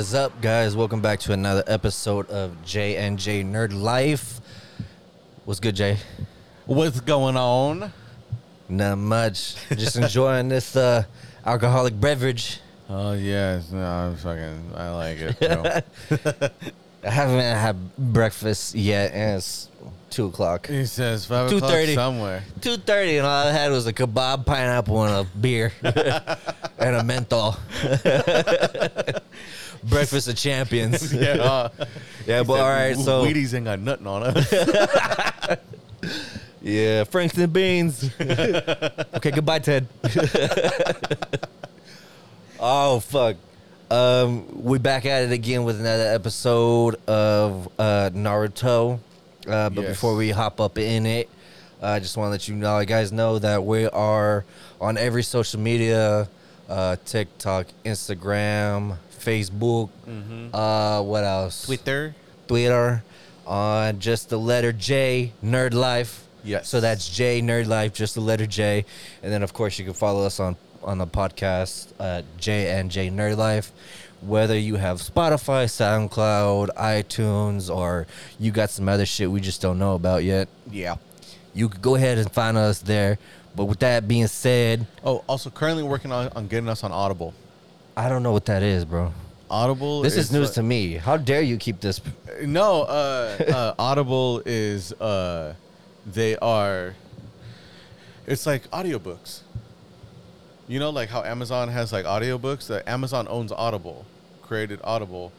Is 0.00 0.14
up, 0.14 0.40
guys? 0.40 0.74
Welcome 0.74 1.02
back 1.02 1.20
to 1.20 1.34
another 1.34 1.62
episode 1.66 2.30
of 2.30 2.64
J 2.64 2.96
and 2.96 3.18
J 3.18 3.44
Nerd 3.44 3.78
Life. 3.78 4.40
What's 5.44 5.60
good, 5.60 5.76
Jay? 5.76 5.98
What's 6.64 7.02
going 7.02 7.36
on? 7.36 7.92
Not 8.70 8.96
much. 8.96 9.56
Just 9.68 9.96
enjoying 9.96 10.48
this 10.48 10.74
uh, 10.74 11.04
alcoholic 11.44 12.00
beverage. 12.00 12.60
Oh 12.88 13.12
yes, 13.12 13.70
no, 13.72 13.84
I'm 13.84 14.16
fucking. 14.16 14.72
I 14.74 14.88
like 14.88 15.18
it. 15.18 15.38
bro. 15.38 16.48
I 17.04 17.10
haven't 17.10 17.40
had 17.40 17.94
breakfast 17.98 18.74
yet, 18.74 19.12
and 19.12 19.36
it's 19.36 19.68
two 20.08 20.28
o'clock. 20.28 20.66
he 20.66 20.86
says 20.86 21.26
five 21.26 21.52
o'clock 21.52 21.72
2:30. 21.72 21.94
somewhere. 21.94 22.42
Two 22.62 22.78
thirty, 22.78 23.18
and 23.18 23.26
all 23.26 23.48
I 23.48 23.52
had 23.52 23.70
was 23.70 23.86
a 23.86 23.92
kebab, 23.92 24.46
pineapple, 24.46 25.04
and 25.04 25.26
a 25.26 25.38
beer, 25.38 25.74
and 25.82 26.96
a 26.96 27.04
menthol. 27.04 27.58
Breakfast 29.84 30.28
of 30.28 30.36
champions. 30.36 31.12
Yeah, 31.20 31.30
uh, 31.42 31.68
Yeah, 32.26 32.42
but 32.42 32.60
all 32.60 32.68
right. 32.68 32.96
So 32.96 33.24
Wheaties 33.24 33.54
ain't 33.54 33.64
got 33.64 33.78
nothing 33.80 34.06
on 34.06 34.22
it. 34.36 35.60
yeah, 36.62 37.04
Franklin 37.04 37.50
beans. 37.50 38.10
okay, 38.20 39.30
goodbye, 39.30 39.58
Ted. 39.60 39.86
oh 42.58 43.00
fuck. 43.00 43.36
Um, 43.90 44.62
we 44.62 44.78
back 44.78 45.04
at 45.04 45.24
it 45.24 45.32
again 45.32 45.64
with 45.64 45.80
another 45.80 46.14
episode 46.14 46.94
of 47.08 47.68
uh, 47.78 48.10
Naruto. 48.12 49.00
Uh, 49.48 49.70
but 49.70 49.82
Yes. 49.82 49.90
before 49.92 50.14
we 50.14 50.30
hop 50.30 50.60
up 50.60 50.78
in 50.78 51.06
it, 51.06 51.28
I 51.82 51.98
just 51.98 52.16
want 52.16 52.28
to 52.28 52.30
let 52.30 52.46
you 52.46 52.54
know, 52.54 52.78
you 52.78 52.86
guys 52.86 53.10
know 53.10 53.38
that 53.40 53.64
we 53.64 53.86
are 53.86 54.44
on 54.80 54.96
every 54.98 55.22
social 55.24 55.58
media, 55.58 56.28
uh, 56.68 56.96
TikTok, 57.04 57.66
Instagram, 57.84 58.96
Facebook. 59.20 59.90
Uh, 60.52 61.02
what 61.02 61.24
else? 61.24 61.66
Twitter. 61.66 62.14
Twitter 62.48 63.02
on 63.46 63.98
just 63.98 64.28
the 64.30 64.38
letter 64.38 64.72
J, 64.72 65.32
Nerd 65.44 65.74
Life. 65.74 66.26
Yes. 66.44 66.68
So 66.68 66.80
that's 66.80 67.08
J, 67.08 67.40
Nerd 67.42 67.66
Life, 67.66 67.92
just 67.92 68.14
the 68.14 68.20
letter 68.20 68.46
J. 68.46 68.84
And 69.22 69.32
then, 69.32 69.42
of 69.42 69.52
course, 69.52 69.78
you 69.78 69.84
can 69.84 69.94
follow 69.94 70.24
us 70.24 70.40
on, 70.40 70.56
on 70.82 70.98
the 70.98 71.06
podcast, 71.06 71.92
uh, 72.00 72.22
J 72.38 72.70
and 72.70 72.90
J 72.90 73.10
Nerd 73.10 73.36
Life. 73.36 73.72
Whether 74.22 74.58
you 74.58 74.76
have 74.76 74.98
Spotify, 74.98 75.64
SoundCloud, 75.66 76.68
iTunes, 76.76 77.74
or 77.74 78.06
you 78.38 78.50
got 78.52 78.70
some 78.70 78.88
other 78.88 79.06
shit 79.06 79.30
we 79.30 79.40
just 79.40 79.62
don't 79.62 79.78
know 79.78 79.94
about 79.94 80.24
yet, 80.24 80.48
Yeah. 80.70 80.96
you 81.54 81.68
could 81.70 81.80
go 81.82 81.94
ahead 81.94 82.18
and 82.18 82.30
find 82.30 82.56
us 82.56 82.80
there. 82.80 83.18
But 83.56 83.64
with 83.64 83.78
that 83.80 84.06
being 84.06 84.26
said, 84.28 84.86
Oh, 85.04 85.24
also 85.26 85.50
currently 85.50 85.82
working 85.82 86.12
on, 86.12 86.28
on 86.36 86.46
getting 86.48 86.68
us 86.68 86.84
on 86.84 86.92
Audible. 86.92 87.34
I 88.00 88.08
don't 88.08 88.22
know 88.22 88.32
what 88.32 88.46
that 88.46 88.62
is, 88.62 88.86
bro. 88.86 89.12
Audible. 89.50 90.00
This 90.00 90.16
is 90.16 90.32
news 90.32 90.52
uh, 90.52 90.54
to 90.54 90.62
me. 90.62 90.94
How 90.94 91.18
dare 91.18 91.42
you 91.42 91.58
keep 91.58 91.80
this? 91.80 92.00
No, 92.40 92.84
uh, 92.84 93.36
uh, 93.46 93.74
Audible 93.78 94.40
is 94.46 94.94
uh, 94.94 95.52
they 96.06 96.34
are. 96.38 96.94
It's 98.26 98.46
like 98.46 98.70
audiobooks. 98.70 99.40
You 100.66 100.78
know, 100.78 100.88
like 100.88 101.10
how 101.10 101.22
Amazon 101.24 101.68
has 101.68 101.92
like 101.92 102.06
audiobooks. 102.06 102.68
That 102.68 102.88
Amazon 102.88 103.28
owns 103.28 103.52
Audible, 103.52 104.06
created 104.40 104.80
Audible, 104.82 105.30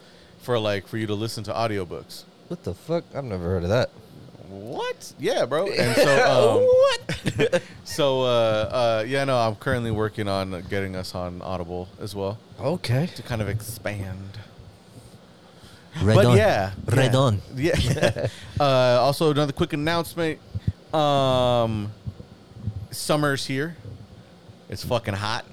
for 0.44 0.60
like 0.60 0.88
for 0.88 0.98
you 0.98 1.08
to 1.08 1.16
listen 1.16 1.44
to 1.46 1.54
audiobooks. 1.54 2.26
What 2.48 2.64
the 2.64 2.76
fuck? 2.76 3.06
I've 3.16 3.24
never 3.24 3.46
heard 3.46 3.64
of 3.64 3.70
that. 3.70 3.90
What? 4.50 5.14
Yeah, 5.18 5.46
bro. 5.46 5.66
And 5.72 5.96
so, 5.96 6.14
um, 6.30 6.62
what? 6.62 7.64
so 7.86 8.22
uh, 8.22 8.26
uh, 8.26 9.06
yeah, 9.08 9.24
no, 9.24 9.36
I'm 9.36 9.56
currently 9.56 9.90
working 9.90 10.28
on 10.28 10.64
getting 10.70 10.96
us 10.96 11.16
on 11.16 11.42
Audible 11.42 11.90
as 12.00 12.14
well 12.14 12.38
Okay. 12.62 13.08
to 13.16 13.24
kind 13.24 13.42
of 13.42 13.50
expand. 13.50 14.38
Red 16.02 16.16
but 16.16 16.26
on. 16.26 16.38
yeah, 16.38 16.72
Red 16.86 17.14
yeah. 17.14 17.20
on. 17.20 17.42
Yeah. 17.56 18.28
uh, 18.60 18.64
also, 19.02 19.32
another 19.32 19.52
quick 19.52 19.74
announcement. 19.74 20.40
Um, 20.94 21.92
summer's 22.92 23.46
here. 23.46 23.76
It's 24.70 24.86
fucking 24.86 25.16
hot. 25.16 25.46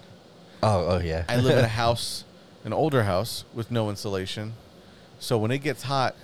Oh, 0.62 0.86
oh 0.88 0.98
yeah. 1.00 1.24
I 1.28 1.36
live 1.36 1.58
in 1.58 1.64
a 1.64 1.69
house, 1.82 2.24
an 2.64 2.72
older 2.72 3.02
house 3.02 3.44
with 3.52 3.70
no 3.70 3.90
insulation. 3.90 4.52
So 5.19 5.38
when 5.38 5.50
it 5.50 5.58
gets 5.58 5.82
hot, 5.82 6.14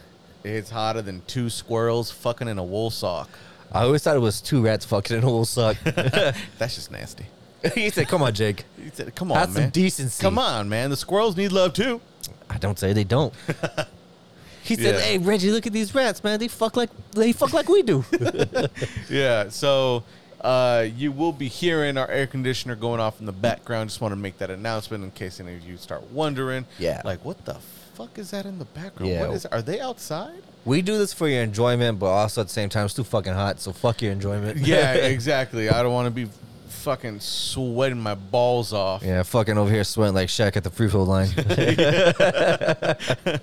it's 0.44 0.70
hotter 0.70 1.02
than 1.02 1.22
two 1.26 1.50
squirrels 1.50 2.10
fucking 2.10 2.46
in 2.46 2.58
a 2.58 2.64
wool 2.64 2.90
sock. 2.90 3.28
I 3.72 3.82
always 3.82 4.02
thought 4.04 4.14
it 4.14 4.20
was 4.20 4.40
two 4.40 4.62
rats 4.62 4.84
fucking 4.84 5.16
in 5.16 5.24
a 5.24 5.26
wool 5.26 5.44
sock. 5.44 5.76
That's 5.82 6.74
just 6.76 6.92
nasty. 6.92 7.26
he 7.74 7.90
said, 7.90 8.08
"Come 8.08 8.22
on, 8.22 8.34
Jake. 8.34 8.64
He 8.82 8.90
said, 8.90 9.14
"Come 9.14 9.32
on, 9.32 9.38
Have 9.38 9.52
some 9.52 9.70
decency." 9.70 10.20
Come 10.22 10.38
on, 10.38 10.68
man. 10.68 10.90
The 10.90 10.96
squirrels 10.96 11.36
need 11.36 11.52
love 11.52 11.72
too." 11.72 12.00
I 12.50 12.58
don't 12.58 12.78
say 12.78 12.92
they 12.92 13.04
don't. 13.04 13.32
he 14.62 14.76
said, 14.76 14.94
Yeah. 14.94 15.00
"Hey, 15.00 15.18
Reggie, 15.18 15.50
look 15.50 15.66
at 15.66 15.72
these 15.72 15.94
rats, 15.94 16.22
man. 16.22 16.38
They 16.38 16.48
fuck 16.48 16.76
like 16.76 16.90
they 17.12 17.32
fuck 17.32 17.52
like 17.52 17.68
we 17.68 17.82
do." 17.82 18.04
Yeah. 19.10 19.48
So 19.48 20.04
uh, 20.40 20.86
you 20.96 21.12
will 21.12 21.32
be 21.32 21.48
hearing 21.48 21.96
our 21.96 22.08
air 22.10 22.26
conditioner 22.26 22.76
going 22.76 23.00
off 23.00 23.20
in 23.20 23.26
the 23.26 23.32
background. 23.32 23.90
Just 23.90 24.00
want 24.00 24.12
to 24.12 24.16
make 24.16 24.38
that 24.38 24.50
announcement 24.50 25.04
in 25.04 25.10
case 25.10 25.40
any 25.40 25.54
of 25.54 25.62
you 25.62 25.76
start 25.76 26.02
wondering. 26.10 26.66
Yeah. 26.78 27.00
Like, 27.04 27.24
what 27.24 27.44
the 27.44 27.54
fuck 27.94 28.18
is 28.18 28.30
that 28.32 28.44
in 28.46 28.58
the 28.58 28.64
background? 28.66 29.10
Yeah. 29.10 29.26
What 29.26 29.36
is? 29.36 29.46
Are 29.46 29.62
they 29.62 29.80
outside? 29.80 30.42
we 30.64 30.80
do 30.80 30.96
this 30.96 31.12
for 31.12 31.28
your 31.28 31.42
enjoyment, 31.42 31.98
but 31.98 32.06
also 32.06 32.40
at 32.40 32.46
the 32.46 32.52
same 32.52 32.68
time, 32.68 32.86
it's 32.86 32.94
too 32.94 33.04
fucking 33.04 33.34
hot. 33.34 33.60
So 33.60 33.72
fuck 33.72 34.00
your 34.02 34.12
enjoyment. 34.12 34.58
Yeah, 34.58 34.94
exactly. 34.94 35.68
I 35.68 35.82
don't 35.82 35.92
want 35.92 36.06
to 36.06 36.10
be 36.10 36.30
fucking 36.84 37.20
sweating 37.20 38.00
my 38.00 38.14
balls 38.14 38.72
off. 38.72 39.02
yeah, 39.02 39.22
fucking 39.22 39.56
over 39.56 39.70
here 39.70 39.84
sweating 39.84 40.14
like 40.14 40.28
Shaq 40.28 40.56
at 40.56 40.64
the 40.64 40.70
free 40.70 40.88
throw 40.88 41.04
line. 41.04 41.28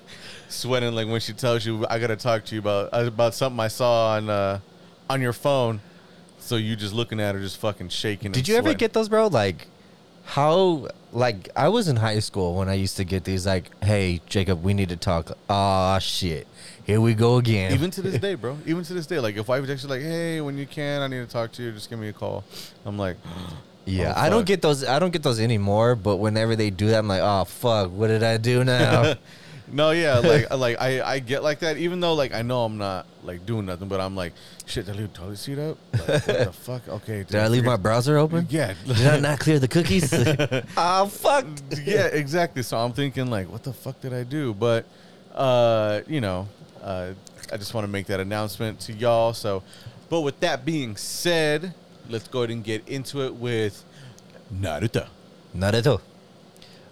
Sweating 0.48 0.94
like 0.94 1.08
when 1.08 1.20
she 1.20 1.32
tells 1.32 1.64
you, 1.64 1.86
"I 1.88 1.98
gotta 1.98 2.16
talk 2.16 2.44
to 2.46 2.54
you 2.54 2.60
about 2.60 2.90
about 2.92 3.34
something 3.34 3.58
I 3.58 3.68
saw 3.68 4.16
on 4.16 4.28
uh, 4.28 4.60
on 5.08 5.22
your 5.22 5.32
phone." 5.32 5.80
So 6.38 6.56
you 6.56 6.76
just 6.76 6.92
looking 6.92 7.20
at 7.20 7.34
her, 7.34 7.40
just 7.40 7.56
fucking 7.58 7.88
shaking. 7.88 8.32
Did 8.32 8.48
you 8.48 8.56
ever 8.56 8.74
get 8.74 8.92
those, 8.92 9.08
bro? 9.08 9.28
Like, 9.28 9.68
how? 10.24 10.88
Like, 11.12 11.48
I 11.56 11.68
was 11.68 11.88
in 11.88 11.96
high 11.96 12.18
school 12.18 12.56
when 12.56 12.68
I 12.68 12.74
used 12.74 12.96
to 12.98 13.04
get 13.04 13.24
these. 13.24 13.46
Like, 13.46 13.70
hey, 13.82 14.20
Jacob, 14.26 14.62
we 14.62 14.74
need 14.74 14.90
to 14.90 14.96
talk. 14.96 15.32
Ah, 15.48 15.98
shit, 15.98 16.46
here 16.84 17.00
we 17.00 17.14
go 17.14 17.38
again. 17.38 17.72
Even 17.72 17.90
to 17.92 18.02
this 18.02 18.20
day, 18.20 18.34
bro. 18.34 18.58
Even 18.66 18.84
to 18.84 18.94
this 18.94 19.06
day, 19.06 19.18
like 19.20 19.36
if 19.36 19.48
wife 19.48 19.66
texts 19.66 19.84
you 19.84 19.90
like, 19.90 20.02
"Hey, 20.02 20.40
when 20.40 20.58
you 20.58 20.66
can, 20.66 21.02
I 21.02 21.06
need 21.06 21.20
to 21.20 21.26
talk 21.26 21.52
to 21.52 21.62
you. 21.62 21.72
Just 21.72 21.90
give 21.90 21.98
me 21.98 22.08
a 22.08 22.12
call." 22.12 22.44
I'm 22.84 22.98
like, 22.98 23.16
yeah, 23.84 24.14
oh, 24.16 24.20
I 24.20 24.28
don't 24.28 24.46
get 24.46 24.62
those. 24.62 24.84
I 24.84 24.98
don't 24.98 25.12
get 25.12 25.22
those 25.22 25.40
anymore. 25.40 25.94
But 25.94 26.16
whenever 26.16 26.56
they 26.56 26.70
do 26.70 26.88
that, 26.88 26.98
I'm 26.98 27.08
like, 27.08 27.22
oh 27.22 27.44
fuck, 27.44 27.90
what 27.90 28.08
did 28.08 28.22
I 28.22 28.36
do 28.36 28.64
now? 28.64 29.14
No, 29.72 29.90
yeah, 29.90 30.18
like 30.24 30.50
like 30.50 30.76
I 30.80 31.00
I 31.02 31.18
get 31.18 31.42
like 31.42 31.60
that. 31.60 31.78
Even 31.78 32.00
though 32.00 32.14
like 32.14 32.34
I 32.34 32.42
know 32.42 32.64
I'm 32.64 32.76
not 32.76 33.06
like 33.24 33.46
doing 33.46 33.66
nothing, 33.66 33.88
but 33.88 34.00
I'm 34.00 34.14
like, 34.14 34.34
shit. 34.66 34.84
Did 34.86 34.96
I 34.96 34.98
leave 34.98 35.12
the 35.12 35.18
toilet 35.18 35.38
seat 35.38 35.58
up? 35.58 35.78
Like, 35.92 36.08
what 36.08 36.26
the 36.26 36.52
fuck? 36.52 36.88
Okay. 36.88 37.24
did 37.24 37.36
I 37.36 37.48
leave 37.48 37.64
my 37.64 37.76
browser 37.76 38.18
open? 38.18 38.46
Yeah. 38.50 38.74
Did 38.86 39.06
I 39.06 39.18
not 39.18 39.40
clear 39.40 39.58
the 39.58 39.68
cookies? 39.68 40.12
oh 40.76 41.06
fuck. 41.06 41.46
yeah, 41.84 42.06
exactly. 42.06 42.62
So 42.62 42.76
I'm 42.76 42.92
thinking 42.92 43.30
like, 43.30 43.50
what 43.50 43.62
the 43.62 43.72
fuck 43.72 44.00
did 44.00 44.12
I 44.12 44.24
do? 44.24 44.52
But 44.52 44.84
uh, 45.34 46.02
you 46.06 46.20
know, 46.20 46.48
uh, 46.82 47.12
I 47.52 47.56
just 47.56 47.74
want 47.74 47.84
to 47.84 47.88
make 47.88 48.06
that 48.06 48.20
announcement 48.20 48.80
to 48.80 48.92
y'all. 48.92 49.32
So, 49.32 49.62
but 50.08 50.20
with 50.22 50.40
that 50.40 50.64
being 50.64 50.96
said, 50.96 51.74
let's 52.08 52.28
go 52.28 52.40
ahead 52.40 52.50
and 52.50 52.64
get 52.64 52.86
into 52.88 53.22
it 53.22 53.34
with 53.34 53.84
Naruto. 54.52 55.06
Naruto. 55.56 56.00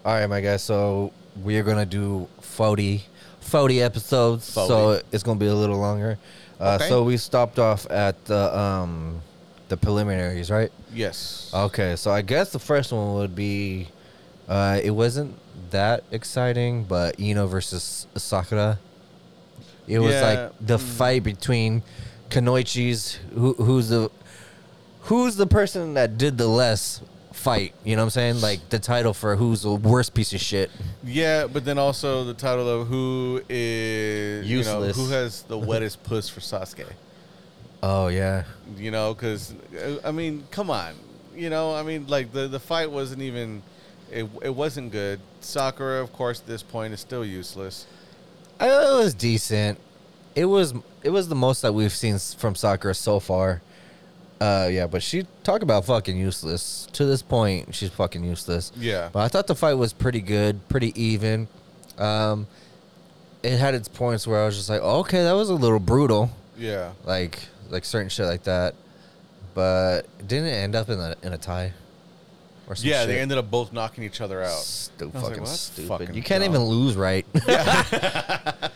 all. 0.05 0.15
Right, 0.15 0.27
my 0.27 0.41
guys. 0.41 0.63
So 0.63 1.13
we 1.43 1.59
are 1.59 1.63
gonna 1.63 1.87
do 1.87 2.29
40, 2.41 3.03
40 3.41 3.83
episodes. 3.83 4.45
So 4.45 5.01
it's 5.13 5.23
gonna 5.23 5.39
be 5.39 5.47
a 5.47 5.55
little 5.55 5.79
longer. 5.79 6.19
Uh, 6.59 6.77
Okay. 6.81 6.89
So 6.89 7.03
we 7.05 7.17
stopped 7.17 7.59
off 7.59 7.91
at 7.91 8.23
the 8.27 8.57
um, 8.59 9.23
the 9.69 9.77
preliminaries, 9.77 10.51
right? 10.51 10.71
Yes. 10.93 11.51
Okay. 11.55 11.97
So 11.97 12.11
I 12.11 12.23
guess 12.23 12.53
the 12.53 12.59
first 12.59 12.93
one 12.93 13.15
would 13.15 13.35
be, 13.35 13.89
uh, 14.49 14.81
it 14.83 14.91
wasn't 14.91 15.39
that 15.71 16.05
exciting, 16.11 16.85
but 16.85 17.19
Ino 17.21 17.47
versus 17.47 18.07
Sakura. 18.17 18.79
It 19.91 19.99
was 19.99 20.15
Yeah, 20.15 20.23
like 20.23 20.53
the 20.61 20.79
mm. 20.79 20.81
fight 20.81 21.23
between 21.25 21.83
Kunoichi's 22.31 23.19
who, 23.35 23.55
who's 23.55 23.89
the 23.89 24.11
who's 25.03 25.37
the 25.37 25.47
person 25.47 25.95
that 25.95 26.17
did 26.17 26.39
the 26.39 26.47
less 26.47 27.01
fight. 27.33 27.75
You 27.85 27.97
know 27.97 28.03
what 28.03 28.07
I'm 28.07 28.11
saying? 28.11 28.41
Like 28.41 28.69
the 28.69 28.79
title 28.79 29.15
for 29.15 29.37
who's 29.37 29.63
the 29.63 29.75
worst 29.75 30.15
piece 30.15 30.33
of 30.33 30.41
shit. 30.41 30.71
Yeah, 31.03 31.47
but 31.47 31.65
then 31.65 31.79
also 31.79 32.25
the 32.25 32.35
title 32.35 32.69
of 32.69 32.87
who 32.89 33.43
is 33.49 34.47
You 34.49 34.59
Useless. 34.59 34.97
know, 34.97 35.05
who 35.05 35.11
has 35.11 35.43
the 35.43 35.59
wettest 35.71 36.03
puss 36.05 36.29
for 36.29 36.41
Sasuke? 36.41 36.87
Oh 37.83 38.09
yeah. 38.09 38.45
You 38.77 38.91
know, 38.91 39.15
because 39.15 39.55
I 40.05 40.11
mean, 40.13 40.45
come 40.51 40.71
on. 40.71 40.95
You 41.35 41.51
know, 41.51 41.75
I 41.75 41.83
mean, 41.83 42.07
like 42.07 42.33
the 42.33 42.47
the 42.49 42.61
fight 42.61 42.91
wasn't 42.91 43.23
even. 43.23 43.63
It, 44.13 44.29
it 44.43 44.55
wasn't 44.55 44.91
good. 44.91 45.21
Sakura, 45.41 46.03
of 46.03 46.13
course, 46.13 46.41
at 46.41 46.47
this 46.49 46.65
point 46.65 46.93
is 46.93 46.99
still 46.99 47.25
useless. 47.25 47.87
It 48.61 48.99
was 49.03 49.15
decent. 49.15 49.79
It 50.35 50.45
was 50.45 50.75
it 51.03 51.11
was 51.11 51.29
the 51.29 51.35
most 51.35 51.63
that 51.63 51.73
we've 51.73 51.93
seen 51.93 52.19
from 52.19 52.55
Sakura 52.55 52.95
so 52.95 53.21
far. 53.21 53.63
Uh, 54.41 54.69
yeah, 54.71 54.87
but 54.87 55.03
she 55.03 55.27
talk 55.43 55.63
about 55.63 55.85
fucking 55.85 56.17
useless. 56.17 56.87
To 56.93 57.05
this 57.05 57.21
point, 57.23 57.75
she's 57.75 57.91
fucking 57.91 58.25
useless. 58.25 58.73
Yeah. 58.77 59.11
But 59.13 59.21
I 59.21 59.29
thought 59.29 59.47
the 59.47 59.55
fight 59.55 59.75
was 59.75 59.93
pretty 59.93 60.21
good, 60.21 60.67
pretty 60.69 60.99
even. 61.01 61.47
Um, 61.99 62.47
it 63.43 63.59
had 63.59 63.75
its 63.75 63.89
points 63.89 64.27
where 64.27 64.43
I 64.43 64.47
was 64.47 64.57
just 64.57 64.71
like, 64.71 64.81
okay, 64.81 65.23
that 65.25 65.33
was 65.33 65.51
a 65.51 65.55
little 65.55 65.79
brutal, 65.79 66.31
Yeah. 66.59 66.93
like 67.05 67.39
like 67.71 67.85
certain 67.85 68.09
shit 68.09 68.27
like 68.27 68.45
that. 68.45 68.75
But 69.55 70.03
didn't 70.27 70.47
it 70.47 70.53
end 70.55 70.75
up 70.75 70.89
in 70.89 70.99
a 71.01 71.17
in 71.23 71.33
a 71.33 71.39
tie? 71.39 71.73
Or 72.71 72.77
some 72.77 72.89
Yeah, 72.89 73.01
shit? 73.01 73.09
they 73.09 73.21
ended 73.21 73.37
up 73.37 73.51
both 73.51 73.73
knocking 73.73 74.05
each 74.05 74.21
other 74.23 74.43
out. 74.43 74.53
Stupid, 74.61 75.17
I 75.17 75.19
was 75.19 75.23
like, 75.25 75.31
fucking 75.33 75.43
well, 75.45 75.53
stupid. 75.53 75.89
fucking 75.89 76.15
you 76.15 76.23
can't 76.23 76.43
dumb. 76.45 76.53
even 76.55 76.65
lose 76.67 76.97
right. 76.97 77.27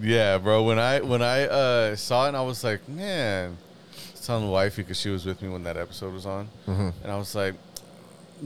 Yeah, 0.00 0.36
bro. 0.38 0.64
When 0.64 0.78
I 0.78 1.00
when 1.00 1.22
I 1.22 1.44
uh, 1.44 1.96
saw 1.96 2.26
it, 2.26 2.28
and 2.28 2.36
I 2.36 2.42
was 2.42 2.62
like, 2.62 2.86
man. 2.88 3.56
I 3.96 4.12
was 4.12 4.20
telling 4.26 4.44
the 4.44 4.50
wife 4.50 4.76
because 4.76 5.00
she 5.00 5.08
was 5.08 5.24
with 5.24 5.40
me 5.40 5.48
when 5.48 5.62
that 5.64 5.76
episode 5.78 6.12
was 6.12 6.26
on, 6.26 6.48
Mhm. 6.66 6.92
and 7.02 7.10
I 7.12 7.16
was 7.16 7.34
like, 7.34 7.54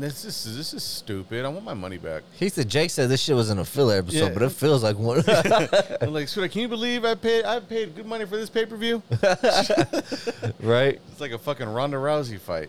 this 0.00 0.24
is 0.24 0.56
this 0.56 0.74
is 0.74 0.82
stupid. 0.82 1.44
I 1.44 1.48
want 1.48 1.64
my 1.64 1.74
money 1.74 1.98
back. 1.98 2.22
he 2.38 2.48
said 2.48 2.68
Jake 2.68 2.90
said 2.90 3.08
this 3.08 3.20
shit 3.22 3.34
was 3.36 3.50
in 3.50 3.58
a 3.58 3.64
filler 3.64 3.96
episode, 3.98 4.28
Yeah. 4.28 4.32
but 4.34 4.42
it 4.42 4.50
feels 4.52 4.82
like 4.82 4.96
one. 4.98 5.22
I'm 6.00 6.12
like, 6.12 6.28
sweetheart, 6.28 6.52
can 6.52 6.60
you 6.62 6.68
believe 6.68 7.04
I 7.04 7.14
paid 7.14 7.44
I 7.44 7.60
paid 7.60 7.94
good 7.96 8.06
money 8.06 8.24
for 8.24 8.36
this 8.36 8.50
pay 8.50 8.66
per 8.66 8.76
view? 8.76 9.02
right? 10.60 11.00
It's 11.10 11.20
like 11.20 11.32
a 11.32 11.38
fucking 11.38 11.68
Ronda 11.68 11.96
Rousey 11.96 12.38
fight. 12.38 12.68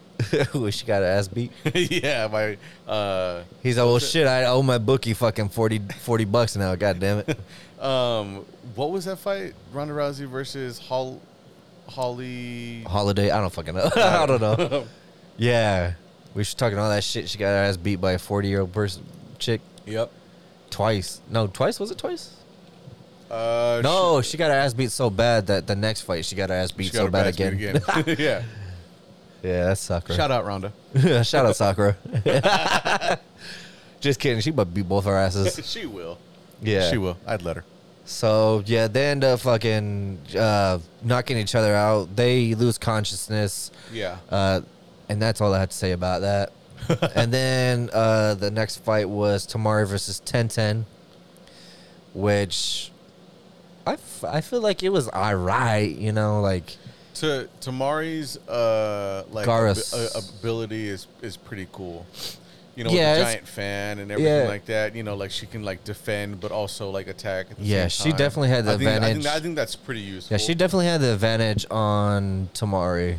Wish 0.53 0.77
she 0.77 0.85
got 0.85 1.01
an 1.01 1.09
ass 1.09 1.27
beat. 1.27 1.51
yeah, 1.73 2.27
my 2.27 2.57
uh, 2.91 3.43
He's 3.63 3.77
like, 3.77 3.85
well, 3.85 3.99
shit, 3.99 4.27
I 4.27 4.45
owe 4.45 4.61
my 4.61 4.77
bookie 4.77 5.13
fucking 5.13 5.49
40, 5.49 5.79
40 6.01 6.25
bucks 6.25 6.55
now. 6.55 6.75
God 6.75 6.99
damn 6.99 7.19
it. 7.27 7.39
um, 7.83 8.45
what 8.75 8.91
was 8.91 9.05
that 9.05 9.17
fight? 9.17 9.53
Ronda 9.73 9.93
Rousey 9.93 10.27
versus 10.27 10.79
Hol- 10.79 11.21
Holly. 11.87 12.83
Holiday, 12.83 13.31
I 13.31 13.39
don't 13.41 13.51
fucking 13.53 13.73
know. 13.75 13.89
I 13.95 14.25
don't 14.25 14.41
know. 14.41 14.85
Yeah, 15.37 15.93
we 16.33 16.43
should 16.43 16.57
talking 16.57 16.77
all 16.77 16.89
that 16.89 17.03
shit. 17.03 17.29
She 17.29 17.37
got 17.37 17.47
her 17.49 17.63
ass 17.63 17.77
beat 17.77 17.97
by 17.97 18.13
a 18.13 18.19
forty 18.19 18.47
year 18.47 18.61
old 18.61 18.73
person 18.73 19.03
chick 19.37 19.61
Yep. 19.85 20.11
twice. 20.69 21.21
No, 21.29 21.47
twice 21.47 21.79
was 21.79 21.91
it 21.91 21.97
twice? 21.97 22.35
Uh, 23.29 23.79
No, 23.83 24.21
she 24.21 24.37
got 24.37 24.49
her 24.49 24.57
ass 24.57 24.73
beat 24.73 24.91
so 24.91 25.09
bad 25.09 25.47
that 25.47 25.67
the 25.67 25.75
next 25.75 26.01
fight 26.01 26.25
she 26.25 26.35
got 26.35 26.49
her 26.49 26.55
ass 26.55 26.71
beat 26.71 26.91
so 26.93 27.07
bad 27.09 27.35
beat 27.37 27.45
again. 27.47 27.81
yeah. 28.17 28.43
yeah, 29.43 29.65
that's 29.65 29.81
Sakura. 29.81 30.15
Shout 30.17 30.31
out 30.31 30.45
Ronda. 30.45 30.73
Shout 31.23 31.45
out 31.45 31.55
Sakura. 31.55 31.95
Just 33.99 34.19
kidding. 34.19 34.39
She 34.41 34.49
about 34.51 34.73
beat 34.73 34.87
both 34.87 35.05
our 35.07 35.17
asses. 35.17 35.59
she 35.69 35.85
will. 35.85 36.17
Yeah. 36.61 36.89
She 36.89 36.97
will. 36.97 37.17
I'd 37.27 37.41
let 37.41 37.57
her. 37.57 37.65
So 38.05 38.63
yeah, 38.65 38.87
they 38.87 39.07
end 39.09 39.23
up 39.23 39.39
fucking 39.41 40.19
uh, 40.37 40.79
knocking 41.03 41.37
each 41.37 41.53
other 41.53 41.75
out. 41.75 42.15
They 42.15 42.55
lose 42.55 42.77
consciousness. 42.77 43.71
Yeah. 43.93 44.17
Uh, 44.29 44.61
and 45.09 45.21
that's 45.21 45.41
all 45.41 45.53
I 45.53 45.59
had 45.59 45.71
to 45.71 45.75
say 45.77 45.91
about 45.91 46.21
that. 46.21 46.51
and 47.15 47.31
then 47.33 47.89
uh, 47.91 48.35
the 48.35 48.49
next 48.51 48.77
fight 48.77 49.09
was 49.09 49.45
Temari 49.45 49.85
versus 49.87 50.21
Tenten, 50.25 50.85
which 52.13 52.91
I, 53.85 53.93
f- 53.93 54.23
I 54.23 54.41
feel 54.41 54.61
like 54.61 54.83
it 54.83 54.89
was 54.89 55.09
alright, 55.09 55.91
you 55.95 56.11
know, 56.11 56.41
like 56.41 56.77
To 57.15 57.49
Temari's 57.61 58.37
uh 58.47 59.25
like 59.31 59.45
Gaara's. 59.47 59.93
abi- 59.93 60.03
uh, 60.25 60.37
ability 60.39 60.87
is 60.87 61.07
is 61.21 61.37
pretty 61.37 61.67
cool. 61.71 62.05
You 62.75 62.85
know, 62.85 62.91
Yeah, 62.91 63.11
with 63.11 63.17
the 63.19 63.23
giant 63.33 63.47
fan 63.47 63.99
and 63.99 64.09
everything 64.11 64.33
yeah. 64.43 64.47
like 64.47 64.65
that. 64.67 64.95
You 64.95 65.03
know, 65.03 65.15
like 65.15 65.31
she 65.31 65.45
can 65.45 65.63
like 65.63 65.83
defend 65.83 66.39
but 66.39 66.51
also 66.51 66.89
like 66.89 67.07
attack. 67.07 67.47
At 67.51 67.57
the 67.57 67.63
Yeah, 67.65 67.87
she 67.89 68.11
definitely 68.11 68.49
had 68.49 68.63
the 68.65 68.73
I 68.73 68.77
think, 68.77 68.89
I 68.89 68.93
advantage. 68.93 69.23
think, 69.23 69.35
I 69.35 69.39
think 69.41 69.55
that's 69.57 69.75
pretty 69.75 69.99
useful. 70.01 70.33
yeah, 70.33 70.37
she 70.37 70.55
definitely 70.55 70.85
had 70.85 71.01
the 71.01 71.11
advantage 71.13 71.65
on 71.69 72.49
Temari, 72.53 73.17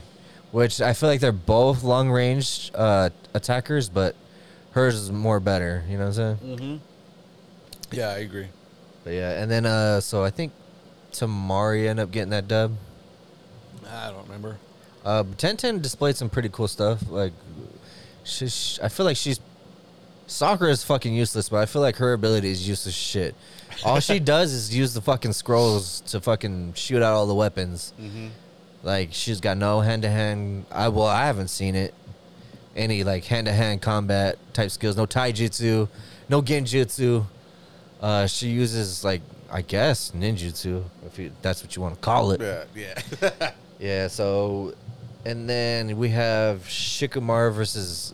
which 0.52 0.80
I 0.80 0.92
feel 0.92 1.08
like 1.08 1.20
they're 1.20 1.32
both 1.32 1.82
long 1.82 2.10
range 2.10 2.70
uh, 2.74 3.10
attackers, 3.34 3.88
but 3.88 4.14
hers 4.72 4.94
is 4.94 5.12
more 5.12 5.40
better. 5.40 5.84
You 5.88 5.98
know 5.98 6.08
what 6.08 6.18
I'm 6.18 6.38
saying? 6.38 6.56
Mm-hmm. 6.58 6.76
Yeah, 7.92 8.08
I 8.10 8.18
agree. 8.18 8.48
But 9.04 9.14
yeah, 9.14 9.42
and 9.42 9.50
then 9.50 9.66
uh, 9.66 10.00
so 10.00 10.22
I 10.22 10.30
think 10.30 10.52
Temari 11.12 11.88
ended 11.88 12.04
up 12.04 12.10
getting 12.10 12.30
that 12.30 12.48
dub. 12.48 12.76
I 13.88 14.10
don't 14.10 14.24
remember. 14.24 14.58
Uh, 15.04 15.24
Tenten 15.24 15.80
displayed 15.80 16.16
some 16.16 16.28
pretty 16.28 16.48
cool 16.50 16.68
stuff. 16.68 17.08
Like, 17.08 17.32
she's, 18.24 18.78
I 18.82 18.88
feel 18.88 19.06
like 19.06 19.16
she's 19.16 19.40
soccer 20.26 20.68
is 20.68 20.84
fucking 20.84 21.14
useless, 21.14 21.48
but 21.48 21.56
I 21.58 21.66
feel 21.66 21.82
like 21.82 21.96
her 21.96 22.12
ability 22.12 22.50
is 22.50 22.68
useless 22.68 22.94
shit. 22.94 23.34
All 23.84 24.00
she 24.00 24.18
does 24.20 24.52
is 24.52 24.76
use 24.76 24.94
the 24.94 25.00
fucking 25.00 25.32
scrolls 25.32 26.00
to 26.02 26.20
fucking 26.20 26.74
shoot 26.74 27.02
out 27.02 27.14
all 27.14 27.26
the 27.26 27.34
weapons. 27.34 27.92
Mm-hmm. 28.00 28.28
Like, 28.82 29.10
she's 29.12 29.40
got 29.40 29.56
no 29.56 29.80
hand 29.80 30.02
to 30.02 30.08
hand. 30.08 30.66
I 30.70 30.88
well, 30.88 31.06
I 31.06 31.26
haven't 31.26 31.48
seen 31.48 31.74
it. 31.74 31.94
Any 32.76 33.02
like 33.04 33.24
hand 33.24 33.46
to 33.46 33.52
hand 33.52 33.82
combat 33.82 34.38
type 34.52 34.70
skills. 34.70 34.96
No 34.96 35.04
taijutsu, 35.06 35.88
no 36.28 36.40
genjutsu. 36.40 37.26
Uh, 38.00 38.26
she 38.26 38.48
uses 38.48 39.04
like 39.04 39.22
I 39.50 39.62
guess 39.62 40.12
ninjutsu, 40.12 40.84
if 41.04 41.18
you, 41.18 41.32
that's 41.42 41.62
what 41.62 41.74
you 41.74 41.82
want 41.82 41.96
to 41.96 42.00
call 42.00 42.30
it. 42.30 42.40
Yeah, 42.40 42.64
yeah. 43.20 43.52
Yeah, 43.80 44.08
so 44.08 44.74
and 45.24 45.48
then 45.48 45.96
we 45.96 46.10
have 46.10 46.64
Shikamaru 46.64 47.54
versus 47.54 48.12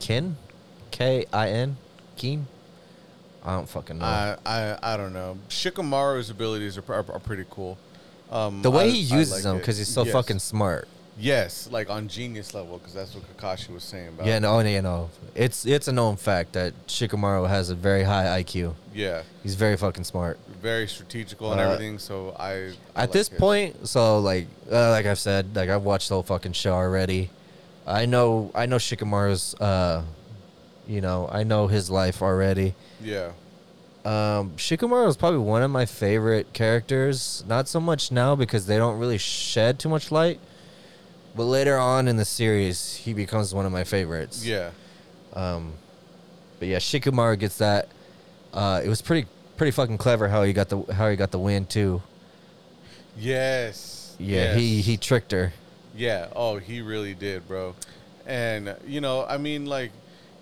Kin? 0.00 0.36
K 0.90 1.26
I 1.32 1.48
N? 1.50 1.76
Keen? 2.16 2.46
I 3.44 3.54
don't 3.54 3.68
fucking 3.68 3.98
know. 3.98 4.04
I, 4.04 4.36
I 4.44 4.78
I 4.82 4.96
don't 4.96 5.12
know. 5.12 5.38
Shikamaru's 5.48 6.28
abilities 6.28 6.76
are, 6.76 6.84
are, 6.88 7.04
are 7.12 7.20
pretty 7.20 7.44
cool. 7.50 7.78
Um, 8.30 8.62
the 8.62 8.70
way 8.70 8.86
I- 8.86 8.90
he 8.90 8.98
uses 9.00 9.32
like 9.32 9.42
them 9.42 9.58
because 9.58 9.78
he's 9.78 9.88
so 9.88 10.04
Yes. 10.04 10.12
fucking 10.12 10.38
smart. 10.40 10.88
Yes, 11.16 11.68
like 11.70 11.90
on 11.90 12.08
genius 12.08 12.54
level, 12.54 12.78
because 12.78 12.92
that's 12.92 13.14
what 13.14 13.22
Kakashi 13.36 13.72
was 13.72 13.84
saying 13.84 14.08
about. 14.08 14.26
Yeah, 14.26 14.40
no, 14.40 14.58
you 14.58 14.82
know, 14.82 15.10
it's 15.36 15.64
it's 15.64 15.86
a 15.86 15.92
known 15.92 16.16
fact 16.16 16.54
that 16.54 16.72
Shikamaru 16.88 17.48
has 17.48 17.70
a 17.70 17.76
very 17.76 18.02
high 18.02 18.42
IQ. 18.42 18.74
Yeah, 18.92 19.22
He's 19.44 19.54
very 19.54 19.76
fucking 19.76 20.02
smart. 20.04 20.38
very 20.60 20.88
strategical 20.88 21.52
and 21.52 21.60
Uh, 21.60 21.64
everything. 21.64 22.00
So 22.00 22.34
I. 22.36 22.50
I 22.50 22.54
At 22.56 22.74
like 22.96 23.12
this 23.12 23.28
his. 23.28 23.38
point, 23.38 23.86
so 23.86 24.18
like 24.18 24.48
uh, 24.72 24.90
like 24.90 25.06
I've 25.06 25.20
said, 25.20 25.54
like 25.54 25.68
I've 25.70 25.84
watched 25.84 26.08
the 26.08 26.14
whole 26.14 26.24
fucking 26.24 26.52
show 26.54 26.72
already. 26.74 27.30
I 27.86 28.06
know 28.06 28.50
I 28.52 28.66
know 28.66 28.76
Shikamaru's 28.78 29.54
uh 29.60 30.02
you 30.88 31.00
know, 31.00 31.28
I 31.32 31.44
know 31.44 31.68
his 31.68 31.90
life 31.90 32.22
already. 32.22 32.74
Yeah. 33.00 33.30
Um, 34.04 34.50
Shikamaru 34.56 35.08
is 35.08 35.16
probably 35.16 35.38
one 35.38 35.62
of 35.62 35.70
my 35.70 35.86
favorite 35.86 36.52
characters. 36.52 37.42
Not 37.46 37.68
so 37.68 37.80
much 37.80 38.12
now 38.12 38.36
because 38.36 38.66
they 38.66 38.76
don't 38.76 38.98
really 38.98 39.18
shed 39.18 39.78
too 39.78 39.88
much 39.88 40.12
light. 40.12 40.40
But 41.34 41.44
later 41.44 41.78
on 41.78 42.06
in 42.06 42.16
the 42.16 42.24
series, 42.24 42.94
he 42.94 43.14
becomes 43.14 43.54
one 43.54 43.66
of 43.66 43.72
my 43.72 43.84
favorites. 43.84 44.44
Yeah. 44.44 44.70
Um, 45.32 45.72
but 46.58 46.68
yeah, 46.68 46.78
Shikamaru 46.78 47.38
gets 47.38 47.58
that. 47.58 47.88
Uh, 48.52 48.80
it 48.84 48.88
was 48.88 49.02
pretty 49.02 49.26
pretty 49.56 49.70
fucking 49.70 49.98
clever 49.98 50.28
how 50.28 50.42
he 50.42 50.52
got 50.52 50.68
the 50.68 50.82
how 50.92 51.08
he 51.08 51.16
got 51.16 51.30
the 51.30 51.38
win 51.38 51.66
too. 51.66 52.02
Yes. 53.18 54.16
Yeah, 54.18 54.54
he 54.54 54.80
he 54.80 54.96
tricked 54.96 55.32
her. 55.32 55.52
Yeah. 55.96 56.28
Oh, 56.36 56.58
he 56.58 56.82
really 56.82 57.14
did, 57.14 57.46
bro. 57.48 57.74
And 58.26 58.76
you 58.86 59.00
know, 59.00 59.24
I 59.24 59.38
mean, 59.38 59.66
like, 59.66 59.90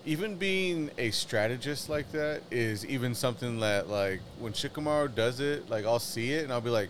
even 0.04 0.36
being 0.36 0.90
a 0.98 1.10
strategist 1.10 1.88
like 1.88 2.10
that 2.12 2.42
is 2.50 2.84
even 2.86 3.14
something 3.14 3.60
that, 3.60 3.88
like, 3.88 4.20
when 4.38 4.52
Shikamaru 4.52 5.14
does 5.14 5.40
it, 5.40 5.68
like, 5.70 5.84
I'll 5.84 5.98
see 5.98 6.32
it 6.32 6.44
and 6.44 6.52
I'll 6.52 6.60
be 6.60 6.70
like, 6.70 6.88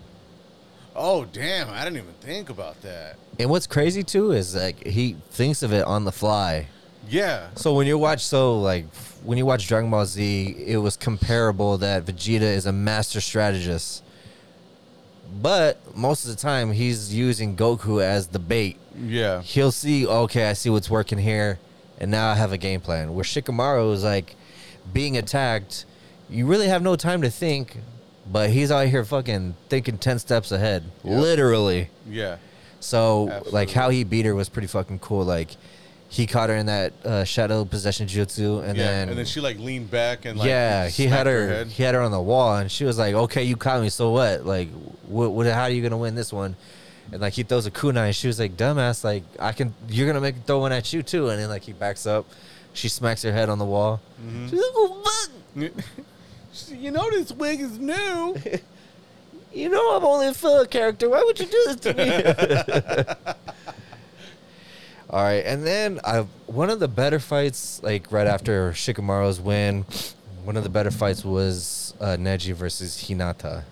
"Oh, 0.95 1.25
damn! 1.25 1.71
I 1.71 1.85
didn't 1.85 1.99
even 1.99 2.15
think 2.21 2.51
about 2.51 2.81
that." 2.83 3.17
And 3.39 3.51
what's 3.51 3.67
crazy 3.67 4.03
too 4.03 4.33
is 4.33 4.55
like 4.55 4.87
he 4.87 5.17
thinks 5.31 5.63
of 5.63 5.73
it 5.73 5.85
on 5.85 6.05
the 6.05 6.13
fly. 6.13 6.69
Yeah. 7.09 7.49
So 7.57 7.75
when 7.75 7.87
you 7.87 7.99
watch 7.99 8.25
so 8.25 8.61
like 8.61 8.87
when 9.25 9.39
you 9.39 9.47
watch 9.47 9.67
Dragon 9.69 9.91
Ball 9.91 10.07
Z, 10.07 10.55
it 10.67 10.79
was 10.79 10.97
comparable 10.97 11.79
that 11.79 12.05
Vegeta 12.05 12.43
is 12.43 12.67
a 12.67 12.73
master 12.73 13.21
strategist. 13.21 14.03
But 15.41 15.97
most 15.97 16.25
of 16.25 16.31
the 16.31 16.37
time 16.37 16.73
he's 16.73 17.15
using 17.15 17.57
Goku 17.57 18.03
as 18.03 18.27
the 18.29 18.39
bait. 18.39 18.77
Yeah. 18.99 19.41
He'll 19.41 19.73
see, 19.73 20.07
okay, 20.07 20.51
I 20.51 20.53
see 20.53 20.69
what's 20.69 20.91
working 20.91 21.19
here, 21.19 21.59
and 21.99 22.11
now 22.11 22.31
I 22.31 22.35
have 22.35 22.53
a 22.53 22.59
game 22.59 22.81
plan. 22.81 23.15
Where 23.15 23.25
Shikamaru 23.25 23.93
is 23.93 24.05
like 24.05 24.37
being 24.93 25.17
attacked, 25.17 25.85
you 26.29 26.47
really 26.47 26.69
have 26.69 26.83
no 26.83 26.97
time 26.97 27.23
to 27.23 27.31
think, 27.31 27.77
but 28.31 28.51
he's 28.51 28.71
out 28.71 28.87
here 28.89 29.05
fucking 29.05 29.55
thinking 29.69 29.99
ten 29.99 30.19
steps 30.19 30.53
ahead. 30.53 30.85
Yep. 31.05 31.21
Literally. 31.21 31.91
Yeah. 32.09 32.37
So 32.81 33.43
like 33.53 33.71
how 33.71 33.91
he 33.91 34.05
beat 34.05 34.27
her 34.27 34.35
was 34.35 34.49
pretty 34.49 34.69
fucking 34.69 34.99
cool. 34.99 35.25
Like 35.25 35.51
he 36.13 36.27
caught 36.27 36.51
her 36.51 36.57
in 36.57 36.67
that 36.67 36.93
uh, 37.07 37.25
shadow 37.25 37.65
possession 37.65 38.07
jutsu, 38.07 38.63
and 38.63 38.77
yeah. 38.77 38.85
then 38.85 39.09
and 39.09 39.19
then 39.19 39.25
she 39.25 39.41
like 39.41 39.59
leaned 39.59 39.91
back 39.91 40.27
and 40.27 40.39
like 40.39 40.47
yeah, 40.47 40.89
he 40.89 41.07
had 41.07 41.27
her, 41.27 41.49
head. 41.49 41.67
he 41.69 41.83
had 41.83 41.95
her 41.95 42.03
on 42.03 42.11
the 42.11 42.21
wall, 42.21 42.57
and 42.57 42.71
she 42.71 42.85
was 42.85 42.99
like, 42.99 43.15
"Okay, 43.15 43.45
you 43.45 43.57
caught 43.57 43.81
me, 43.81 43.89
so 43.89 44.11
what? 44.11 44.45
Like, 44.45 44.69
what? 45.07 45.33
what 45.33 45.47
how 45.47 45.63
are 45.63 45.71
you 45.71 45.83
gonna 45.83 45.97
win 45.97 46.15
this 46.15 46.31
one?" 46.31 46.55
And 47.11 47.21
like 47.21 47.33
he 47.35 47.43
throws 47.43 47.67
a 47.67 47.71
kunai, 47.71 48.07
and 48.07 48.15
she 48.17 48.27
was 48.27 48.39
like, 48.39 48.57
"Dumbass, 48.57 49.03
like 49.05 49.25
I 49.41 49.53
can, 49.53 49.75
you're 49.89 50.07
gonna 50.07 50.21
make 50.21 50.37
throw 50.47 50.61
one 50.61 50.73
at 50.73 50.93
you 50.93 51.03
too." 51.03 51.29
And 51.29 51.39
then 51.41 51.49
like 51.49 51.63
he 51.63 51.73
backs 51.73 52.07
up, 52.07 52.27
she 52.73 52.89
smacks 52.89 53.23
her 53.23 53.33
head 53.33 53.49
on 53.49 53.59
the 53.59 53.65
wall. 53.65 54.01
Mhm. 54.25 54.49
She's 54.51 54.59
like, 54.61 54.71
"Oh 54.75 55.03
fuck." 55.05 55.73
you 56.71 56.91
know 56.91 57.11
this 57.11 57.33
wig 57.33 57.61
is 57.61 57.79
new. 57.79 58.37
You 59.55 59.69
know 59.69 59.95
I'm 59.95 60.03
only 60.03 60.29
a 60.29 60.33
filler 60.33 60.65
character. 60.65 61.11
Why 61.11 61.23
would 61.23 61.39
you 61.39 61.45
do 61.45 61.63
this 61.67 61.77
to 61.81 61.93
me? 61.93 63.15
All 65.11 65.23
right, 65.23 65.45
and 65.45 65.63
then 65.67 66.01
I 66.05 66.21
one 66.47 66.71
of 66.71 66.81
the 66.81 66.89
better 66.89 67.19
fights, 67.19 67.83
like 67.83 68.11
right 68.11 68.27
after 68.27 68.73
Shikamaru's 68.73 69.41
win, 69.41 69.85
one 70.45 70.57
of 70.57 70.63
the 70.63 70.71
better 70.71 70.91
fights 70.91 71.23
was 71.23 71.93
uh, 72.01 72.17
Neji 72.19 72.55
versus 72.55 72.97
Hinata. 72.97 73.65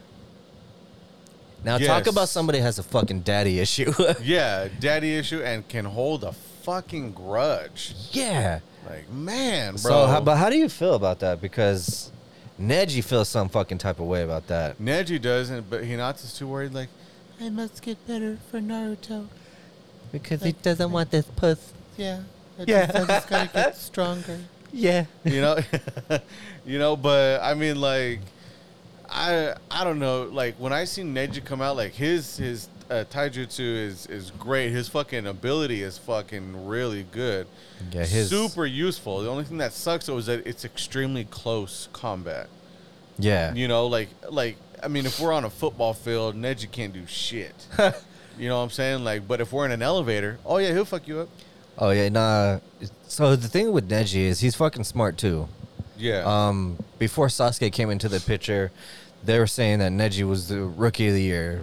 Now 1.65 1.79
talk 1.79 2.07
about 2.07 2.29
somebody 2.29 2.59
who 2.59 2.65
has 2.65 2.79
a 2.79 2.83
fucking 2.83 3.21
daddy 3.21 3.59
issue. 3.61 3.93
Yeah, 4.23 4.69
daddy 4.81 5.17
issue 5.17 5.43
and 5.43 5.67
can 5.69 5.85
hold 5.85 6.25
a 6.25 6.33
fucking 6.33 7.13
grudge. 7.13 7.95
yeah. 8.13 8.61
Like, 8.89 9.11
man, 9.11 9.73
bro. 9.73 9.79
So, 9.79 10.07
how, 10.07 10.21
but 10.21 10.37
how 10.37 10.49
do 10.51 10.57
you 10.57 10.69
feel 10.69 10.95
about 10.95 11.21
that? 11.21 11.41
Because 11.41 12.11
Neji 12.59 13.05
feels 13.05 13.29
some 13.29 13.49
fucking 13.51 13.79
type 13.79 14.01
of 14.01 14.07
way 14.07 14.23
about 14.23 14.47
that. 14.49 14.79
Neji 14.79 15.21
doesn't, 15.21 15.69
but 15.69 15.83
Hinata's 15.83 16.37
too 16.37 16.49
worried. 16.49 16.73
Like, 16.73 16.89
I 17.41 17.51
must 17.51 17.83
get 17.83 18.05
better 18.07 18.39
for 18.51 18.59
Naruto. 18.59 19.29
Because 20.13 20.43
he 20.43 20.53
doesn't 20.53 20.91
want 20.91 21.11
this 21.11 21.27
puss. 21.27 21.73
Yeah. 21.97 22.21
I 22.59 22.65
Yeah. 22.67 22.87
Just, 22.87 22.97
I 22.99 23.07
just 23.07 23.29
gotta 23.29 23.51
get 23.53 23.77
stronger. 23.91 24.39
Yeah. 24.73 25.05
you 25.25 25.41
know, 25.41 25.59
you 26.67 26.79
know. 26.79 26.97
But 26.97 27.43
I 27.43 27.55
mean, 27.55 27.81
like, 27.81 28.21
I 29.11 29.55
I 29.71 29.85
don't 29.85 29.99
know. 29.99 30.25
Like 30.25 30.57
when 30.57 30.73
I 30.73 30.85
see 30.85 31.03
Neji 31.03 31.45
come 31.45 31.61
out, 31.61 31.77
like 31.77 31.93
his 31.93 32.37
his 32.37 32.69
uh, 32.91 33.05
taijutsu 33.11 33.61
is 33.61 34.07
is 34.07 34.31
great. 34.33 34.71
His 34.71 34.89
fucking 34.89 35.27
ability 35.27 35.83
is 35.83 35.99
fucking 35.99 36.67
really 36.67 37.05
good. 37.11 37.47
Yeah, 37.93 38.05
his 38.05 38.31
super 38.31 38.67
useful. 38.67 39.23
The 39.23 39.29
only 39.29 39.45
thing 39.45 39.59
that 39.59 39.73
sucks 39.73 40.07
though 40.07 40.19
is 40.19 40.27
that 40.27 40.47
it's 40.47 40.65
extremely 40.65 41.25
close 41.25 41.89
combat. 41.93 42.49
Yeah. 43.19 43.53
You 43.55 43.69
know, 43.69 43.87
like 43.87 44.09
like 44.29 44.57
I 44.83 44.89
mean, 44.89 45.07
if 45.07 45.21
we're 45.21 45.33
on 45.33 45.45
a 45.45 45.51
football 45.51 45.95
field, 45.95 46.35
Neji 46.37 46.71
can't 46.71 46.93
do 46.93 47.07
shit. 47.07 47.55
you 48.39 48.49
know 48.49 48.59
what 48.59 48.65
I'm 48.65 48.71
saying? 48.71 49.05
Like, 49.05 49.27
but 49.29 49.41
if 49.41 49.53
we're 49.53 49.67
in 49.67 49.73
an 49.73 49.83
elevator, 49.83 50.39
oh 50.45 50.59
yeah, 50.59 50.73
he'll 50.73 50.85
fuck 50.85 51.07
you 51.07 51.21
up. 51.21 51.29
Oh 51.79 51.91
yeah, 51.91 52.09
nah. 52.09 52.61
So 53.07 53.37
the 53.37 53.49
thing 53.49 53.73
with 53.73 53.89
Neji 53.89 54.21
is 54.23 54.41
he's 54.41 54.55
fucking 54.55 54.85
smart 54.85 55.17
too. 55.17 55.49
Yeah. 56.01 56.23
Um, 56.25 56.79
before 56.99 57.29
Sasuke 57.29 57.71
came 57.73 57.91
into 57.91 58.09
the 58.09 58.21
picture, 58.21 58.71
they 59.25 59.39
were 59.39 59.47
saying 59.47 59.79
that 59.81 59.93
Neji 59.93 60.27
was 60.27 60.49
the 60.49 60.63
rookie 60.63 61.09
of 61.09 61.15
the 61.15 61.23
year, 61.23 61.63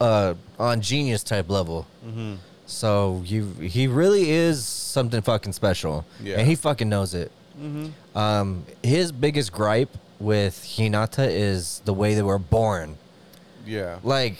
uh, 0.00 0.34
on 0.58 0.80
genius 0.80 1.22
type 1.22 1.48
level. 1.48 1.86
mm-hmm. 2.06 2.34
So 2.68 3.22
he 3.24 3.42
he 3.68 3.86
really 3.86 4.28
is 4.30 4.66
something 4.66 5.22
fucking 5.22 5.52
special, 5.52 6.04
Yeah. 6.20 6.38
and 6.38 6.48
he 6.48 6.56
fucking 6.56 6.88
knows 6.88 7.14
it. 7.14 7.30
Mm-hmm. 7.56 8.18
Um, 8.18 8.64
his 8.82 9.12
biggest 9.12 9.52
gripe 9.52 9.96
with 10.18 10.54
Hinata 10.64 11.28
is 11.30 11.80
the 11.84 11.94
way 11.94 12.14
they 12.16 12.22
were 12.22 12.40
born. 12.40 12.98
Yeah. 13.64 13.98
Like, 14.02 14.36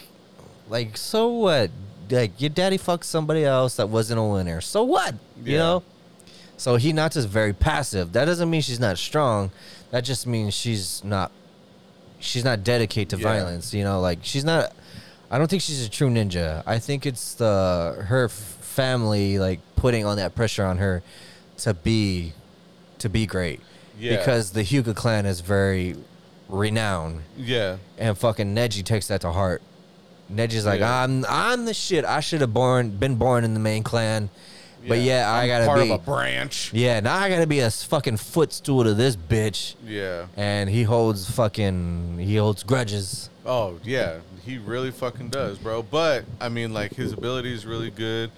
like 0.69 0.97
so 0.97 1.29
what? 1.29 1.71
Like 2.11 2.41
your 2.41 2.51
daddy 2.51 2.79
fucked 2.79 3.05
somebody 3.05 3.45
else 3.45 3.77
that 3.77 3.89
wasn't 3.91 4.19
a 4.19 4.25
winner. 4.25 4.61
So 4.61 4.83
what? 4.83 5.15
You 5.45 5.59
know. 5.59 5.83
So 6.57 6.79
Hinata's 6.79 7.27
very 7.27 7.53
passive. 7.53 8.13
That 8.13 8.25
doesn't 8.25 8.49
mean 8.49 8.63
she's 8.63 8.81
not 8.81 8.99
strong. 8.99 9.51
That 9.91 10.01
just 10.05 10.27
means 10.27 10.55
she's 10.55 11.03
not. 11.05 11.31
She's 12.19 12.45
not 12.45 12.65
dedicated 12.65 13.11
to 13.11 13.17
Yeah. 13.19 13.23
violence. 13.35 13.75
You 13.75 13.85
know, 13.85 14.01
like 14.01 14.21
she's 14.23 14.45
not. 14.45 14.73
I 15.31 15.39
don't 15.39 15.49
think 15.51 15.63
she's 15.63 15.85
a 15.85 15.89
true 15.91 16.09
ninja. 16.09 16.63
I 16.67 16.79
think 16.79 17.05
it's 17.05 17.35
the 17.35 18.05
her 18.09 18.27
f- 18.27 18.33
family 18.33 19.39
like 19.39 19.61
putting 19.77 20.05
on 20.07 20.17
that 20.17 20.35
pressure 20.35 20.65
on 20.65 20.79
her 20.79 21.03
to 21.59 21.75
be, 21.75 22.33
to 22.99 23.09
be 23.09 23.27
great. 23.27 23.61
Yeah. 23.99 24.17
Because 24.17 24.51
the 24.53 24.61
Hyuga 24.63 24.95
clan 24.95 25.27
is 25.27 25.41
very 25.41 25.97
renowned 26.49 27.23
Yeah. 27.37 27.77
and 27.99 28.17
fucking 28.17 28.55
Neji 28.55 28.85
takes 28.85 29.09
that 29.09 29.21
to 29.23 29.33
heart. 29.33 29.63
Neji's 30.33 30.65
like, 30.67 30.81
Yeah. 30.81 31.03
I'm 31.03 31.25
I'm 31.29 31.65
the 31.67 31.75
shit. 31.75 32.05
I 32.05 32.21
should 32.21 32.41
have 32.41 32.53
born 32.55 32.91
been 32.91 33.17
born 33.17 33.45
in 33.45 33.53
the 33.55 33.61
main 33.61 33.83
clan, 33.83 34.31
but 34.89 34.99
yeah, 34.99 35.31
I 35.31 35.43
I'm 35.43 35.49
gotta 35.49 35.67
part 35.67 35.81
be. 35.83 35.91
of 35.91 36.01
a 36.01 36.05
branch. 36.05 36.73
yeah, 36.73 37.01
now 37.01 37.17
I 37.17 37.29
gotta 37.29 37.47
be 37.47 37.61
a 37.61 37.71
fucking 37.71 38.17
footstool 38.19 38.85
to 38.85 38.95
this 38.95 39.17
bitch. 39.17 39.75
Yeah. 39.85 40.27
And 40.37 40.69
he 40.71 40.83
holds 40.83 41.31
fucking 41.31 42.19
he 42.19 42.37
holds 42.37 42.63
grudges. 42.63 43.31
Oh 43.45 43.79
yeah, 43.85 44.19
he 44.45 44.59
really 44.59 44.91
fucking 44.91 45.29
does, 45.29 45.59
bro. 45.59 45.83
But 45.83 46.25
I 46.41 46.49
mean, 46.49 46.73
like 46.73 46.95
his 46.95 47.13
ability 47.13 47.53
is 47.53 47.65
really 47.67 47.91
good. 47.91 48.31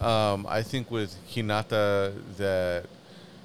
Um, 0.00 0.46
I 0.48 0.62
think 0.62 0.90
with 0.90 1.14
Hinata 1.28 2.14
that 2.36 2.86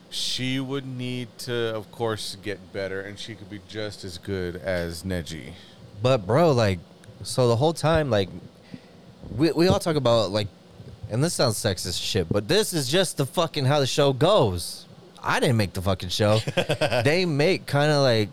she 0.09 0.59
would 0.59 0.85
need 0.87 1.27
to, 1.39 1.75
of 1.75 1.91
course, 1.91 2.35
get 2.41 2.73
better, 2.73 3.01
and 3.01 3.17
she 3.19 3.35
could 3.35 3.49
be 3.49 3.59
just 3.67 4.03
as 4.03 4.17
good 4.17 4.55
as 4.55 5.03
Neji. 5.03 5.53
But 6.01 6.25
bro, 6.25 6.51
like, 6.51 6.79
so 7.23 7.47
the 7.47 7.55
whole 7.55 7.73
time, 7.73 8.09
like, 8.09 8.29
we 9.35 9.51
we 9.51 9.67
all 9.67 9.79
talk 9.79 9.95
about 9.95 10.31
like, 10.31 10.47
and 11.09 11.23
this 11.23 11.33
sounds 11.33 11.57
sexist 11.57 12.01
shit, 12.01 12.27
but 12.29 12.47
this 12.47 12.73
is 12.73 12.87
just 12.89 13.17
the 13.17 13.25
fucking 13.25 13.65
how 13.65 13.79
the 13.79 13.87
show 13.87 14.13
goes. 14.13 14.85
I 15.21 15.39
didn't 15.39 15.57
make 15.57 15.73
the 15.73 15.81
fucking 15.81 16.09
show. 16.09 16.39
they 17.03 17.25
make 17.25 17.65
kind 17.65 17.91
of 17.91 18.01
like 18.03 18.29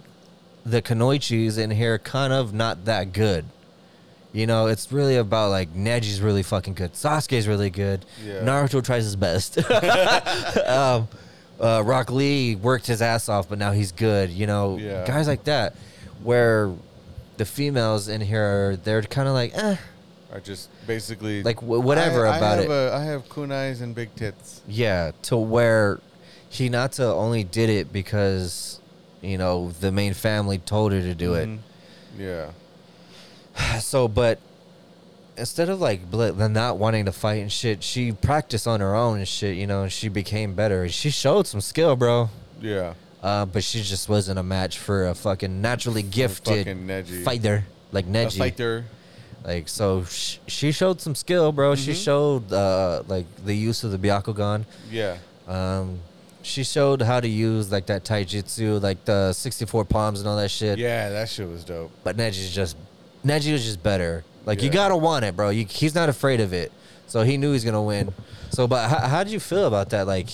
the 0.64 0.83
Kunoichis 0.83 1.59
in 1.59 1.71
here 1.71 1.99
kind 1.99 2.33
of 2.33 2.52
not 2.54 2.85
that 2.85 3.12
good. 3.12 3.45
You 4.33 4.47
know, 4.47 4.66
it's 4.66 4.92
really 4.92 5.16
about 5.16 5.50
like 5.50 5.75
Neji's 5.75 6.21
really 6.21 6.42
fucking 6.42 6.75
good. 6.75 6.92
Sasuke's 6.92 7.49
really 7.49 7.71
good. 7.71 8.04
Yeah. 8.25 8.40
Naruto 8.42 8.85
tries 8.85 9.04
his 9.04 9.16
best. 9.16 9.59
um, 10.68 11.09
uh, 11.59 11.83
Rock 11.85 12.11
Lee 12.11 12.54
worked 12.54 12.87
his 12.87 13.00
ass 13.00 13.28
off, 13.28 13.49
but 13.49 13.59
now 13.59 13.73
he's 13.73 13.92
good. 13.92 14.30
You 14.30 14.47
know, 14.47 14.76
Yeah. 14.76 15.06
guys 15.06 15.26
like 15.26 15.45
that, 15.45 15.75
where 16.23 16.71
the 17.38 17.45
females 17.47 18.09
in 18.09 18.21
here, 18.21 18.76
they're 18.76 19.02
kind 19.02 19.26
of 19.28 19.35
like, 19.35 19.56
eh, 19.56 19.76
Or 20.33 20.40
just 20.40 20.68
basically 20.87 21.42
like 21.42 21.61
wh- 21.61 21.85
whatever 21.85 22.26
I- 22.26 22.35
I 22.35 22.37
about 22.38 22.59
have 22.59 22.71
it. 22.71 22.71
A, 22.71 22.95
I 22.95 23.04
have 23.04 23.28
kunais 23.28 23.80
and 23.80 23.95
big 23.95 24.14
tits. 24.16 24.61
Yeah, 24.68 25.12
to 25.23 25.37
where 25.37 26.00
Hinata 26.50 27.12
only 27.14 27.45
did 27.45 27.71
it 27.71 27.92
because, 27.92 28.80
you 29.23 29.38
know, 29.38 29.71
the 29.80 29.92
main 29.92 30.14
family 30.14 30.59
told 30.59 30.92
her 30.92 31.00
to 31.00 31.14
do 31.14 31.33
Mhm. 31.33 31.59
Yeah. 32.18 32.50
So, 33.80 34.09
but 34.09 34.38
instead 35.37 35.68
of 35.68 35.80
like 35.80 36.11
bl- 36.11 36.33
not 36.49 36.78
wanting 36.78 37.04
to 37.06 37.12
fight 37.12 37.40
and 37.42 37.52
shit, 37.52 37.83
she 37.83 38.12
practiced 38.12 38.66
on 38.66 38.80
her 38.80 38.95
own 38.95 39.18
and 39.18 39.28
shit, 39.28 39.56
you 39.56 39.66
know, 39.66 39.83
and 39.85 39.92
she 39.92 40.09
became 40.09 40.54
better. 40.54 40.88
She 40.88 41.11
showed 41.11 41.47
some 41.47 41.61
skill, 41.61 41.95
bro. 41.97 42.30
Yeah. 42.61 42.95
Uh, 43.23 43.45
but 43.45 43.64
she 43.64 43.83
just 43.83 44.09
wasn't 44.09 44.38
a 44.38 44.42
match 44.42 44.78
for 44.78 45.06
a 45.06 45.14
fucking 45.14 45.61
naturally 45.61 46.02
gifted 46.02 46.66
fucking 46.66 47.25
fighter 47.25 47.64
like 47.92 48.06
A 48.06 48.09
Neji. 48.09 48.38
fighter. 48.38 48.85
Like 49.47 49.69
so, 49.69 50.05
sh- 50.05 50.38
she 50.49 50.73
showed 50.73 51.00
some 51.00 51.15
skill, 51.15 51.53
bro. 51.53 51.76
She 51.76 51.93
Mhm. 51.93 52.05
showed 52.05 52.53
uh, 52.53 53.03
like 53.07 53.26
the 53.45 53.55
use 53.55 53.85
of 53.85 53.93
the 53.93 53.99
Byakugan. 53.99 54.65
Yeah. 54.91 55.19
Um, 55.47 56.00
she 56.43 56.65
showed 56.65 57.00
how 57.03 57.21
to 57.21 57.29
use 57.29 57.71
like 57.71 57.87
that 57.87 58.05
taijutsu, 58.05 58.83
like 58.83 59.05
the 59.05 59.33
64 59.33 59.85
palms 59.85 60.19
and 60.21 60.29
all 60.29 60.37
that 60.37 60.50
shit. 60.50 60.79
Yeah, 60.79 61.11
that 61.11 61.29
shit 61.29 61.49
was 61.49 61.62
dope. 61.65 61.93
But 62.03 62.17
Neji's 62.17 62.53
just 62.53 62.76
Neji 63.25 63.53
was 63.53 63.65
just 63.65 63.83
better. 63.83 64.25
Like 64.45 64.62
you 64.62 64.71
gotta 64.71 64.97
want 64.97 65.25
it, 65.25 65.37
bro. 65.37 65.50
You, 65.50 65.65
he's 65.65 65.95
not 65.95 66.09
afraid 66.09 66.41
of 66.41 66.53
it, 66.53 66.73
so 67.07 67.23
he 67.23 67.37
knew 67.37 67.53
he's 67.53 67.65
gonna 67.65 67.83
win. 67.83 68.12
So, 68.50 68.67
but 68.67 68.88
how 68.88 68.99
how'd 69.07 69.29
you 69.29 69.38
feel 69.41 69.67
about 69.67 69.91
that? 69.91 70.07
Like, 70.09 70.29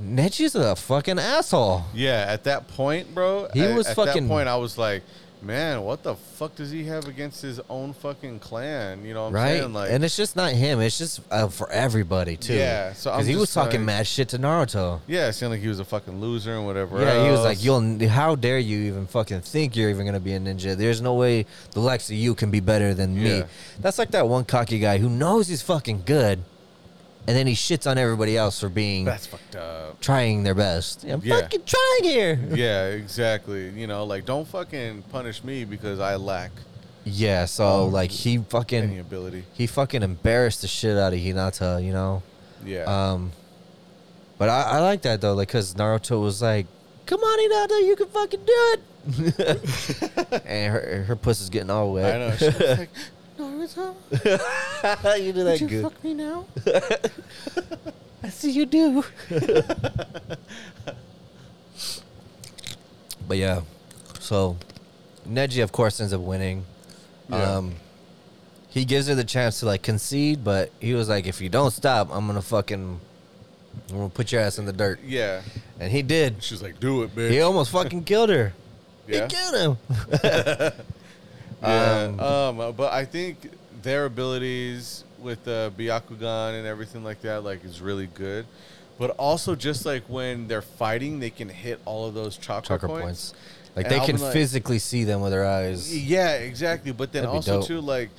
Neji's 0.00 0.54
a 0.54 0.76
fucking 0.76 1.18
asshole. 1.18 1.84
Yeah, 1.94 2.24
at 2.28 2.44
that 2.44 2.68
point, 2.68 3.12
bro. 3.14 3.48
He 3.52 3.64
I- 3.64 3.74
was 3.74 3.88
at 3.88 3.96
fucking- 3.96 4.24
that 4.24 4.28
point. 4.28 4.48
I 4.48 4.56
was 4.56 4.78
like, 4.78 5.02
man, 5.42 5.82
what 5.82 6.02
the 6.02 6.14
fuck 6.14 6.54
does 6.56 6.70
he 6.70 6.84
have 6.84 7.06
against 7.06 7.42
his 7.42 7.60
own 7.70 7.92
fucking 7.92 8.40
clan? 8.40 9.04
You 9.04 9.14
know 9.14 9.22
what 9.22 9.28
I'm 9.28 9.34
right? 9.34 9.58
saying? 9.60 9.72
Like, 9.72 9.90
and 9.90 10.04
it's 10.04 10.16
just 10.16 10.36
not 10.36 10.52
him. 10.52 10.80
It's 10.80 10.98
just 10.98 11.20
uh, 11.30 11.48
for 11.48 11.70
everybody 11.70 12.36
too. 12.36 12.54
Yeah, 12.54 12.92
so 12.92 13.10
because 13.12 13.26
he 13.26 13.36
was 13.36 13.52
talking 13.52 13.80
like- 13.80 13.86
mad 13.86 14.06
shit 14.06 14.28
to 14.30 14.38
Naruto. 14.38 15.00
yeah, 15.06 15.28
it 15.28 15.32
seemed 15.34 15.50
like 15.52 15.60
he 15.60 15.68
was 15.68 15.80
a 15.80 15.84
fucking 15.84 16.20
loser 16.20 16.54
and 16.56 16.66
whatever. 16.66 17.00
Yeah, 17.00 17.24
he 17.24 17.30
was 17.30 17.40
like, 17.44 17.62
"You'll, 17.62 18.08
how 18.08 18.34
dare 18.34 18.58
you 18.58 18.78
even 18.88 19.06
fucking 19.06 19.40
think 19.42 19.76
you're 19.76 19.90
even 19.90 20.06
gonna 20.06 20.20
be 20.20 20.32
a 20.34 20.40
ninja? 20.40 20.76
There's 20.76 21.00
no 21.00 21.14
way 21.14 21.46
the 21.72 21.80
likes 21.80 22.10
of 22.10 22.16
you 22.16 22.34
can 22.34 22.50
be 22.50 22.60
better 22.60 22.94
than 22.94 23.14
me." 23.14 23.44
That's 23.80 23.98
like 23.98 24.10
that 24.12 24.28
one 24.28 24.44
cocky 24.44 24.78
guy 24.78 24.98
who 24.98 25.08
knows 25.08 25.48
he's 25.48 25.62
fucking 25.62 26.02
good, 26.04 26.40
and 27.28 27.36
then 27.36 27.46
he 27.46 27.52
shits 27.52 27.88
on 27.88 27.98
everybody 27.98 28.36
else 28.38 28.58
for 28.58 28.70
being 28.70 29.04
That's 29.04 29.26
fucked 29.26 29.54
up. 29.54 30.00
trying 30.00 30.42
their 30.44 30.54
best. 30.54 31.04
I'm 31.04 31.20
Yeah. 31.22 31.40
fucking 31.42 31.60
trying 31.66 32.04
here. 32.04 32.40
yeah, 32.54 32.86
exactly. 32.86 33.68
You 33.70 33.86
know, 33.86 34.04
like 34.04 34.24
don't 34.24 34.48
fucking 34.48 35.02
punish 35.12 35.44
me 35.44 35.64
because 35.66 36.00
I 36.00 36.16
lack 36.16 36.50
Yeah, 37.04 37.44
so 37.44 37.64
Oh, 37.66 37.86
like 37.86 38.10
he 38.10 38.34
any 38.36 38.44
fucking 38.44 38.98
ability. 38.98 39.44
he 39.52 39.66
fucking 39.66 40.02
embarrassed 40.02 40.62
the 40.62 40.68
shit 40.68 40.96
out 40.96 41.12
of 41.12 41.18
Hinata, 41.20 41.84
you 41.84 41.92
know. 41.92 42.22
Yeah. 42.64 42.84
Um, 42.84 43.32
but 44.38 44.48
I, 44.48 44.62
I 44.62 44.80
like 44.80 45.02
that 45.02 45.20
though, 45.20 45.34
like, 45.34 45.48
cause 45.50 45.74
Naruto 45.74 46.20
was 46.22 46.40
like, 46.40 46.66
"Come 47.06 47.20
on, 47.20 47.38
Hinata, 47.68 47.86
you 47.86 47.94
can 47.96 48.06
fucking 48.08 48.40
do 48.44 48.74
it," 48.74 48.80
and 50.46 50.72
her 50.72 51.04
her 51.04 51.16
pussy's 51.16 51.50
getting 51.50 51.70
all 51.70 51.92
wet. 51.92 52.14
I 52.14 52.18
know. 52.18 52.36
She 52.36 52.44
was 52.46 52.60
like, 52.78 52.90
Naruto, 53.58 53.94
you 55.22 55.32
do 55.32 55.44
that 55.44 55.60
would 55.60 55.60
that 55.60 55.60
you 55.60 55.68
good. 55.68 55.82
fuck 55.82 56.04
me 56.04 56.14
now? 56.14 56.46
I 58.22 58.28
see 58.28 58.50
you 58.50 58.66
do. 58.66 59.04
but 63.26 63.36
yeah, 63.36 63.62
so 64.20 64.56
Neji 65.28 65.62
of 65.62 65.72
course 65.72 66.00
ends 66.00 66.12
up 66.12 66.20
winning. 66.20 66.64
Yeah. 67.28 67.56
Um, 67.56 67.74
he 68.68 68.84
gives 68.84 69.08
her 69.08 69.14
the 69.14 69.24
chance 69.24 69.60
to 69.60 69.66
like 69.66 69.82
concede, 69.82 70.44
but 70.44 70.70
he 70.80 70.94
was 70.94 71.08
like, 71.08 71.26
"If 71.26 71.40
you 71.40 71.48
don't 71.48 71.70
stop, 71.70 72.08
I'm 72.12 72.26
gonna 72.26 72.42
fucking 72.42 73.00
I'm 73.90 73.96
gonna 73.96 74.08
put 74.08 74.32
your 74.32 74.40
ass 74.40 74.58
in 74.58 74.66
the 74.66 74.72
dirt. 74.72 75.00
Yeah. 75.04 75.42
And 75.80 75.90
he 75.90 76.02
did. 76.02 76.42
She's 76.42 76.62
like, 76.62 76.80
do 76.80 77.02
it, 77.02 77.14
bitch. 77.14 77.30
He 77.30 77.40
almost 77.40 77.70
fucking 77.70 78.04
killed 78.04 78.30
her. 78.30 78.52
Yeah. 79.06 79.22
He 79.22 79.28
killed 79.28 79.78
him. 80.22 80.72
Yeah. 81.62 82.12
Um, 82.18 82.74
but 82.76 82.92
I 82.92 83.04
think 83.04 83.50
their 83.82 84.04
abilities 84.06 85.04
with 85.18 85.44
the 85.44 85.72
Byakugan 85.76 86.54
and 86.58 86.66
everything 86.66 87.02
like 87.04 87.20
that, 87.22 87.42
like, 87.44 87.64
is 87.64 87.80
really 87.80 88.06
good. 88.06 88.46
But 88.98 89.10
also, 89.10 89.54
just 89.54 89.86
like 89.86 90.02
when 90.08 90.48
they're 90.48 90.62
fighting, 90.62 91.20
they 91.20 91.30
can 91.30 91.48
hit 91.48 91.80
all 91.84 92.06
of 92.06 92.14
those 92.14 92.36
chakra, 92.36 92.66
Chakra 92.76 92.88
points. 92.88 93.02
points. 93.30 93.34
Like 93.76 93.86
And 93.86 93.94
they 93.94 93.98
I'll 94.00 94.06
can 94.06 94.16
be 94.16 94.22
like- 94.22 94.32
physically 94.32 94.78
see 94.80 95.04
them 95.04 95.20
with 95.20 95.30
their 95.30 95.46
eyes. 95.46 95.96
Yeah, 95.96 96.32
exactly. 96.34 96.90
But 96.92 97.12
then 97.12 97.22
That'd 97.22 97.32
be 97.32 97.36
also 97.36 97.58
dope. 97.60 97.66
too, 97.68 97.80
like, 97.80 98.10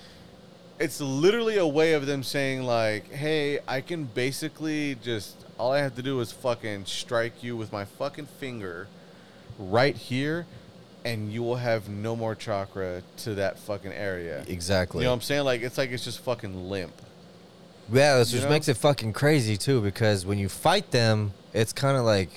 it's 0.80 1.02
literally 1.02 1.58
a 1.58 1.68
way 1.68 1.94
of 1.94 2.06
them 2.06 2.24
saying 2.24 2.64
like, 2.64 3.12
"Hey, 3.12 3.60
I 3.68 3.82
can 3.82 4.06
basically 4.06 4.96
just 5.04 5.36
all 5.58 5.74
I 5.74 5.80
have 5.80 5.96
to 5.98 6.02
do 6.02 6.22
is 6.22 6.32
fucking 6.32 6.86
strike 6.86 7.44
you 7.44 7.58
with 7.58 7.74
my 7.74 7.84
fucking 7.84 8.28
finger, 8.40 8.88
right 9.58 9.98
here." 9.98 10.46
And 11.06 11.32
you 11.32 11.42
will 11.44 11.56
have 11.56 11.88
no 11.90 12.16
more 12.16 12.36
chakra 12.36 13.02
to 13.18 13.36
that 13.36 13.58
fucking 13.60 13.94
area. 13.94 14.44
Exactly. 14.48 15.00
You 15.02 15.06
know 15.06 15.12
what 15.12 15.16
I'm 15.18 15.22
saying? 15.22 15.46
Like 15.46 15.62
it's 15.62 15.78
like 15.78 15.92
it's 15.92 16.04
just 16.04 16.20
fucking 16.22 16.70
limp. 16.70 16.94
Yeah, 17.92 18.18
that's 18.18 18.32
You 18.32 18.38
which 18.40 18.44
know? 18.44 18.50
makes 18.52 18.68
it 18.68 18.78
fucking 18.78 19.14
crazy 19.14 19.56
too. 19.58 19.82
Because 19.82 20.26
when 20.26 20.38
you 20.38 20.50
fight 20.50 20.92
them, 20.92 21.34
it's 21.54 21.74
kind 21.74 21.98
of 21.98 22.04
like, 22.06 22.30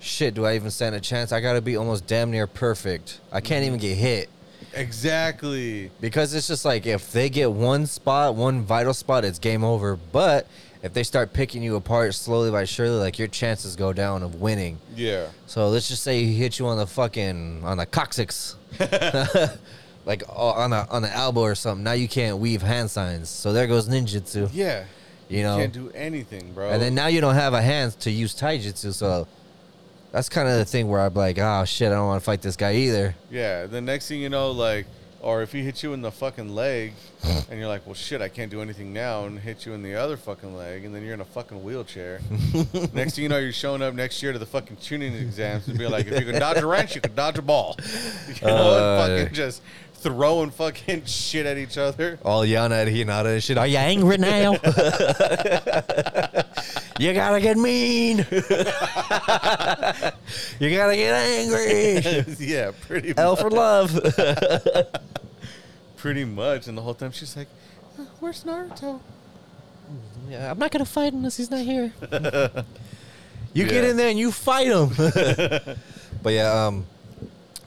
shit. 0.00 0.34
Do 0.34 0.44
I 0.46 0.54
even 0.56 0.70
stand 0.70 0.94
a 0.94 1.00
chance? 1.00 1.30
I 1.30 1.40
gotta 1.40 1.60
be 1.60 1.76
almost 1.76 2.06
damn 2.06 2.30
near 2.30 2.46
perfect. 2.46 3.20
I 3.30 3.40
can't 3.40 3.60
Mm-hmm. 3.64 3.66
even 3.76 3.80
get 3.80 3.96
hit 3.96 4.28
Exactly. 4.74 5.90
because 6.00 6.34
it's 6.34 6.48
just 6.48 6.64
like 6.64 6.86
if 6.86 7.12
they 7.12 7.28
get 7.28 7.52
one 7.52 7.86
spot, 7.86 8.34
one 8.34 8.62
vital 8.62 8.94
spot, 8.94 9.24
it's 9.24 9.38
game 9.38 9.62
over. 9.62 9.96
But 9.96 10.46
if 10.86 10.94
they 10.94 11.02
start 11.02 11.32
picking 11.32 11.62
you 11.62 11.76
apart 11.76 12.14
slowly 12.14 12.50
by 12.50 12.64
surely, 12.64 12.96
like 12.96 13.18
your 13.18 13.28
chances 13.28 13.76
go 13.76 13.92
down 13.92 14.22
of 14.22 14.40
winning. 14.40 14.78
Yeah. 14.94 15.26
So 15.46 15.68
let's 15.68 15.88
just 15.88 16.02
say 16.02 16.24
he 16.24 16.34
hit 16.34 16.58
you 16.58 16.66
on 16.66 16.78
the 16.78 16.86
fucking 16.86 17.62
on 17.64 17.76
the 17.76 17.86
coccyx, 17.86 18.56
like 20.06 20.22
uh, 20.28 20.32
on 20.32 20.70
the 20.70 20.88
on 20.88 21.02
the 21.02 21.12
elbow 21.14 21.42
or 21.42 21.54
something. 21.54 21.84
Now 21.84 21.92
you 21.92 22.08
can't 22.08 22.38
weave 22.38 22.62
hand 22.62 22.90
signs. 22.90 23.28
So 23.28 23.52
there 23.52 23.66
goes 23.66 23.88
ninjutsu. 23.88 24.50
Yeah. 24.52 24.84
You 25.28 25.42
know, 25.42 25.56
can't 25.58 25.72
do 25.72 25.90
anything, 25.92 26.52
bro. 26.52 26.70
and 26.70 26.80
then 26.80 26.94
now 26.94 27.08
you 27.08 27.20
don't 27.20 27.34
have 27.34 27.52
a 27.52 27.60
hand 27.60 27.98
to 28.00 28.10
use 28.12 28.32
taijutsu. 28.34 28.94
So 28.94 29.26
that's 30.12 30.28
kind 30.28 30.48
of 30.48 30.56
the 30.56 30.64
thing 30.64 30.88
where 30.88 31.00
I'm 31.00 31.14
like, 31.14 31.38
oh 31.38 31.64
shit, 31.64 31.88
I 31.90 31.96
don't 31.96 32.06
want 32.06 32.22
to 32.22 32.24
fight 32.24 32.42
this 32.42 32.56
guy 32.56 32.74
either. 32.74 33.16
Yeah, 33.30 33.66
the 33.66 33.80
next 33.80 34.06
thing 34.08 34.20
you 34.20 34.28
know, 34.28 34.52
like, 34.52 34.86
or 35.26 35.42
if 35.42 35.50
he 35.50 35.60
hits 35.62 35.82
you 35.82 35.92
in 35.92 36.02
the 36.02 36.12
fucking 36.12 36.54
leg, 36.54 36.92
and 37.50 37.58
you're 37.58 37.66
like, 37.66 37.84
well, 37.84 37.96
shit, 37.96 38.22
I 38.22 38.28
can't 38.28 38.48
do 38.48 38.62
anything 38.62 38.92
now, 38.92 39.24
and 39.24 39.40
hit 39.40 39.66
you 39.66 39.72
in 39.72 39.82
the 39.82 39.96
other 39.96 40.16
fucking 40.16 40.56
leg, 40.56 40.84
and 40.84 40.94
then 40.94 41.02
you're 41.02 41.14
in 41.14 41.20
a 41.20 41.24
fucking 41.24 41.64
wheelchair. 41.64 42.20
next 42.94 43.16
thing 43.16 43.24
you 43.24 43.28
know, 43.28 43.38
you're 43.38 43.50
showing 43.50 43.82
up 43.82 43.92
next 43.92 44.22
year 44.22 44.32
to 44.32 44.38
the 44.38 44.46
fucking 44.46 44.76
Chunin 44.76 45.20
exams 45.20 45.66
and 45.66 45.76
be 45.76 45.88
like, 45.88 46.06
if 46.06 46.20
you 46.20 46.26
can 46.30 46.40
dodge 46.40 46.58
a 46.58 46.66
wrench, 46.66 46.94
you 46.94 47.00
can 47.00 47.12
dodge 47.16 47.38
a 47.38 47.42
ball. 47.42 47.76
You 48.40 48.46
know, 48.46 48.56
Uh, 48.56 49.06
and 49.08 49.18
fucking 49.22 49.34
just 49.34 49.62
throwing 49.94 50.50
fucking 50.50 51.04
shit 51.06 51.44
at 51.46 51.58
each 51.58 51.76
other. 51.76 52.20
All 52.24 52.44
yelling 52.44 52.70
at 52.72 52.86
Hinata 52.86 53.32
and 53.34 53.42
shit. 53.42 53.58
Are 53.58 53.66
you 53.66 53.78
angry 53.78 54.18
now? 54.18 54.52
you 56.98 57.12
gotta 57.14 57.40
get 57.40 57.56
mean. 57.56 58.18
you 58.18 58.24
gotta 60.76 60.96
get 60.96 61.14
angry. 61.14 62.34
yeah, 62.38 62.70
pretty 62.86 63.14
L 63.16 63.34
for 63.36 63.50
love. 63.50 63.90
Pretty 66.06 66.24
much. 66.24 66.68
And 66.68 66.78
the 66.78 66.82
whole 66.82 66.94
time 66.94 67.10
she's 67.10 67.36
like, 67.36 67.48
Where's 68.20 68.44
Naruto? 68.44 69.00
Yeah, 70.28 70.52
I'm 70.52 70.56
not 70.56 70.70
gonna 70.70 70.84
fight 70.84 71.12
him 71.12 71.16
unless 71.16 71.36
he's 71.36 71.50
not 71.50 71.62
here. 71.62 71.92
you 73.52 73.66
get 73.66 73.82
in 73.82 73.96
there 73.96 74.10
and 74.10 74.16
you 74.16 74.30
fight 74.30 74.68
him. 74.68 74.90
but 76.22 76.32
yeah, 76.32 76.64
um, 76.64 76.86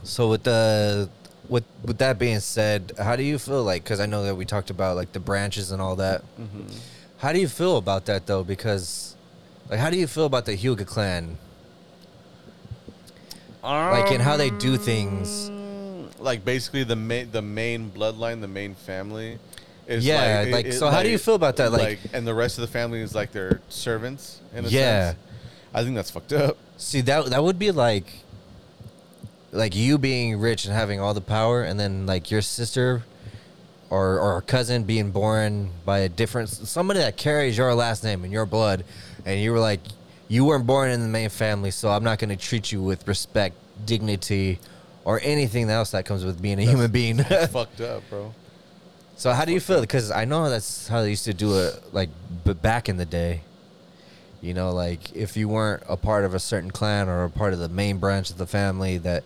so 0.04 0.30
with 0.30 0.44
the 0.44 1.10
with 1.50 1.66
with 1.84 1.98
that 1.98 2.18
being 2.18 2.40
said, 2.40 2.94
how 2.98 3.18
do 3.18 3.24
you 3.24 3.38
feel 3.38 3.62
like? 3.62 3.84
Because 3.84 4.00
I 4.00 4.06
know 4.06 4.24
that 4.24 4.36
we 4.36 4.46
talked 4.46 4.70
about 4.70 4.96
like 4.96 5.12
the 5.12 5.20
branches 5.20 5.74
and 5.74 5.82
all 5.82 5.98
that. 5.98 6.24
How 7.18 7.34
do 7.34 7.42
you 7.42 7.50
feel 7.50 7.76
about 7.76 8.06
that 8.06 8.26
though? 8.26 8.46
Because 8.46 9.18
like, 9.70 9.80
how 9.80 9.90
do 9.90 9.98
you 9.98 10.08
feel 10.08 10.24
about 10.24 10.46
the 10.46 10.56
Hyuga 10.56 10.88
clan? 10.88 11.38
Like 13.62 14.14
in 14.14 14.22
how 14.22 14.38
they 14.38 14.50
do 14.50 14.78
things. 14.78 15.52
Like 16.20 16.44
basically 16.46 16.84
the 16.84 16.96
main 16.96 17.32
the 17.32 17.42
main 17.42 17.92
bloodline, 17.92 18.42
the 18.42 18.48
main 18.48 18.76
family. 18.76 19.40
Is 19.88 20.06
Yeah, 20.06 20.42
it- 20.44 20.52
like, 20.52 20.66
it- 20.68 20.74
so 20.74 20.90
how 20.90 21.02
do 21.02 21.10
you 21.10 21.18
feel 21.18 21.34
about 21.36 21.56
that? 21.58 21.72
Like- 21.72 22.00
and 22.14 22.26
the 22.28 22.34
rest 22.36 22.58
of 22.60 22.62
the 22.62 22.68
family 22.68 23.02
is 23.02 23.16
like 23.16 23.32
their 23.32 23.60
servants. 23.70 24.40
In 24.54 24.66
a 24.66 24.68
Yeah. 24.70 25.08
sense. 25.12 25.20
I 25.74 25.84
think 25.84 25.96
that's 25.96 26.12
fucked 26.12 26.34
up. 26.34 26.58
See 26.78 27.02
that 27.02 27.26
that 27.28 27.44
would 27.44 27.58
be 27.60 27.72
like 27.72 28.06
like 29.52 29.76
you 29.76 29.98
being 29.98 30.40
rich 30.40 30.66
and 30.66 30.74
having 30.74 31.00
all 31.00 31.14
the 31.14 31.22
power 31.22 31.64
and 31.64 31.80
then 31.80 32.06
like 32.06 32.30
your 32.30 32.42
sister 32.42 33.04
or 33.90 34.20
or 34.20 34.42
cousin 34.44 34.84
being 34.84 35.10
born 35.12 35.72
by 35.86 36.00
a 36.00 36.10
different 36.10 36.50
somebody 36.50 37.00
that 37.00 37.18
carries 37.18 37.58
your 37.58 37.74
last 37.74 38.04
name 38.04 38.24
in 38.24 38.32
your 38.32 38.46
blood 38.46 38.84
and 39.26 39.42
you 39.42 39.52
were 39.52 39.60
like 39.60 39.80
you 40.28 40.46
weren't 40.46 40.68
born 40.68 40.92
in 40.92 41.02
the 41.02 41.08
main 41.08 41.30
family 41.30 41.72
so 41.72 41.90
I'm 41.90 42.04
not 42.04 42.20
going 42.20 42.30
to 42.30 42.36
treat 42.36 42.72
you 42.72 42.84
with 42.84 43.08
respect, 43.08 43.56
dignity 43.86 44.60
or 45.10 45.20
anything 45.24 45.72
else 45.72 45.90
that 45.92 46.06
comes 46.06 46.24
with 46.24 46.40
being 46.40 46.60
a 46.60 46.62
human 46.72 46.92
being. 46.92 47.18
Fucked 47.58 47.82
up, 47.82 48.04
bro. 48.12 48.32
so 49.18 49.32
how 49.34 49.44
do 49.44 49.52
you 49.52 49.60
feel 49.60 49.84
cuz 49.88 50.12
I 50.12 50.26
know 50.26 50.50
that's 50.54 50.88
how 50.88 51.02
they 51.02 51.10
used 51.10 51.26
to 51.26 51.34
do 51.34 51.50
it 51.64 51.74
like 51.94 52.10
b- 52.46 52.54
back 52.54 52.88
in 52.90 52.98
the 52.98 53.06
day. 53.06 53.42
You 54.42 54.54
know, 54.54 54.70
like 54.72 55.12
if 55.16 55.36
you 55.36 55.50
weren't 55.50 55.82
a 55.90 55.98
part 55.98 56.24
of 56.26 56.34
a 56.36 56.40
certain 56.40 56.70
clan 56.72 57.10
or 57.10 57.24
a 57.24 57.30
part 57.30 57.54
of 57.54 57.60
the 57.60 57.70
main 57.82 57.98
branch 57.98 58.30
of 58.30 58.38
the 58.38 58.46
family, 58.48 59.00
that 59.00 59.24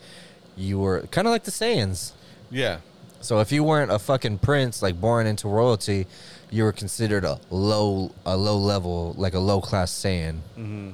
you 0.55 0.79
were 0.79 1.01
kind 1.11 1.27
of 1.27 1.31
like 1.31 1.43
the 1.43 1.51
Saiyans. 1.51 2.13
Yeah. 2.49 2.77
So 3.19 3.39
if 3.39 3.51
you 3.51 3.63
weren't 3.63 3.91
a 3.91 3.99
fucking 3.99 4.37
prince, 4.39 4.81
like 4.81 4.99
born 4.99 5.27
into 5.27 5.47
royalty, 5.49 6.07
you 6.49 6.63
were 6.63 6.71
considered 6.71 7.25
a 7.25 7.39
low, 7.49 8.11
a 8.25 8.35
low 8.37 8.57
level, 8.57 9.13
like 9.17 9.33
a 9.35 9.39
low 9.51 9.59
class 9.61 9.91
Saiyan. 9.91 10.35
Mm-hmm. 10.57 10.89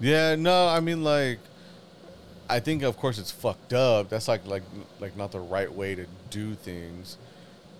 Yeah, 0.00 0.36
no, 0.36 0.68
I 0.68 0.80
mean 0.80 1.02
like 1.04 1.38
I 2.48 2.60
think 2.60 2.82
of 2.82 2.96
course 2.96 3.18
it's 3.18 3.30
fucked 3.30 3.72
up. 3.72 4.08
That's 4.08 4.28
like 4.28 4.46
like 4.46 4.62
like 5.00 5.16
not 5.16 5.32
the 5.32 5.40
right 5.40 5.72
way 5.72 5.94
to 5.94 6.06
do 6.30 6.54
things. 6.54 7.16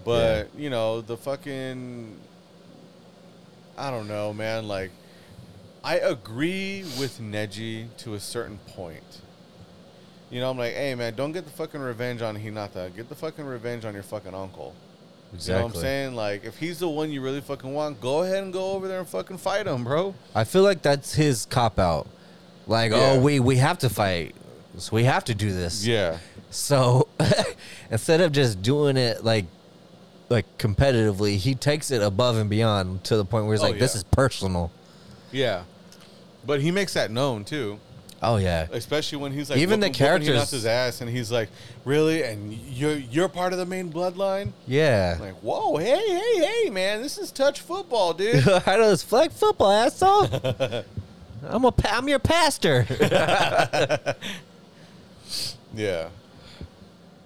But, 0.04 0.50
you 0.54 0.68
know, 0.68 1.00
the 1.00 1.16
fucking 1.16 2.16
I 3.76 3.90
don't 3.90 4.06
know, 4.08 4.32
man, 4.32 4.68
like 4.68 4.90
I 5.82 5.96
agree 5.96 6.84
with 6.98 7.20
Neji 7.20 7.88
to 7.98 8.14
a 8.14 8.20
certain 8.20 8.58
point. 8.68 9.20
You 10.30 10.40
know, 10.40 10.50
I'm 10.50 10.58
like, 10.58 10.74
hey 10.74 10.94
man, 10.94 11.14
don't 11.14 11.32
get 11.32 11.44
the 11.44 11.50
fucking 11.50 11.80
revenge 11.80 12.22
on 12.22 12.36
Hinata. 12.36 12.94
Get 12.94 13.08
the 13.08 13.14
fucking 13.14 13.44
revenge 13.44 13.84
on 13.84 13.94
your 13.94 14.02
fucking 14.02 14.34
uncle. 14.34 14.74
You 15.38 15.52
know 15.52 15.64
what 15.64 15.74
I'm 15.74 15.80
saying? 15.80 16.14
Like, 16.14 16.44
if 16.44 16.58
he's 16.58 16.78
the 16.78 16.88
one 16.88 17.10
you 17.10 17.20
really 17.20 17.40
fucking 17.40 17.72
want, 17.72 18.00
go 18.00 18.22
ahead 18.22 18.44
and 18.44 18.52
go 18.52 18.70
over 18.72 18.86
there 18.86 19.00
and 19.00 19.08
fucking 19.08 19.38
fight 19.38 19.66
him, 19.66 19.82
bro. 19.82 20.14
I 20.32 20.44
feel 20.44 20.62
like 20.62 20.80
that's 20.80 21.12
his 21.14 21.44
cop 21.46 21.78
out. 21.80 22.06
Like, 22.68 22.92
Yeah. 22.92 23.14
oh, 23.16 23.20
we 23.20 23.40
we 23.40 23.56
have 23.56 23.78
to 23.80 23.88
fight, 23.90 24.34
so 24.78 24.94
we 24.96 25.04
have 25.04 25.24
to 25.24 25.34
do 25.34 25.52
this. 25.52 25.86
Yeah. 25.86 26.18
So 26.50 27.08
instead 27.90 28.20
of 28.20 28.32
just 28.32 28.62
doing 28.62 28.96
it 28.96 29.24
like 29.24 29.46
like 30.28 30.46
competitively, 30.58 31.36
he 31.36 31.54
takes 31.54 31.90
it 31.90 32.02
above 32.02 32.36
and 32.36 32.48
beyond 32.48 33.04
to 33.04 33.16
the 33.16 33.24
point 33.24 33.46
where 33.46 33.54
he's 33.54 33.62
Oh, 33.62 33.68
like, 33.70 33.78
"This 33.78 33.94
is 33.94 34.04
personal." 34.04 34.70
Yeah. 35.32 35.64
But 36.46 36.60
he 36.60 36.70
makes 36.70 36.94
that 36.94 37.10
known 37.10 37.44
too, 37.44 37.78
Oh 38.22 38.36
yeah, 38.36 38.66
especially 38.72 39.18
when 39.18 39.32
he's 39.32 39.50
like 39.50 39.58
Even 39.58 39.80
the 39.80 39.90
characters- 39.90 40.30
Hinata's 40.50 40.64
ass, 40.66 41.00
and 41.02 41.10
he's 41.10 41.30
like, 41.32 41.48
"Really? 41.84 42.22
And 42.22 42.52
you're 42.52 42.96
you're 42.96 43.28
part 43.28 43.52
of 43.52 43.58
the 43.58 43.66
main 43.66 43.92
bloodline?" 43.92 44.52
yeah. 44.66 45.16
Like, 45.20 45.34
whoa, 45.42 45.76
hey, 45.76 46.02
hey, 46.06 46.46
hey, 46.64 46.70
man, 46.70 47.02
this 47.02 47.18
is 47.18 47.30
touch 47.32 47.60
football, 47.60 48.12
dude. 48.14 48.42
How 48.64 48.76
does 48.76 49.02
flag 49.02 49.30
football, 49.32 49.70
asshole? 49.70 50.28
I'm 51.46 51.64
a 51.66 51.72
pa- 51.72 51.96
I'm 51.98 52.08
your 52.08 52.18
pastor. 52.18 52.86
Yeah. 55.74 56.08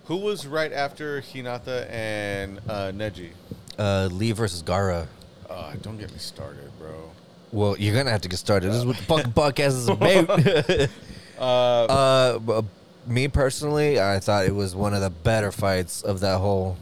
Who 0.07 0.17
was 0.17 0.47
right 0.47 0.73
after 0.73 1.21
Hinata 1.21 1.91
and 1.91 2.59
uh, 2.69 2.93
Neji? 2.95 3.31
uh, 3.79 4.09
Lee 4.11 4.33
versus 4.33 4.63
Gaara. 4.63 5.07
Uh, 5.49 5.73
don't 5.83 5.99
get 5.99 6.11
me 6.13 6.19
started, 6.19 6.71
bro. 6.79 7.11
Well, 7.53 7.77
you're 7.79 7.95
gonna 7.95 8.11
have 8.11 8.21
to 8.23 8.29
get 8.29 8.39
started. 8.39 8.69
This 8.69 8.77
is 8.79 8.85
what 8.87 8.97
the 8.97 9.03
fucking 9.05 9.33
podcast 9.43 9.69
is 9.69 9.89
about. 9.89 10.91
Uh, 11.39 11.43
uh, 11.45 12.39
b- 12.41 12.69
me 13.07 13.29
personally, 13.29 14.01
I 14.01 14.19
thought 14.19 14.47
it 14.47 14.55
was 14.57 14.75
one 14.75 14.93
of 14.93 15.01
the 15.01 15.11
better 15.11 15.53
fights 15.53 16.03
of 16.03 16.19
that 16.19 16.39
whole, 16.39 16.77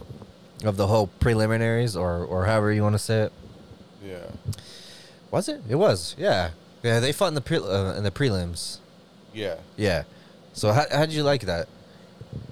of 0.64 0.78
the 0.78 0.86
whole 0.86 1.08
preliminaries, 1.20 1.94
or 1.94 2.24
or 2.24 2.46
however 2.46 2.72
you 2.72 2.82
want 2.82 2.94
to 2.94 2.98
say 2.98 3.20
it. 3.24 3.32
yeah. 4.02 4.24
Was 5.30 5.50
it? 5.50 5.60
It 5.68 5.74
was. 5.74 6.14
Yeah. 6.16 6.52
Yeah. 6.82 7.00
They 7.00 7.12
fought 7.12 7.28
in 7.28 7.34
the 7.34 7.42
pre- 7.42 7.58
uh, 7.58 7.96
in 7.98 8.02
the 8.04 8.10
prelims. 8.10 8.78
Yeah. 9.34 9.56
Yeah. 9.76 10.04
So 10.56 10.72
how 10.72 10.86
how'd 10.90 11.10
you 11.12 11.22
like 11.22 11.42
that? 11.42 11.68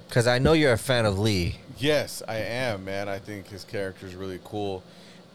Because 0.08 0.26
I 0.26 0.38
know 0.38 0.52
you're 0.52 0.74
a 0.74 0.78
fan 0.78 1.06
of 1.06 1.18
Lee. 1.18 1.56
Yes, 1.78 2.22
I 2.28 2.36
am, 2.36 2.84
man. 2.84 3.08
I 3.08 3.18
think 3.18 3.48
his 3.48 3.64
character 3.64 4.06
is 4.06 4.14
really 4.14 4.38
cool, 4.44 4.82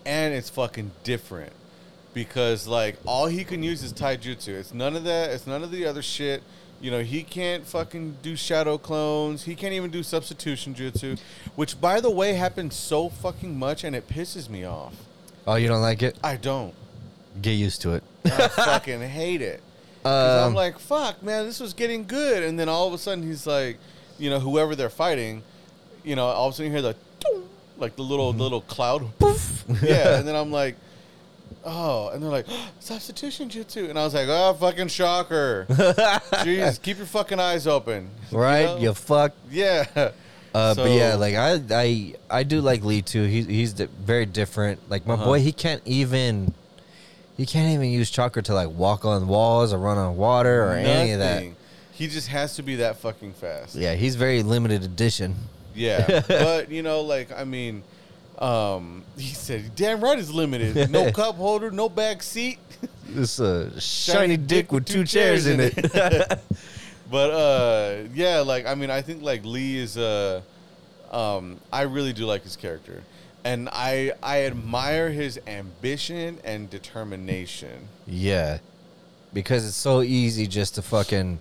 and 0.05 0.33
it's 0.35 0.49
fucking 0.51 0.91
different. 1.03 1.51
because 2.13 2.67
like 2.67 2.97
all 3.05 3.25
he 3.27 3.43
can 3.43 3.61
use 3.63 3.81
is 3.83 3.91
taijutsu. 3.91 4.49
It's 4.49 4.73
none 4.73 4.95
of 4.95 5.03
that. 5.03 5.31
It's 5.31 5.47
none 5.47 5.63
of 5.63 5.71
the 5.71 5.85
other 5.85 6.01
shit. 6.03 6.43
You 6.81 6.91
know, 6.91 7.01
he 7.01 7.23
can't 7.23 7.65
fucking 7.65 8.17
do 8.21 8.35
shadow 8.35 8.77
clones. 8.77 9.43
He 9.43 9.53
can't 9.55 9.73
even 9.73 9.89
do 9.91 10.01
substitution 10.03 10.73
jutsu, 10.75 11.19
which 11.55 11.81
by 11.81 11.99
the 11.99 12.09
way 12.09 12.33
happens 12.33 12.75
so 12.75 13.09
fucking 13.09 13.57
much 13.57 13.83
and 13.83 13.95
it 13.95 14.07
pisses 14.07 14.47
me 14.47 14.63
off. 14.63 14.93
Oh, 15.45 15.55
you 15.55 15.67
don't 15.67 15.81
like 15.81 16.01
it? 16.03 16.17
I 16.23 16.35
don't. 16.37 16.73
Get 17.41 17.53
used 17.53 17.81
to 17.81 17.93
it. 17.95 18.03
I 18.25 18.47
fucking 18.47 19.01
hate 19.01 19.41
it. 19.41 19.61
I'm 20.09 20.47
Um, 20.49 20.53
like, 20.53 20.79
fuck, 20.79 21.21
man, 21.23 21.45
this 21.45 21.59
was 21.59 21.73
getting 21.73 22.05
good, 22.05 22.43
and 22.43 22.59
then 22.59 22.67
all 22.69 22.87
of 22.87 22.93
a 22.93 22.97
sudden 22.97 23.23
he's 23.25 23.45
like, 23.47 23.77
you 24.17 24.29
know, 24.29 24.39
whoever 24.39 24.75
they're 24.75 24.89
fighting, 24.89 25.43
you 26.03 26.15
know, 26.15 26.25
all 26.25 26.47
of 26.47 26.53
a 26.53 26.55
sudden 26.57 26.71
you 26.71 26.77
hear 26.77 26.93
the, 26.93 27.43
like 27.77 27.95
the 27.95 28.03
little 28.03 28.33
little 28.33 28.61
cloud, 28.61 29.03
poof, 29.19 29.63
yeah, 29.81 30.17
and 30.19 30.27
then 30.27 30.35
I'm 30.35 30.51
like, 30.51 30.75
oh, 31.65 32.09
and 32.09 32.21
they're 32.23 32.29
like, 32.29 32.45
substitution 32.79 33.49
jutsu, 33.49 33.89
and 33.89 33.97
I 33.99 34.03
was 34.03 34.13
like, 34.13 34.27
oh, 34.29 34.53
fucking 34.59 34.87
shocker, 34.87 35.65
jeez, 35.69 36.81
keep 36.81 36.97
your 36.97 37.05
fucking 37.05 37.39
eyes 37.39 37.67
open, 37.67 38.09
right? 38.31 38.65
know? 38.65 38.77
You 38.77 38.93
fuck. 38.93 39.33
yeah, 39.49 39.85
Uh, 39.95 40.73
but 40.73 40.89
yeah, 40.91 41.13
like 41.15 41.35
I, 41.35 41.61
I, 41.71 42.13
I 42.29 42.41
do 42.43 42.59
like 42.59 42.83
Lee 42.83 43.03
too. 43.03 43.23
He's 43.25 43.45
he's 43.45 43.73
very 43.73 44.25
different. 44.25 44.79
Like 44.89 45.05
my 45.05 45.13
Uh-huh. 45.13 45.25
boy, 45.25 45.39
he 45.41 45.51
can't 45.51 45.81
even, 45.85 46.55
he 47.39 47.45
can't 47.45 47.73
even 47.73 47.89
use 47.89 48.09
chakra 48.09 48.43
to 48.43 48.53
like 48.53 48.69
walk 48.69 49.05
on 49.05 49.25
walls 49.25 49.71
or 49.71 49.77
run 49.77 49.97
on 49.97 50.17
water 50.17 50.65
or 50.65 50.73
any 50.73 51.13
of 51.13 51.19
that. 51.19 51.45
He 51.93 52.07
just 52.07 52.27
has 52.27 52.57
to 52.57 52.63
be 52.63 52.75
that 52.75 52.97
fucking 52.97 53.31
fast. 53.31 53.75
Yeah, 53.75 53.95
he's 53.95 54.17
very 54.17 54.43
limited 54.43 54.83
edition. 54.83 55.35
Yeah, 55.73 56.21
but 56.27 56.69
you 56.69 56.83
know, 56.83 56.99
like 56.99 57.31
I 57.31 57.45
mean, 57.45 57.83
um, 58.39 59.05
he 59.17 59.29
said, 59.29 59.73
"Damn 59.77 60.01
right, 60.01 60.19
it's 60.19 60.29
limited. 60.29 60.91
No 60.91 61.11
cup 61.13 61.35
holder, 61.35 61.71
no 61.71 61.87
back 61.87 62.23
seat." 62.23 62.59
This 63.07 63.39
uh, 63.39 63.79
shiny, 63.79 64.35
dick 64.35 64.73
with 64.73 64.85
two 64.85 65.05
chairs 65.05 65.47
in 65.47 65.61
it. 65.61 65.75
but 67.09 67.31
uh, 67.31 68.03
yeah, 68.13 68.41
like 68.41 68.65
I 68.65 68.75
mean, 68.75 68.89
I 68.89 69.01
think 69.01 69.23
like 69.23 69.45
Lee 69.45 69.77
is 69.77 69.97
uh, 69.97 70.41
um, 71.09 71.57
I 71.71 71.83
really 71.83 72.11
do 72.11 72.25
like 72.25 72.43
his 72.43 72.57
character, 72.57 73.01
and 73.43 73.69
I 73.71 74.11
I 74.21 74.43
admire 74.43 75.09
his 75.11 75.39
ambition 75.47 76.39
and 76.43 76.69
determination. 76.69 77.87
yeah, 78.07 78.59
because 79.33 79.65
it's 79.67 79.75
so 79.77 80.01
easy 80.01 80.47
just 80.47 80.75
to 80.75 80.81
fucking, 80.81 81.39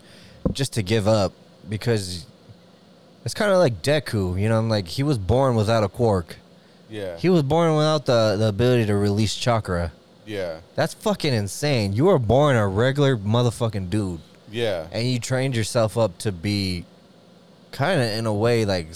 just 0.53 0.73
to 0.75 0.83
give 0.83 1.09
up 1.09 1.33
because 1.69 2.27
it's 3.25 3.35
kind 3.35 3.51
of 3.51 3.59
like 3.59 3.83
Deku. 3.83 4.41
You 4.41 4.49
know, 4.49 4.59
I'm 4.59 4.69
like 4.69 4.89
he 4.89 5.03
was 5.03 5.19
born 5.19 5.55
without 5.57 5.83
a 5.85 5.89
quirk. 5.89 6.37
Yeah, 6.91 7.19
He 7.19 7.29
was 7.29 7.43
born 7.43 7.75
without 7.77 8.07
the 8.07 8.37
the 8.39 8.49
ability 8.49 8.87
to 8.87 8.95
release 8.97 9.35
chakra. 9.35 9.93
yeah, 10.25 10.61
That's 10.75 10.95
fucking 10.95 11.35
insane. 11.35 11.93
You 11.93 12.07
were 12.07 12.19
born 12.19 12.57
a 12.57 12.67
regular 12.67 13.15
motherfucking 13.17 13.91
dude, 13.91 14.21
yeah, 14.51 14.87
and 14.91 15.07
you 15.07 15.21
trained 15.21 15.55
yourself 15.55 15.99
up 15.99 16.17
to 16.19 16.33
be 16.33 16.87
kind 17.73 18.01
of 18.01 18.07
in 18.09 18.25
a 18.25 18.33
way 18.33 18.65
like 18.65 18.89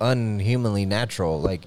unhumanly 0.00 0.84
natural. 0.84 1.40
Like 1.40 1.62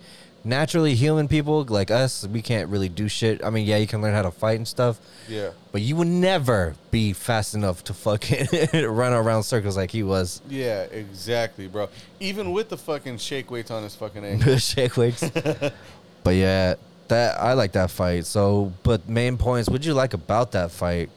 naturally 0.45 0.95
human 0.95 1.27
people 1.27 1.65
like 1.65 1.89
us, 1.91 2.25
we 2.27 2.41
can't 2.41 2.69
really 2.69 2.87
do 2.89 3.07
shit. 3.09 3.43
I 3.43 3.49
mean, 3.49 3.65
yeah, 3.65 3.77
you 3.77 3.87
can 3.87 4.01
learn 4.01 4.13
how 4.13 4.21
to 4.21 4.31
fight 4.31 4.57
and 4.57 4.67
stuff, 4.67 4.99
yeah, 5.27 5.49
but 5.71 5.81
you 5.81 5.95
would 5.95 6.07
never 6.07 6.75
be 6.91 7.11
fast 7.13 7.55
enough 7.55 7.83
to 7.85 7.93
fucking 7.93 8.47
run 8.87 9.11
around 9.13 9.43
circles 9.43 9.75
like 9.75 9.91
he 9.91 10.03
was. 10.03 10.41
yeah. 10.47 10.83
Exactly, 10.83 11.67
bro. 11.67 11.89
Even 12.19 12.51
with 12.51 12.69
the 12.69 12.77
fucking 12.77 13.17
shake 13.17 13.49
weights 13.51 13.71
on 13.71 13.83
his 13.83 13.95
fucking 13.95 14.23
ankle. 14.25 14.57
Shake 14.57 14.95
weights. 14.95 15.27
but 16.23 16.35
yeah, 16.35 16.75
that 17.07 17.39
I 17.39 17.53
like 17.53 17.71
that 17.73 17.91
fight. 17.91 18.25
So, 18.25 18.71
but 18.83 19.09
main 19.09 19.37
points, 19.37 19.67
what'd 19.69 19.85
you 19.85 19.93
like 19.93 20.13
about 20.13 20.51
that 20.53 20.71
fight? 20.71 21.09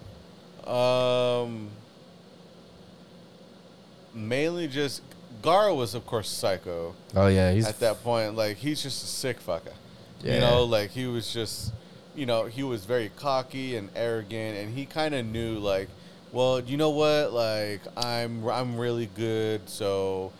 Um, 0.66 1.68
mainly 4.14 4.68
just 4.68 5.02
Gaara 5.42 5.77
was 5.77 5.94
of 5.94 6.07
course 6.07 6.29
psycho 6.29 6.94
Oh 7.14 7.29
yeah, 7.29 7.53
he's 7.53 7.66
at 7.66 7.81
that 7.81 8.03
point. 8.03 8.37
Like 8.37 8.57
he's 8.57 8.83
just 8.83 9.03
a 9.03 9.07
sick 9.07 9.44
fucker. 9.44 9.72
Yeah. 10.22 10.35
You 10.35 10.40
know, 10.40 10.64
like 10.64 10.90
he 10.90 11.07
was 11.07 11.33
just, 11.33 11.72
you 12.14 12.27
know, 12.27 12.46
he 12.46 12.62
was 12.62 12.85
very 12.85 13.11
cocky 13.16 13.77
and 13.77 13.88
arrogant, 13.94 14.59
and 14.59 14.77
he 14.77 14.85
kind 14.85 15.14
of 15.14 15.24
knew 15.24 15.59
like, 15.59 15.88
well, 16.33 16.61
you 16.61 16.77
know 16.77 16.90
what, 16.90 17.33
like 17.33 17.81
I'm 17.96 18.46
I'm 18.48 18.79
really 18.79 19.07
good, 19.14 19.68
so 19.68 20.33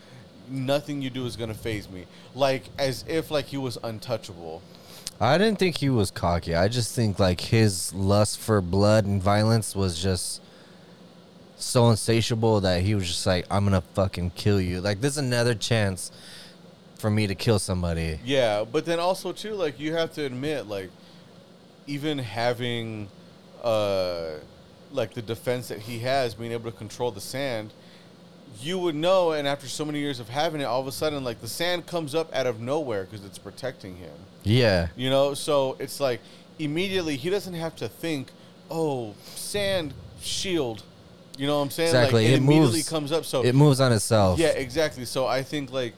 nothing 0.49 1.01
you 1.01 1.09
do 1.09 1.25
is 1.25 1.35
gonna 1.35 1.53
phase 1.53 1.89
me. 1.89 2.05
Like 2.35 2.63
as 2.77 3.05
if 3.07 3.31
like 3.31 3.45
he 3.45 3.57
was 3.57 3.77
untouchable. 3.83 4.61
I 5.21 5.37
didn't 5.37 5.59
think 5.59 5.77
he 5.77 5.89
was 5.89 6.11
cocky. 6.11 6.55
I 6.55 6.69
just 6.69 6.95
think 6.95 7.19
like 7.19 7.41
his 7.41 7.93
lust 7.93 8.39
for 8.39 8.61
blood 8.61 9.05
and 9.05 9.21
violence 9.21 9.75
was 9.75 10.01
just 10.01 10.41
so 11.59 11.89
insatiable 11.89 12.61
that 12.61 12.81
he 12.81 12.95
was 12.95 13.07
just 13.07 13.25
like, 13.25 13.45
I'm 13.51 13.65
gonna 13.65 13.81
fucking 13.81 14.31
kill 14.31 14.59
you. 14.61 14.81
Like 14.81 15.01
this 15.01 15.13
is 15.13 15.17
another 15.19 15.55
chance 15.55 16.11
for 16.97 17.09
me 17.09 17.27
to 17.27 17.35
kill 17.35 17.59
somebody. 17.59 18.19
Yeah, 18.23 18.65
but 18.69 18.85
then 18.85 18.99
also 18.99 19.31
too, 19.31 19.53
like 19.53 19.79
you 19.79 19.93
have 19.93 20.13
to 20.13 20.25
admit, 20.25 20.67
like 20.67 20.89
even 21.87 22.17
having, 22.17 23.09
uh, 23.63 24.31
like 24.91 25.13
the 25.13 25.21
defense 25.21 25.67
that 25.69 25.79
he 25.79 25.99
has, 25.99 26.33
being 26.35 26.51
able 26.51 26.71
to 26.71 26.77
control 26.77 27.11
the 27.11 27.21
sand, 27.21 27.71
you 28.61 28.79
would 28.79 28.95
know. 28.95 29.31
And 29.31 29.47
after 29.47 29.67
so 29.67 29.85
many 29.85 29.99
years 29.99 30.19
of 30.19 30.29
having 30.29 30.61
it, 30.61 30.65
all 30.65 30.81
of 30.81 30.87
a 30.87 30.91
sudden, 30.91 31.23
like 31.23 31.41
the 31.41 31.47
sand 31.47 31.85
comes 31.85 32.15
up 32.15 32.33
out 32.33 32.47
of 32.47 32.59
nowhere 32.59 33.05
because 33.05 33.25
it's 33.25 33.37
protecting 33.37 33.95
him. 33.97 34.13
Yeah. 34.43 34.87
You 34.95 35.09
know, 35.09 35.33
so 35.33 35.77
it's 35.79 35.99
like 35.99 36.21
immediately 36.57 37.15
he 37.15 37.29
doesn't 37.29 37.53
have 37.53 37.75
to 37.77 37.87
think, 37.87 38.31
oh, 38.69 39.15
sand 39.35 39.93
shield. 40.21 40.83
You 41.39 41.47
know 41.47 41.55
what 41.57 41.63
I'm 41.63 41.69
saying? 41.69 41.87
Exactly. 41.89 42.23
Like, 42.25 42.31
it, 42.31 42.33
It 42.33 42.37
immediately 42.43 42.83
comes 42.83 43.13
up. 43.13 43.23
So 43.23 43.43
It 43.45 43.55
moves 43.55 43.79
on 43.79 43.93
itself. 43.93 44.37
yeah, 44.39 44.47
exactly. 44.49 45.05
So 45.05 45.25
I 45.25 45.41
think 45.41 45.71
like 45.71 45.93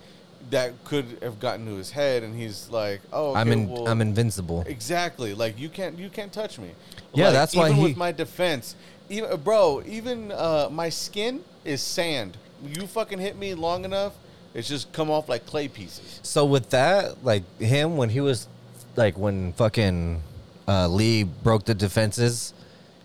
that 0.52 0.72
could 0.86 1.06
have 1.24 1.40
gotten 1.40 1.66
to 1.66 1.76
his 1.78 1.90
head, 1.90 2.22
and 2.22 2.36
he's 2.36 2.70
like, 2.70 3.02
"Oh, 3.12 3.34
I'm 3.34 3.52
in, 3.52 3.68
well, 3.70 3.88
I'm 3.88 4.02
invincible. 4.02 4.64
exactly. 4.68 5.34
Like 5.34 5.58
you 5.60 5.68
can't, 5.70 5.98
you 5.98 6.10
can't 6.10 6.32
touch 6.32 6.60
me." 6.60 6.70
Yeah, 7.16 7.26
Like, 7.26 7.34
that's 7.34 7.56
why 7.56 7.66
even 7.70 7.78
he- 7.78 7.84
with 7.84 7.98
my 7.98 8.12
defense, 8.12 8.76
even 9.10 9.36
bro, 9.42 9.82
even 9.88 10.32
uh, 10.32 10.70
my 10.72 10.90
skin 10.90 11.44
is 11.66 11.82
sand. 11.82 12.38
You 12.64 12.86
fucking 12.86 13.18
hit 13.18 13.36
me 13.36 13.56
long 13.56 13.84
enough, 13.84 14.14
it's 14.54 14.68
just 14.68 14.92
come 14.94 15.10
off 15.10 15.28
like 15.28 15.48
clay 15.48 15.68
pieces. 15.68 16.20
So 16.22 16.46
with 16.46 16.70
that, 16.70 17.24
like 17.24 17.44
him 17.60 17.98
when 17.98 18.10
he 18.10 18.22
was 18.22 18.48
like 18.96 19.18
when 19.18 19.54
fucking 19.54 20.22
uh, 20.68 20.88
Lee 20.88 21.24
broke 21.24 21.66
the 21.66 21.74
defenses 21.74 22.54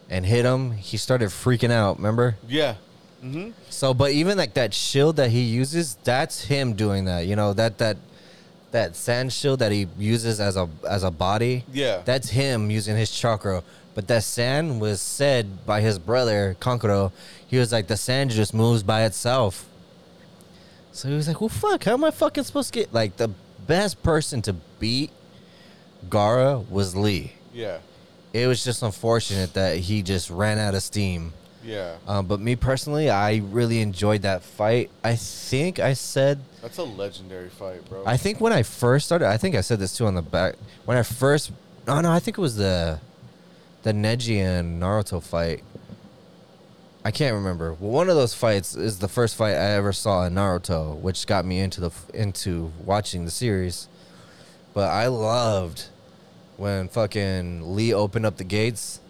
and 0.09 0.25
hit 0.25 0.45
him, 0.45 0.73
he 0.73 0.97
started 0.97 1.29
freaking 1.29 1.71
out. 1.71 1.97
Remember? 1.97 2.37
Yeah. 2.49 2.75
Mm-hmm. 3.25 3.51
So, 3.71 3.95
but 3.95 4.13
even 4.13 4.37
like 4.37 4.55
that 4.55 4.75
shield 4.75 5.17
that 5.17 5.31
he 5.31 5.41
uses, 5.41 5.97
that's 6.05 6.45
him 6.45 6.75
doing 6.75 7.07
that. 7.07 7.27
You 7.27 7.37
know 7.37 7.53
that 7.55 7.79
that 7.79 7.97
that 8.71 8.95
sand 8.95 9.33
shield 9.33 9.61
that 9.61 9.73
he 9.73 9.89
uses 9.99 10.41
as 10.41 10.57
a 10.57 10.69
as 10.89 11.03
a 11.03 11.11
body. 11.11 11.65
Yeah. 11.73 12.03
that's 12.05 12.31
him 12.31 12.71
using 12.71 12.97
his 12.97 13.11
chakra. 13.11 13.63
But 13.95 14.09
that 14.09 14.25
sand 14.25 14.81
was 14.81 15.01
said 15.01 15.65
by 15.65 15.81
his 15.81 15.99
brother 15.99 16.57
Kankuro. 16.61 17.13
He 17.47 17.57
was 17.57 17.73
like, 17.73 17.87
the 17.87 17.97
sand 17.97 18.31
just 18.31 18.53
moves 18.53 18.83
by 18.83 19.05
itself. 19.05 19.67
So 20.93 21.09
he 21.09 21.15
was 21.15 21.29
like, 21.29 21.41
well, 21.41 21.49
fuck, 21.49 21.85
how 21.85 21.95
am 21.95 22.05
I 22.05 22.11
fucking 22.11 22.45
supposed 22.45 22.75
to 22.75 22.81
get 22.81 22.93
like 22.93 23.17
the 23.17 23.31
best 23.67 24.03
person 24.03 24.43
to 24.43 24.53
beat 24.79 25.11
Gaara 26.09 26.69
was 26.71 26.95
Lee. 26.95 27.33
Yeah. 27.53 27.79
It 28.37 28.47
was 28.47 28.63
just 28.63 28.83
unfortunate 28.83 29.55
that 29.55 29.79
he 29.79 30.03
just 30.03 30.29
ran 30.29 30.59
out 30.59 30.75
of 30.75 30.83
steam. 30.83 31.33
Yeah. 31.65 31.97
Um, 32.07 32.27
but 32.27 32.39
me 32.39 32.55
personally, 32.55 33.09
I 33.09 33.37
really 33.39 33.81
enjoyed 33.81 34.23
that 34.23 34.43
fight. 34.43 34.91
I 35.03 35.17
think 35.17 35.81
I 35.81 35.95
said, 35.95 36.41
That's 36.61 36.77
a 36.77 36.85
legendary 36.85 37.49
fight, 37.49 37.89
bro. 37.89 38.05
I 38.05 38.19
think 38.19 38.39
when 38.39 38.53
I 38.53 38.63
first 38.63 39.07
started, 39.07 39.29
I 39.29 39.39
think 39.39 39.55
I 39.55 39.63
said 39.63 39.79
this 39.79 39.97
too 39.97 40.07
on 40.07 40.15
the 40.15 40.23
back. 40.23 40.57
When 40.85 40.99
I 40.99 41.03
first, 41.03 41.51
oh 41.89 42.01
no, 42.03 42.13
I 42.13 42.21
think 42.21 42.37
it 42.37 42.43
was 42.43 42.57
the, 42.57 43.01
the 43.85 43.93
Neji 43.93 44.37
and 44.37 44.83
Naruto 44.83 45.23
fight. 45.23 45.65
I 47.07 47.13
can't 47.13 47.35
remember. 47.35 47.73
Well, 47.73 47.91
one 47.91 48.11
of 48.11 48.17
those 48.17 48.35
fights 48.35 48.77
is 48.77 48.99
the 48.99 49.09
first 49.09 49.35
fight 49.35 49.55
I 49.55 49.77
ever 49.77 49.95
saw 49.95 50.27
in 50.27 50.35
Naruto, 50.35 50.95
which 51.01 51.27
got 51.27 51.47
me 51.47 51.61
into 51.61 51.81
the 51.81 51.91
into 52.13 52.71
watching 52.85 53.25
the 53.25 53.31
series. 53.31 53.89
But 54.75 54.91
I 54.91 55.07
loved 55.07 55.87
when 56.57 56.89
fucking 56.89 57.75
Lee 57.75 57.93
opened 57.95 58.27
up 58.27 58.37
the 58.37 58.45
gates. 58.45 59.01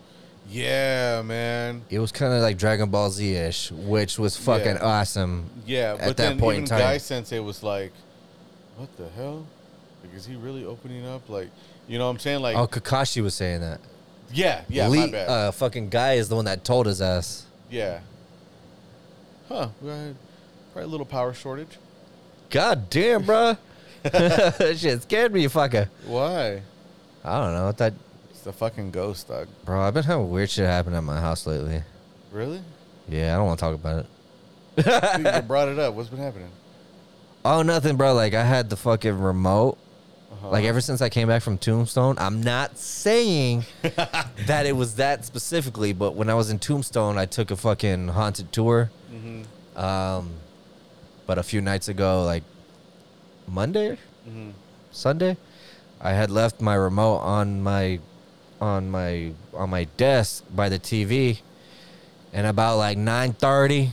yeah, 0.49 1.23
man. 1.25 1.83
It 1.91 1.99
was 1.99 2.13
kind 2.13 2.33
of 2.33 2.41
like 2.43 2.57
Dragon 2.59 2.89
Ball 2.91 3.11
Z 3.11 3.35
ish, 3.35 3.71
which 3.73 4.19
was 4.19 4.37
fucking 4.37 4.77
Yeah. 4.77 4.83
awesome. 4.85 5.51
Yeah, 5.67 5.93
At 5.95 5.99
but 5.99 6.07
that 6.07 6.17
then 6.17 6.39
point 6.39 6.59
in 6.59 6.63
even 6.65 6.69
time. 6.71 6.81
Guy 6.81 6.99
Sensei 6.99 7.41
was 7.41 7.63
like, 7.63 7.93
"What 8.77 8.97
the 8.97 9.09
hell? 9.17 9.47
Like, 10.05 10.15
is 10.15 10.25
he 10.27 10.37
really 10.37 10.65
opening 10.65 11.05
up? 11.07 11.29
Like, 11.29 11.49
you 11.89 11.99
know 11.99 12.05
what 12.07 12.13
I'm 12.13 12.19
saying? 12.21 12.41
Like, 12.43 12.57
Oh, 12.57 12.67
Kakashi 12.69 13.23
was 13.23 13.35
saying 13.35 13.61
that. 13.61 13.81
yeah, 14.33 14.63
yeah, 14.69 14.87
Lee, 14.89 15.01
my 15.07 15.11
bad. 15.11 15.29
Uh, 15.29 15.51
fucking 15.53 15.89
guy 15.89 16.15
is 16.15 16.29
the 16.29 16.37
one 16.37 16.45
that 16.45 16.65
told 16.65 16.87
his 16.87 17.01
ass. 17.03 17.47
yeah. 17.71 18.01
Huh? 19.49 19.69
We 19.81 19.89
had 19.91 20.17
probably 20.73 20.85
a 20.85 20.91
little 20.91 21.07
power 21.07 21.33
shortage. 21.33 21.79
God 22.51 22.91
damn, 22.91 23.23
bro. 23.25 23.57
Shit 24.77 25.03
scared 25.03 25.33
me, 25.33 25.47
fucker. 25.47 25.89
Why? 26.07 26.63
I 27.27 27.41
don't 27.45 27.55
know. 27.55 27.73
That 27.73 27.93
It's 28.31 28.41
the 28.43 28.53
fucking 28.53 28.93
ghost, 28.93 29.29
dog. 29.29 29.49
Bro, 29.65 29.81
I've 29.81 29.95
been 29.95 30.05
having 30.05 30.31
weird 30.31 30.49
shit 30.51 30.65
happen 30.67 30.95
at 30.95 31.03
my 31.03 31.21
house 31.21 31.47
lately. 31.47 31.83
Really? 32.31 32.61
Yeah, 33.09 33.35
I 33.35 33.37
don't 33.37 33.47
want 33.47 33.59
to 33.59 33.65
talk 33.65 33.75
about 33.75 34.07
it. 34.77 35.23
Dude, 35.25 35.35
you 35.35 35.43
brought 35.49 35.69
it 35.69 35.79
up. 35.79 35.95
What's 35.95 36.09
been 36.09 36.19
happening? 36.21 36.51
Oh, 37.45 37.63
nothing, 37.63 37.97
bro. 37.97 38.15
Like 38.15 38.35
I 38.35 38.45
had 38.45 38.71
the 38.71 38.77
fucking 38.77 39.19
remote. 39.19 39.79
Uh-huh. 40.33 40.51
Like 40.51 40.65
ever 40.65 40.81
since 40.81 41.01
I 41.01 41.09
came 41.09 41.29
back 41.29 41.43
from 41.43 41.59
Tombstone, 41.59 42.17
I'm 42.19 42.43
not 42.43 42.77
saying 42.79 43.65
that 43.83 44.67
it 44.67 44.77
was 44.77 44.97
that 44.97 45.25
specifically, 45.25 45.93
but 45.93 46.15
when 46.15 46.29
I 46.29 46.35
was 46.35 46.51
in 46.51 46.59
Tombstone, 46.59 47.17
I 47.19 47.27
took 47.27 47.51
a 47.51 47.57
fucking 47.57 48.09
haunted 48.09 48.53
tour. 48.53 48.91
Mm-hmm. 49.13 49.79
Um, 49.79 50.31
but 51.27 51.39
a 51.39 51.43
few 51.43 51.61
nights 51.61 51.89
ago, 51.89 52.25
like 52.25 52.43
Monday, 53.49 53.99
Mm-hmm. 54.29 54.51
Sunday, 54.91 55.37
I 56.01 56.13
had 56.13 56.31
left 56.31 56.61
my 56.61 56.75
remote 56.75 57.19
on 57.19 57.63
my 57.63 58.01
on 58.61 58.91
my 58.91 59.33
on 59.55 59.71
my 59.71 59.85
desk 59.97 60.45
by 60.55 60.69
the 60.69 60.79
TV, 60.79 61.41
and 62.33 62.47
about 62.47 62.77
like 62.79 62.99
nine 62.99 63.33
thirty. 63.33 63.91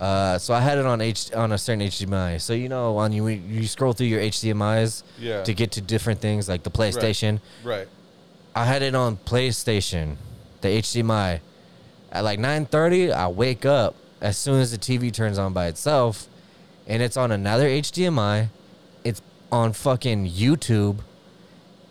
Uh, 0.00 0.36
so 0.38 0.52
I 0.54 0.60
had 0.60 0.78
it 0.78 0.86
on 0.86 1.00
H 1.00 1.32
on 1.32 1.52
a 1.52 1.58
certain 1.58 1.80
HDMI. 1.86 2.40
So 2.40 2.52
you 2.54 2.68
know, 2.68 2.96
on 2.98 3.12
you 3.12 3.26
you 3.28 3.66
scroll 3.66 3.92
through 3.92 4.06
your 4.08 4.20
HDMI's 4.20 5.04
Yeah. 5.18 5.42
to 5.44 5.54
get 5.54 5.72
to 5.72 5.80
different 5.80 6.20
things 6.20 6.48
like 6.48 6.62
the 6.64 6.70
PlayStation. 6.70 7.40
Right. 7.62 7.86
I 8.54 8.64
had 8.64 8.82
it 8.82 8.94
on 8.94 9.16
PlayStation, 9.16 10.16
the 10.60 10.68
HDMI. 10.68 11.40
At 12.10 12.24
like 12.24 12.38
9:30, 12.38 13.12
I 13.12 13.28
wake 13.28 13.64
up 13.64 13.94
as 14.20 14.36
soon 14.36 14.60
as 14.60 14.70
the 14.70 14.78
TV 14.78 15.12
turns 15.12 15.38
on 15.38 15.52
by 15.52 15.66
itself, 15.66 16.26
and 16.86 17.02
it's 17.02 17.16
on 17.16 17.32
another 17.32 17.68
HDMI. 17.68 18.48
On 19.52 19.72
fucking 19.72 20.28
YouTube, 20.28 21.00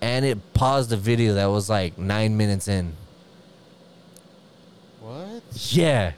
and 0.02 0.26
it 0.26 0.54
paused 0.54 0.90
the 0.90 0.98
video 0.98 1.36
that 1.36 1.46
was 1.46 1.70
like 1.70 1.98
nine 1.98 2.36
minutes 2.36 2.68
in. 2.68 2.94
What? 5.00 5.44
Yeah. 5.70 6.14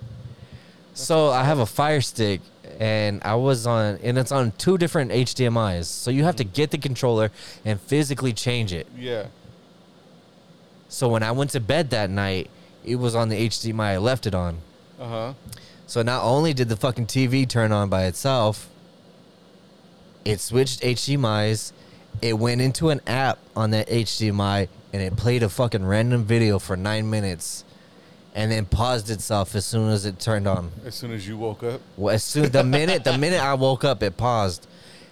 So 0.94 1.30
I 1.30 1.44
have 1.44 1.60
a 1.60 1.66
Fire 1.66 2.00
Stick, 2.00 2.40
and 2.80 3.22
I 3.24 3.36
was 3.36 3.68
on, 3.68 4.00
and 4.02 4.18
it's 4.18 4.32
on 4.32 4.54
two 4.58 4.78
different 4.78 5.12
HDMI's. 5.12 5.88
So 5.88 6.12
you 6.12 6.24
have 6.24 6.38
to 6.38 6.46
get 6.46 6.72
the 6.72 6.78
controller 6.78 7.30
and 7.66 7.80
physically 7.80 8.32
change 8.32 8.72
it. 8.72 8.88
Yeah. 8.98 9.28
So 10.88 11.10
when 11.10 11.24
I 11.24 11.32
went 11.32 11.52
to 11.52 11.60
bed 11.60 11.90
that 11.90 12.10
night, 12.10 12.50
it 12.86 12.96
was 12.96 13.16
on 13.16 13.30
the 13.30 13.50
HDMI 13.50 13.84
I 13.84 13.98
left 13.98 14.26
it 14.28 14.34
on. 14.34 14.60
Uh 15.00 15.08
huh. 15.08 15.34
So 15.88 16.02
not 16.04 16.24
only 16.24 16.54
did 16.54 16.70
the 16.70 16.78
fucking 16.78 17.08
TV 17.08 17.48
turn 17.48 17.72
on 17.72 17.90
by 17.90 18.06
itself, 18.06 18.70
it 20.26 20.40
switched 20.40 20.82
HDMI's. 20.82 21.74
It 22.22 22.34
went 22.38 22.62
into 22.62 22.90
an 22.90 23.02
app 23.08 23.40
on 23.56 23.72
that 23.72 23.88
HDMI 23.88 24.68
and 24.94 25.02
it 25.02 25.18
played 25.18 25.42
a 25.42 25.50
fucking 25.50 25.84
random 25.84 26.24
video 26.24 26.60
for 26.60 26.78
nine 26.78 27.10
minutes, 27.10 27.66
and 28.36 28.52
then 28.52 28.66
paused 28.66 29.10
itself 29.10 29.56
as 29.56 29.66
soon 29.66 29.90
as 29.90 30.06
it 30.06 30.20
turned 30.20 30.48
on. 30.48 30.72
As 30.86 30.94
soon 30.94 31.12
as 31.12 31.28
you 31.28 31.36
woke 31.36 31.64
up. 31.64 31.82
Well, 31.98 32.14
as 32.14 32.24
soon 32.24 32.52
the 32.52 32.64
minute 32.64 33.04
the 33.04 33.18
minute 33.18 33.42
I 33.42 33.56
woke 33.56 33.84
up, 33.84 34.04
it 34.04 34.16
paused, 34.16 34.68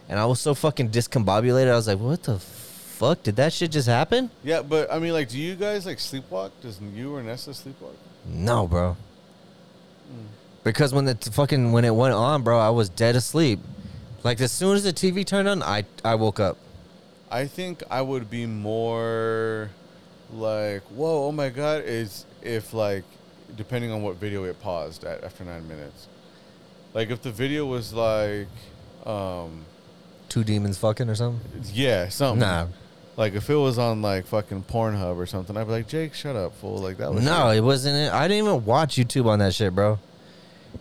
and 0.08 0.20
I 0.20 0.26
was 0.26 0.40
so 0.40 0.54
fucking 0.54 0.92
discombobulated. 0.92 1.72
I 1.72 1.76
was 1.76 1.88
like, 1.88 2.00
"What 2.00 2.24
the 2.24 2.38
fuck? 2.38 3.24
Did 3.24 3.38
that 3.38 3.54
shit 3.54 3.72
just 3.72 3.88
happen?" 3.88 4.30
Yeah, 4.44 4.62
but 4.62 4.94
I 4.94 5.00
mean, 5.00 5.14
like, 5.14 5.30
do 5.30 5.40
you 5.40 5.56
guys 5.56 5.88
like 5.88 5.98
sleepwalk? 5.98 6.52
Does 6.62 6.80
you 6.80 7.16
or 7.16 7.24
Nessa 7.24 7.50
sleepwalk? 7.50 7.96
No, 8.28 8.68
bro. 8.68 8.94
Hmm. 8.94 10.26
Because 10.64 10.94
when 10.94 11.06
the 11.06 11.16
t- 11.16 11.32
fucking 11.32 11.72
when 11.72 11.86
it 11.86 11.96
went 11.96 12.14
on, 12.14 12.44
bro, 12.44 12.60
I 12.60 12.70
was 12.70 12.88
dead 12.88 13.16
asleep. 13.16 13.60
Like 14.24 14.40
as 14.42 14.52
soon 14.52 14.76
as 14.76 14.84
the 14.84 14.94
TV 14.94 15.26
turned 15.26 15.48
on, 15.48 15.64
I 15.64 15.86
I 16.04 16.16
woke 16.16 16.40
up. 16.40 16.58
I 17.30 17.46
think 17.48 17.82
I 17.90 18.02
would 18.02 18.30
be 18.30 18.46
more 18.46 19.70
like, 20.34 20.84
whoa, 20.84 21.28
oh 21.28 21.32
my 21.32 21.50
god, 21.50 21.84
is 21.86 22.26
if 22.42 22.74
like, 22.74 23.04
depending 23.56 23.92
on 23.92 24.02
what 24.02 24.18
video 24.18 24.44
it 24.44 24.60
paused 24.62 25.04
at 25.04 25.24
after 25.24 25.44
nine 25.44 25.68
minutes. 25.68 26.08
Like 26.94 27.10
if 27.10 27.22
the 27.22 27.32
video 27.32 27.66
was 27.66 27.94
like, 27.94 28.48
um, 29.06 29.66
Two 30.30 30.44
demons 30.44 30.78
fucking 30.78 31.10
or 31.10 31.16
something. 31.16 31.64
yeah, 31.74 32.10
something. 32.10 32.40
Nah, 32.40 32.68
Like 33.18 33.34
if 33.34 33.50
it 33.50 33.56
was 33.56 33.78
on 33.80 34.02
like 34.02 34.26
fucking 34.28 34.64
Pornhub 34.64 35.18
or 35.18 35.26
something, 35.26 35.56
I'd 35.58 35.66
be 35.66 35.72
like, 35.72 35.88
Jake, 35.88 36.14
shut 36.14 36.36
up, 36.36 36.56
fool. 36.58 36.78
Like 36.78 36.98
that 36.98 37.14
was 37.14 37.24
no, 37.24 37.50
it 37.50 37.62
wasn't. 37.62 37.96
It. 37.96 38.14
I 38.14 38.28
didn't 38.28 38.46
even 38.46 38.66
watch 38.66 38.96
YouTube 38.96 39.26
on 39.26 39.40
that 39.40 39.54
shit, 39.54 39.74
bro. 39.74 40.00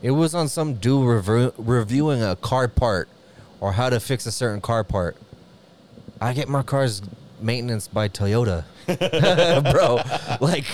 It 0.02 0.10
was 0.12 0.34
on 0.34 0.48
some 0.48 0.74
dude 0.74 1.06
review, 1.08 1.52
reviewing 1.58 2.22
a 2.22 2.36
car 2.36 2.68
part 2.68 3.08
or 3.60 3.72
how 3.72 3.90
to 3.90 4.00
fix 4.00 4.26
a 4.26 4.32
certain 4.32 4.60
car 4.60 4.82
part. 4.84 5.16
I 6.20 6.32
get 6.32 6.48
my 6.48 6.62
car's 6.62 7.02
maintenance 7.40 7.88
by 7.88 8.08
Toyota, 8.08 8.64
bro. 9.72 10.00
Like, 10.46 10.66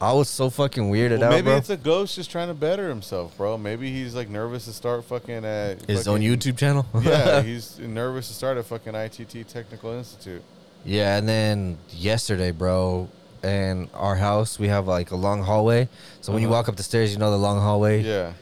I 0.00 0.12
was 0.12 0.28
so 0.28 0.50
fucking 0.50 0.90
weirded 0.90 1.20
Well, 1.20 1.24
out, 1.24 1.30
maybe 1.30 1.44
bro. 1.46 1.56
it's 1.56 1.70
a 1.70 1.76
ghost 1.76 2.16
just 2.16 2.30
trying 2.30 2.48
to 2.48 2.54
better 2.54 2.88
himself, 2.88 3.36
bro. 3.38 3.56
Maybe 3.56 3.90
he's 3.90 4.14
like 4.14 4.28
nervous 4.28 4.66
to 4.66 4.72
start 4.72 5.04
fucking 5.04 5.44
at 5.44 5.82
His 5.86 6.06
own 6.08 6.20
YouTube 6.20 6.58
channel. 6.58 6.84
yeah, 7.02 7.40
he's 7.50 7.78
nervous 7.78 8.28
to 8.28 8.34
start 8.34 8.58
at 8.58 8.66
fucking 8.66 8.94
ITT 8.94 9.48
Technical 9.48 9.92
Institute. 9.92 10.42
Yeah, 10.84 11.16
and 11.16 11.26
then 11.26 11.78
yesterday, 11.90 12.50
bro, 12.50 13.08
in 13.42 13.88
our 13.94 14.16
house 14.16 14.58
we 14.58 14.68
have 14.68 14.86
like 14.86 15.10
a 15.12 15.16
long 15.16 15.42
hallway. 15.42 15.88
So 16.20 16.32
when 16.32 16.42
you 16.42 16.48
Uh-huh. 16.48 16.56
walk 16.58 16.68
up 16.68 16.76
the 16.76 16.82
stairs, 16.82 17.12
you 17.12 17.18
know 17.18 17.30
the 17.30 17.38
long 17.38 17.58
hallway. 17.60 18.02
Yeah. 18.02 18.32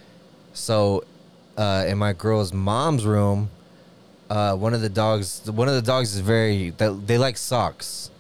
So, 0.54 1.04
uh, 1.56 1.84
in 1.86 1.98
my 1.98 2.12
girl's 2.12 2.52
mom's 2.52 3.04
room, 3.04 3.50
uh, 4.30 4.54
one 4.56 4.72
of 4.74 4.80
the 4.80 4.88
dogs, 4.88 5.42
one 5.50 5.68
of 5.68 5.74
the 5.74 5.82
dogs 5.82 6.14
is 6.14 6.20
very 6.20 6.70
they, 6.70 6.88
they 6.88 7.18
like 7.18 7.36
socks. 7.36 8.10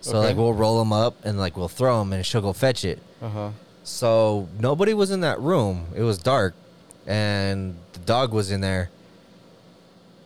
So 0.00 0.10
Okay. 0.18 0.28
like 0.28 0.36
we'll 0.36 0.54
roll 0.54 0.78
them 0.78 0.92
up 0.92 1.16
and 1.24 1.38
like 1.38 1.56
we'll 1.56 1.68
throw 1.68 1.98
them 1.98 2.12
and 2.12 2.24
she'll 2.24 2.40
go 2.40 2.52
fetch 2.52 2.84
it. 2.84 3.00
Uh 3.20 3.28
huh. 3.28 3.50
So 3.84 4.48
nobody 4.58 4.94
was 4.94 5.10
in 5.10 5.20
that 5.22 5.40
room. 5.40 5.86
It 5.96 6.02
was 6.02 6.18
dark, 6.18 6.54
and 7.06 7.74
the 7.94 8.00
dog 8.00 8.32
was 8.32 8.50
in 8.50 8.60
there. 8.60 8.90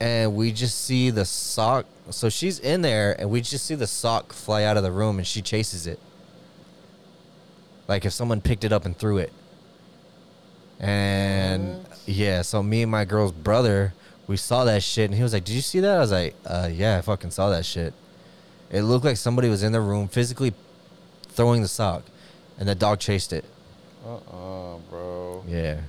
And 0.00 0.34
we 0.34 0.50
just 0.52 0.84
see 0.84 1.10
the 1.10 1.24
sock. 1.24 1.86
So 2.10 2.28
she's 2.28 2.58
in 2.58 2.82
there, 2.82 3.14
and 3.20 3.30
we 3.30 3.40
just 3.40 3.64
see 3.64 3.76
the 3.76 3.86
sock 3.86 4.32
fly 4.32 4.64
out 4.64 4.76
of 4.76 4.82
the 4.82 4.90
room, 4.90 5.18
and 5.18 5.26
she 5.26 5.42
chases 5.42 5.86
it. 5.86 6.00
Like 7.88 8.04
if 8.04 8.12
someone 8.12 8.40
picked 8.40 8.64
it 8.64 8.72
up 8.72 8.84
and 8.84 8.96
threw 8.96 9.18
it. 9.18 9.32
And 10.80 11.78
What? 11.84 11.91
Yeah, 12.06 12.42
so 12.42 12.62
me 12.62 12.82
and 12.82 12.90
my 12.90 13.04
girl's 13.04 13.32
brother, 13.32 13.92
we 14.26 14.36
saw 14.36 14.64
that 14.64 14.82
shit, 14.82 15.06
and 15.10 15.14
he 15.14 15.22
was 15.22 15.32
like, 15.32 15.44
"Did 15.44 15.54
you 15.54 15.60
see 15.60 15.80
that?" 15.80 15.96
I 15.96 16.00
was 16.00 16.12
like, 16.12 16.34
uh, 16.46 16.68
"Yeah, 16.72 16.98
I 16.98 17.00
fucking 17.02 17.30
saw 17.30 17.50
that 17.50 17.64
shit." 17.64 17.94
It 18.70 18.82
looked 18.82 19.04
like 19.04 19.16
somebody 19.16 19.48
was 19.48 19.62
in 19.62 19.72
the 19.72 19.80
room 19.80 20.08
physically 20.08 20.54
throwing 21.28 21.62
the 21.62 21.68
sock, 21.68 22.04
and 22.58 22.68
the 22.68 22.74
dog 22.74 23.00
chased 23.00 23.32
it. 23.32 23.44
Uh 24.04 24.16
uh 24.16 24.78
bro. 24.90 25.44
Yeah. 25.46 25.80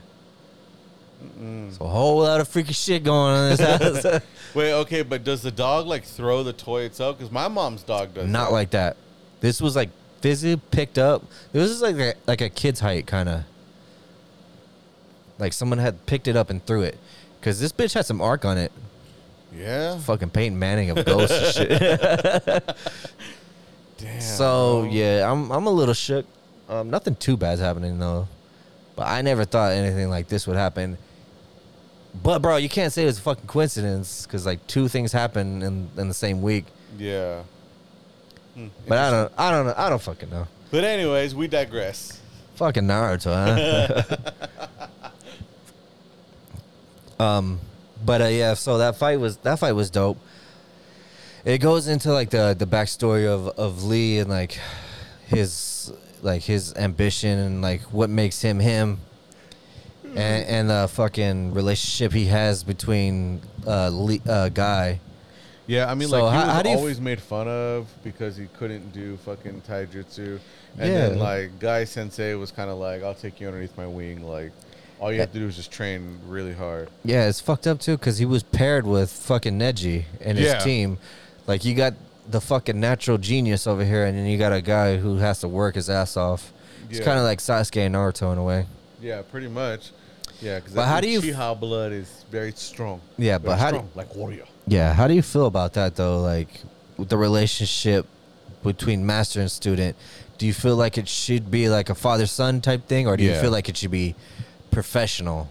Mm-mm. 1.24 1.78
So 1.78 1.86
a 1.86 1.88
whole 1.88 2.20
lot 2.20 2.42
of 2.42 2.48
freaky 2.48 2.74
shit 2.74 3.04
going 3.04 3.34
on 3.34 3.52
in 3.52 3.58
this 3.58 4.04
house. 4.04 4.22
Wait, 4.54 4.74
okay, 4.74 5.02
but 5.02 5.24
does 5.24 5.42
the 5.42 5.52
dog 5.52 5.88
like 5.88 6.04
throw 6.04 6.44
the 6.44 6.54
toy 6.54 6.82
itself? 6.82 7.18
Because 7.18 7.32
my 7.32 7.48
mom's 7.48 7.84
dog 7.84 8.14
does. 8.14 8.30
Not 8.30 8.50
that. 8.50 8.54
like 8.54 8.70
that. 8.72 8.98
This 9.40 9.62
was 9.62 9.76
like 9.76 9.90
physically 10.22 10.62
picked 10.72 10.98
up. 10.98 11.24
This 11.52 11.70
is 11.70 11.82
like 11.82 11.96
a, 11.96 12.14
like 12.28 12.42
a 12.42 12.50
kid's 12.50 12.80
height 12.80 13.08
kind 13.08 13.30
of. 13.30 13.44
Like 15.44 15.52
someone 15.54 15.78
had 15.80 16.06
picked 16.06 16.30
it 16.30 16.38
up 16.38 16.50
and 16.50 16.66
threw 16.66 16.84
it, 16.84 16.98
because 17.40 17.60
this 17.60 17.74
bitch 17.74 17.94
had 17.94 18.06
some 18.06 18.22
arc 18.22 18.46
on 18.46 18.58
it. 18.58 18.72
Yeah. 19.54 20.00
Fucking 20.00 20.30
Peyton 20.30 20.58
Manning 20.58 20.90
of 20.90 21.06
ghosts 21.06 21.58
and 21.58 21.70
shit. 21.70 22.76
Damn. 23.98 24.22
so 24.22 24.84
yeah, 24.90 25.30
I'm 25.30 25.52
I'm 25.52 25.68
a 25.68 25.70
little 25.72 25.94
shook. 25.94 26.26
Um, 26.70 26.90
nothing 26.90 27.16
too 27.16 27.36
bad's 27.38 27.60
happening 27.62 28.00
though, 28.00 28.28
but 28.96 29.04
I 29.08 29.22
never 29.22 29.44
thought 29.46 29.74
anything 29.74 30.10
like 30.10 30.28
this 30.30 30.48
would 30.48 30.56
happen. 30.58 30.98
But 32.24 32.40
bro, 32.42 32.56
you 32.58 32.70
can't 32.70 32.94
say 32.94 33.04
it's 33.06 33.20
a 33.20 33.22
fucking 33.22 33.48
coincidence 33.48 34.26
because 34.26 34.46
like 34.46 34.66
two 34.68 34.88
things 34.88 35.12
happen 35.12 35.62
in 35.62 35.90
in 35.98 36.08
the 36.08 36.14
same 36.14 36.42
week. 36.42 36.66
Yeah. 36.98 37.44
Hmm, 38.56 38.68
But 38.88 38.98
I 38.98 39.12
don't 39.12 39.34
I 39.38 39.52
don't 39.52 39.66
know 39.68 39.74
I 39.76 39.90
don't 39.90 40.02
fucking 40.02 40.30
know. 40.30 40.48
But 40.72 40.86
anyways, 40.86 41.36
we 41.36 41.48
digress. 41.48 42.22
Fucking 42.56 42.84
Naruto, 42.84 43.34
huh? 43.34 44.88
um, 47.24 47.60
but 48.06 48.22
uh, 48.22 48.26
yeah, 48.26 48.54
so 48.54 48.78
that 48.80 48.96
fight 48.98 49.20
was 49.20 49.38
that 49.38 49.60
fight 49.60 49.74
was 49.74 49.90
dope. 49.90 50.18
It 51.46 51.58
goes 51.60 51.88
into 51.88 52.12
like 52.14 52.30
the 52.30 52.56
the 52.58 52.66
backstory 52.66 53.26
of 53.28 53.48
of 53.58 53.84
Lee 53.84 54.20
and 54.20 54.30
like 54.30 54.58
his 55.28 55.92
like 56.22 56.42
his 56.44 56.74
ambition 56.76 57.38
and 57.40 57.62
like 57.62 57.82
what 57.94 58.10
makes 58.10 58.42
him 58.42 58.60
him, 58.60 59.00
and 60.04 60.46
and 60.48 60.70
the 60.70 60.88
fucking 60.92 61.54
relationship 61.54 62.14
he 62.14 62.26
has 62.26 62.64
between 62.64 63.42
uh 63.68 63.90
Lee, 63.90 64.22
uh 64.28 64.50
Guy. 64.50 65.00
Yeah, 65.66 65.90
I 65.90 65.96
mean, 65.96 66.10
So 66.10 66.24
like 66.26 66.34
he 66.34 66.38
how- 66.40 66.46
was 66.46 66.54
how 66.56 66.62
do 66.62 66.70
you 66.70 66.76
always 66.78 67.00
made 67.00 67.22
fun 67.22 67.48
of 67.48 67.88
because 68.04 68.36
he 68.36 68.48
couldn't 68.58 68.92
do 68.92 69.16
fucking 69.18 69.62
taijutsu, 69.68 70.40
and 70.78 70.92
Yeah. 70.94 71.10
then 71.10 71.20
like 71.20 71.58
Guy 71.60 71.86
Sensei 71.86 72.34
was 72.36 72.52
kind 72.52 72.70
of 72.70 72.78
like, 72.80 73.02
"I'll 73.04 73.14
take 73.16 73.40
you 73.40 73.48
underneath 73.48 73.78
my 73.78 73.88
wing." 73.88 74.28
Like, 74.28 74.52
all 75.04 75.12
you 75.12 75.20
have 75.20 75.34
to 75.34 75.40
do 75.40 75.48
is 75.48 75.58
just 75.58 75.70
train 75.70 76.18
really 76.28 76.54
hard. 76.54 76.88
Yeah, 77.04 77.28
it's 77.28 77.42
fucked 77.42 77.68
up 77.68 77.82
too 77.82 77.98
because 77.98 78.20
he 78.20 78.26
was 78.26 78.42
paired 78.42 78.88
with 78.88 79.12
fucking 79.12 79.60
Neji 79.60 80.06
and 80.22 80.38
his 80.38 80.48
Yeah. 80.48 80.60
team. 80.60 80.98
Like 81.46 81.66
you 81.66 81.76
got 81.76 81.94
the 82.30 82.40
fucking 82.40 82.80
natural 82.80 83.18
genius 83.18 83.68
over 83.68 83.84
here, 83.84 84.06
and 84.06 84.18
then 84.18 84.26
you 84.28 84.38
got 84.38 84.54
a 84.54 84.62
guy 84.62 84.96
who 84.96 85.18
has 85.18 85.42
to 85.42 85.50
work 85.50 85.76
his 85.76 85.90
ass 85.90 86.16
off. 86.16 86.54
It's 86.90 87.00
Yeah. 87.00 87.06
kind 87.06 87.20
of 87.20 87.26
like 87.26 87.40
Sasuke 87.40 87.86
and 87.86 87.96
Naruto 87.96 88.32
in 88.32 88.38
a 88.38 88.44
way. 88.44 88.66
Yeah, 89.02 89.22
pretty 89.30 89.50
much. 89.50 89.92
Yeah, 90.42 90.60
because 90.60 90.74
But 90.74 90.86
how 90.88 91.02
do 91.02 91.10
you 91.10 91.20
f- 91.20 91.26
Uchiha 91.26 91.60
blood 91.60 91.92
is 91.92 92.08
very 92.32 92.54
strong. 92.56 93.02
Yeah, 93.18 93.38
Very 93.40 93.50
but 93.50 93.60
how 93.60 93.72
do 93.72 93.78
strong, 93.78 93.90
like 93.96 94.16
warrior? 94.16 94.46
yeah? 94.68 94.94
How 94.94 95.08
do 95.10 95.14
you 95.14 95.22
feel 95.22 95.48
about 95.48 95.74
that 95.74 95.98
though? 95.98 96.22
Like 96.22 96.62
with 96.96 97.10
the 97.10 97.18
relationship 97.18 98.06
between 98.64 99.06
master 99.06 99.42
and 99.42 99.52
student. 99.52 99.98
Do 100.38 100.48
you 100.48 100.54
feel 100.54 100.76
like 100.78 100.98
it 100.98 101.08
should 101.10 101.52
be 101.52 101.68
like 101.70 101.90
a 101.90 101.96
father 101.96 102.26
son 102.26 102.62
type 102.62 102.88
thing, 102.88 103.06
or 103.08 103.18
do 103.18 103.24
you 103.24 103.32
Yeah. 103.32 103.42
feel 103.42 103.52
like 103.52 103.68
it 103.68 103.76
should 103.78 103.92
be 103.92 104.16
professional? 104.74 105.50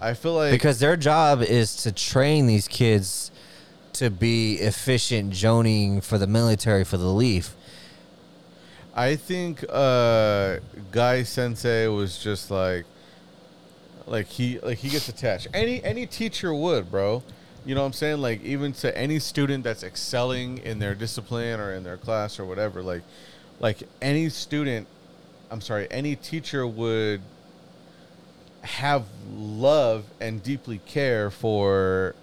I 0.00 0.14
feel 0.14 0.34
like 0.34 0.52
because 0.52 0.78
their 0.78 0.96
job 0.96 1.42
is 1.42 1.76
to 1.82 1.92
train 1.92 2.46
these 2.46 2.68
kids 2.68 3.30
to 3.94 4.10
be 4.10 4.54
efficient 4.54 5.32
jonin 5.32 6.02
for 6.02 6.18
the 6.18 6.26
military 6.26 6.84
for 6.84 6.96
the 6.96 7.08
leaf. 7.08 7.54
I 8.94 9.16
think 9.16 9.64
uh 9.68 10.58
Guy 10.92 11.22
Sensei 11.22 11.88
was 11.88 12.18
just 12.18 12.50
like 12.50 12.84
like 14.06 14.26
he 14.26 14.58
like 14.60 14.78
he 14.78 14.88
gets 14.88 15.08
attached. 15.08 15.48
Any 15.52 15.82
any 15.82 16.06
teacher 16.06 16.54
would, 16.54 16.90
bro. 16.90 17.22
You 17.64 17.74
know 17.74 17.82
what 17.82 17.88
I'm 17.88 17.92
saying? 17.92 18.18
Like 18.18 18.42
even 18.42 18.72
to 18.74 18.96
any 18.96 19.18
student 19.18 19.64
that's 19.64 19.82
excelling 19.82 20.58
in 20.58 20.78
their 20.78 20.94
discipline 20.94 21.60
or 21.60 21.72
in 21.74 21.82
their 21.82 21.96
class 21.96 22.38
or 22.38 22.44
whatever, 22.44 22.82
like 22.82 23.02
like 23.60 23.82
any 24.00 24.28
student 24.28 24.86
I'm 25.50 25.60
sorry, 25.60 25.88
any 25.90 26.14
teacher 26.14 26.66
would 26.66 27.22
have 28.62 29.04
love 29.32 30.04
and 30.20 30.42
deeply 30.42 30.78
care 30.86 31.30
for 31.30 32.14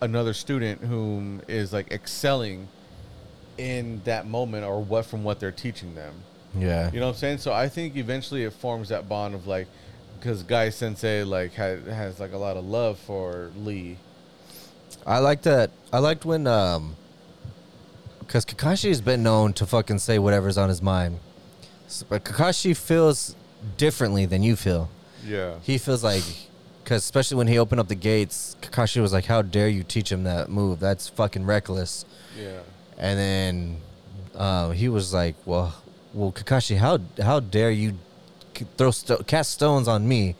another 0.00 0.34
student 0.34 0.82
whom 0.82 1.40
is 1.48 1.72
like 1.72 1.90
excelling 1.90 2.68
in 3.58 4.02
that 4.04 4.26
moment 4.26 4.64
or 4.64 4.82
what 4.82 5.06
from 5.06 5.24
what 5.24 5.40
they're 5.40 5.50
teaching 5.50 5.94
them. 5.94 6.14
Yeah. 6.54 6.90
You 6.92 7.00
know 7.00 7.06
what 7.06 7.12
I'm 7.12 7.18
saying? 7.18 7.38
So 7.38 7.52
I 7.52 7.68
think 7.68 7.96
eventually 7.96 8.44
it 8.44 8.52
forms 8.52 8.88
that 8.90 9.08
bond 9.08 9.34
of 9.34 9.46
like, 9.46 9.68
because 10.18 10.42
Guy 10.42 10.70
Sensei 10.70 11.22
like 11.22 11.52
has, 11.54 11.84
has 11.86 12.20
like 12.20 12.32
a 12.32 12.38
lot 12.38 12.56
of 12.56 12.64
love 12.64 12.98
for 12.98 13.50
Lee. 13.56 13.98
I 15.06 15.18
like 15.18 15.42
that. 15.42 15.70
I 15.92 15.98
liked 15.98 16.24
when 16.24 16.46
um 16.46 16.96
cuz 18.28 18.44
Kakashi 18.44 18.88
has 18.88 19.00
been 19.00 19.22
known 19.22 19.52
to 19.54 19.66
fucking 19.66 19.98
say 19.98 20.18
whatever's 20.18 20.58
on 20.58 20.68
his 20.68 20.82
mind. 20.82 21.20
But 22.08 22.24
Kakashi 22.24 22.76
feels 22.76 23.36
differently 23.76 24.26
than 24.26 24.42
you 24.42 24.56
feel. 24.56 24.90
Yeah. 25.26 25.54
He 25.62 25.78
feels 25.78 26.02
like 26.04 26.22
cuz 26.84 26.98
especially 26.98 27.36
when 27.38 27.46
he 27.48 27.58
opened 27.58 27.80
up 27.80 27.88
the 27.88 27.94
gates, 27.96 28.56
Kakashi 28.62 29.00
was 29.02 29.12
like 29.12 29.24
how 29.26 29.42
dare 29.42 29.68
you 29.68 29.82
teach 29.82 30.10
him 30.10 30.24
that 30.24 30.48
move? 30.48 30.80
That's 30.80 31.08
fucking 31.08 31.44
reckless. 31.46 32.04
Yeah. 32.38 32.60
And 32.98 33.18
then 33.18 33.80
um, 34.34 34.72
he 34.72 34.88
was 34.88 35.12
like, 35.12 35.34
"Well, 35.44 35.74
well, 36.14 36.32
Kakashi, 36.32 36.76
how 36.78 36.98
how 37.22 37.40
dare 37.40 37.70
you 37.70 37.94
throw 38.78 38.90
sto- 38.90 39.22
cast 39.22 39.50
stones 39.52 39.88
on 39.88 40.06
me 40.08 40.34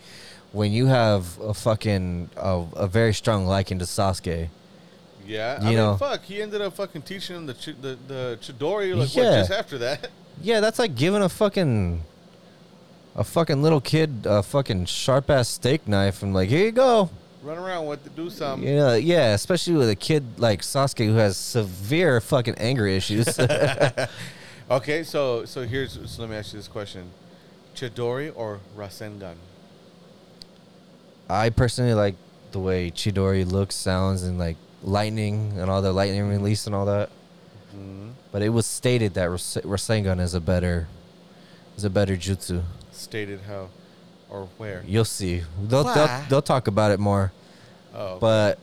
when 0.53 0.73
you 0.73 0.87
have 0.87 1.39
a 1.41 1.53
fucking 1.53 2.31
a, 2.37 2.65
a 2.77 2.87
very 2.87 3.13
strong 3.15 3.47
liking 3.47 3.79
to 3.81 3.85
Sasuke?" 3.85 4.49
Yeah. 5.27 5.61
You 5.61 5.67
I 5.67 5.69
mean, 5.71 5.77
know. 5.77 5.97
fuck. 5.97 6.23
He 6.23 6.41
ended 6.41 6.61
up 6.61 6.75
fucking 6.77 7.03
teaching 7.03 7.37
him 7.37 7.47
the 7.47 7.55
ch- 7.55 7.77
the, 7.81 7.99
the 8.07 8.39
Chidori 8.41 8.91
like 8.97 9.09
what 9.09 9.23
just 9.25 9.51
after 9.51 9.79
that. 9.79 10.09
Yeah, 10.43 10.61
that's 10.61 10.79
like 10.79 10.95
giving 10.95 11.23
a 11.23 11.31
fucking 11.31 12.03
a 13.17 13.25
fucking 13.25 13.63
little 13.63 13.81
kid 13.81 14.25
a 14.25 14.43
fucking 14.43 14.85
sharp 14.85 15.31
ass 15.31 15.49
steak 15.49 15.89
knife 15.89 16.23
and 16.23 16.33
like, 16.33 16.49
here 16.49 16.67
you 16.67 16.73
go. 16.73 17.11
Run 17.43 17.59
around 17.59 17.87
with 17.87 18.05
to 18.05 18.11
do 18.11 18.29
something. 18.31 18.69
Yeah, 18.69 18.95
yeah, 18.97 19.33
especially 19.35 19.75
with 19.75 19.89
a 19.89 19.97
kid 19.97 20.25
like 20.39 20.63
Sasuke 20.63 21.07
who 21.07 21.15
has 21.15 21.37
severe 21.37 22.21
fucking 22.21 22.55
anger 22.59 22.87
issues. 22.87 23.39
Okay, 24.69 25.05
so 25.05 25.45
so 25.45 25.63
here's 25.63 25.93
so 26.11 26.23
let 26.23 26.29
me 26.29 26.35
ask 26.35 26.53
you 26.53 26.59
this 26.59 26.67
question: 26.67 27.09
Chidori 27.77 28.33
or 28.35 28.59
Rasengan? 28.77 29.37
I 31.31 31.51
personally 31.51 31.95
like 31.95 32.17
the 32.51 32.59
way 32.59 32.91
Chidori 32.91 33.49
looks, 33.49 33.77
sounds, 33.77 34.25
and 34.25 34.41
like 34.41 34.57
lightning 34.83 35.53
and 35.57 35.71
all 35.71 35.83
the 35.83 35.93
lightning 35.93 36.29
release 36.29 36.67
and 36.67 36.75
all 36.75 36.87
that. 36.87 37.11
Mhm. 37.77 38.15
But 38.33 38.43
it 38.43 38.49
was 38.49 38.67
stated 38.67 39.15
that 39.15 39.31
Ras- 39.31 39.59
Rasengan 39.63 40.19
is 40.21 40.35
a 40.35 40.41
better 40.41 40.89
is 41.77 41.85
a 41.85 41.91
better 41.91 42.17
jutsu. 42.17 42.65
Stated 42.97 43.41
how 43.47 43.69
or 44.31 44.49
where? 44.59 44.83
You'll 44.87 45.05
see. 45.05 45.43
They'll, 45.63 45.85
they'll 45.85 46.25
they'll 46.29 46.43
talk 46.43 46.67
about 46.67 46.91
it 46.91 46.99
more. 47.01 47.33
Oh, 47.95 48.19
But 48.19 48.59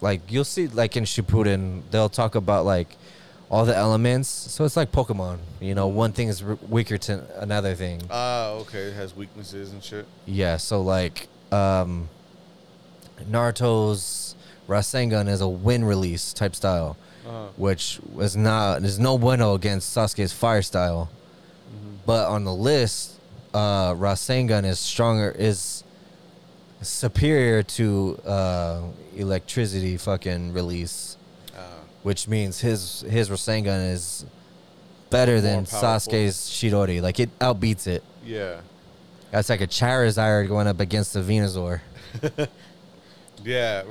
like 0.00 0.20
you'll 0.30 0.44
see 0.44 0.68
like 0.68 0.96
in 0.96 1.04
Shippuden, 1.04 1.82
they'll 1.90 2.08
talk 2.08 2.34
about 2.34 2.64
like 2.64 2.96
all 3.50 3.64
the 3.64 3.76
elements. 3.76 4.28
So 4.28 4.64
it's 4.64 4.76
like 4.76 4.92
Pokemon. 4.92 5.38
You 5.60 5.74
know, 5.74 5.88
one 5.88 6.12
thing 6.12 6.28
is 6.28 6.42
weaker 6.42 6.98
to 6.98 7.24
another 7.42 7.74
thing. 7.74 8.02
ah, 8.10 8.50
okay. 8.62 8.84
It 8.90 8.94
has 8.94 9.14
weaknesses 9.16 9.72
and 9.72 9.82
shit. 9.82 10.06
Yeah, 10.26 10.56
so 10.56 10.80
like 10.82 11.28
um 11.52 12.08
Naruto's 13.28 14.34
Rasengan 14.68 15.28
is 15.28 15.40
a 15.40 15.48
wind 15.48 15.86
release 15.88 16.32
type 16.32 16.54
style, 16.54 16.96
Uh-huh. 17.26 17.48
which 17.56 17.98
was 18.12 18.36
not 18.36 18.80
there's 18.82 18.98
no 18.98 19.18
bueno 19.18 19.54
against 19.54 19.94
Sasuke's 19.96 20.32
fire 20.32 20.62
style. 20.62 21.10
But 22.06 22.28
on 22.28 22.44
the 22.44 22.54
list, 22.54 23.19
uh 23.54 23.94
Rasengan 23.94 24.64
is 24.64 24.78
stronger 24.78 25.30
is 25.38 25.82
superior 26.82 27.62
to 27.62 28.18
uh 28.24 28.82
electricity 29.16 29.96
fucking 29.96 30.52
release, 30.52 31.16
Ah. 31.56 31.60
which 32.02 32.28
means 32.28 32.60
his 32.60 33.02
his 33.08 33.28
Rasengan 33.28 33.90
is 33.92 34.24
better 35.10 35.40
than 35.40 35.66
powerful. 35.66 35.88
Sasuke's 36.12 36.48
Chidori. 36.50 37.02
Like 37.02 37.18
it 37.20 37.36
outbeats 37.38 37.86
it. 37.86 38.02
yeah. 38.24 38.60
That's 39.32 39.48
like 39.48 39.60
a 39.60 39.66
Charizard 39.68 40.48
going 40.48 40.66
up 40.66 40.80
against 40.80 41.14
a 41.16 41.20
Venusaur. 41.20 41.80
Yeah. 43.44 43.82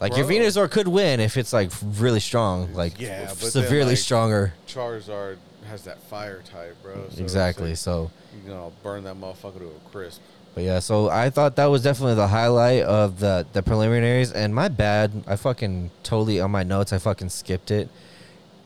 Like 0.00 0.16
your 0.16 0.26
Venusaur 0.26 0.70
could 0.70 0.86
win 0.88 1.18
if 1.20 1.36
it's 1.36 1.52
like 1.52 1.70
really 1.82 2.20
strong, 2.20 2.74
like 2.74 3.00
Yeah, 3.00 3.26
but 3.28 3.38
then, 3.40 3.50
severely 3.50 3.90
like, 3.92 3.98
stronger. 3.98 4.52
Charizard 4.66 5.38
has 5.68 5.84
that 5.84 5.98
fire 6.04 6.42
type, 6.42 6.76
bro. 6.82 7.06
so 7.10 7.22
exactly. 7.22 7.68
like, 7.70 7.76
So, 7.78 8.10
you 8.44 8.50
know, 8.50 8.72
burn 8.82 9.04
that 9.04 9.16
motherfucker 9.16 9.58
to 9.58 9.66
a 9.66 9.90
crisp. 9.90 10.20
but 10.54 10.64
yeah, 10.64 10.78
so 10.78 11.08
I 11.08 11.30
thought 11.30 11.56
that 11.56 11.66
was 11.66 11.82
definitely 11.82 12.14
the 12.14 12.28
highlight 12.28 12.82
of 12.82 13.20
the 13.20 13.46
the 13.52 13.62
preliminaries. 13.62 14.32
And 14.32 14.54
my 14.54 14.68
bad, 14.68 15.24
I 15.26 15.36
fucking 15.36 15.90
totally 16.02 16.40
on 16.40 16.50
my 16.50 16.62
notes. 16.62 16.92
I 16.92 16.98
fucking 16.98 17.28
skipped 17.30 17.70
it. 17.70 17.88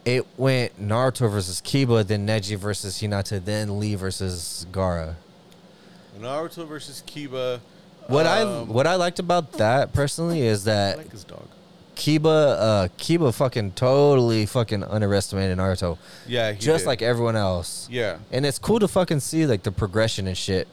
It 0.05 0.27
went 0.37 0.81
Naruto 0.81 1.31
versus 1.31 1.61
Kiba, 1.61 2.05
then 2.07 2.27
Neji 2.27 2.57
versus 2.57 3.01
Hinata, 3.01 3.45
then 3.45 3.79
Lee 3.79 3.95
versus 3.95 4.67
Gaara. 4.73 5.15
Naruto 6.19 6.67
versus 6.67 7.03
Kiba. 7.07 7.61
What 8.09 8.27
I 8.27 8.43
um, 8.43 8.69
what 8.69 8.87
I 8.87 8.97
liked 8.97 9.19
about 9.21 9.53
that 9.53 9.93
personally 9.93 10.43
is 10.43 10.67
I 10.67 10.73
that 10.73 10.99
like 10.99 11.11
his 11.13 11.25
dog. 11.25 11.47
Kiba, 11.97 12.25
uh, 12.27 12.89
Kiba 12.99 13.33
fucking 13.35 13.73
totally 13.73 14.47
fucking 14.47 14.83
underestimated 14.83 15.59
Naruto, 15.59 15.99
Yeah, 16.27 16.53
he 16.53 16.59
just 16.59 16.85
did. 16.85 16.89
like 16.89 17.03
everyone 17.03 17.37
else. 17.37 17.87
yeah, 17.91 18.19
And 18.31 18.47
it's 18.47 18.59
cool 18.59 18.79
to 18.81 18.89
fucking 18.89 19.21
see 19.21 19.47
like 19.47 19.63
the 19.63 19.73
progression 19.73 20.27
and 20.27 20.37
shit, 20.37 20.69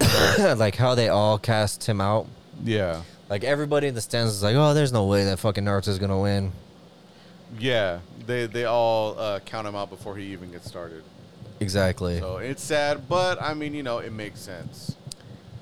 like 0.56 0.76
how 0.76 0.94
they 0.94 1.08
all 1.08 1.38
cast 1.38 1.88
him 1.88 2.00
out. 2.00 2.26
yeah, 2.64 3.02
Like 3.30 3.44
everybody 3.44 3.86
in 3.88 3.94
the 3.94 4.00
stands 4.00 4.32
is 4.34 4.42
like, 4.42 4.56
oh, 4.56 4.74
there's 4.74 4.92
no 4.92 5.06
way 5.06 5.24
that 5.24 5.38
fucking 5.38 5.64
Naruto's 5.64 5.98
gonna 5.98 6.20
win. 6.20 6.52
yeah. 7.58 8.00
They 8.24 8.46
they 8.46 8.66
all 8.66 9.18
uh, 9.18 9.40
count 9.40 9.66
him 9.66 9.74
out 9.74 9.90
before 9.90 10.16
he 10.16 10.26
even 10.26 10.52
gets 10.52 10.68
started. 10.68 11.02
Exactly. 11.58 12.20
So 12.20 12.36
it's 12.36 12.62
sad, 12.62 13.08
but 13.08 13.42
I 13.42 13.52
mean, 13.54 13.74
you 13.74 13.82
know, 13.82 13.98
it 13.98 14.12
makes 14.12 14.38
sense. 14.40 14.94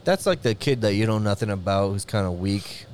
That's 0.05 0.27
like 0.27 0.43
the 0.43 0.55
kid 0.55 0.83
that 0.83 0.93
you 0.93 1.07
know 1.07 1.17
nothing 1.19 1.49
about, 1.49 1.89
who's 1.93 2.05
kind 2.05 2.27
of 2.27 2.39
weak, 2.39 2.85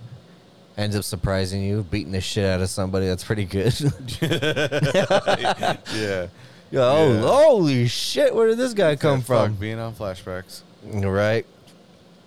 ends 0.76 0.96
up 0.96 1.04
surprising 1.04 1.62
you, 1.62 1.82
beating 1.90 2.12
the 2.12 2.20
shit 2.20 2.44
out 2.44 2.60
of 2.60 2.68
somebody. 2.70 3.06
That's 3.06 3.24
pretty 3.24 3.44
good. 3.44 3.74
yeah. 4.22 6.26
Yo, 6.70 6.82
oh, 6.82 7.12
Yeah. 7.12 7.20
holy 7.20 7.86
shit! 7.88 8.34
Where 8.34 8.48
did 8.48 8.58
this 8.58 8.74
guy 8.74 8.96
come 8.96 9.22
from? 9.22 9.54
being 9.54 9.78
on 9.78 9.94
flashbacks. 9.94 10.62
Right. 10.84 11.46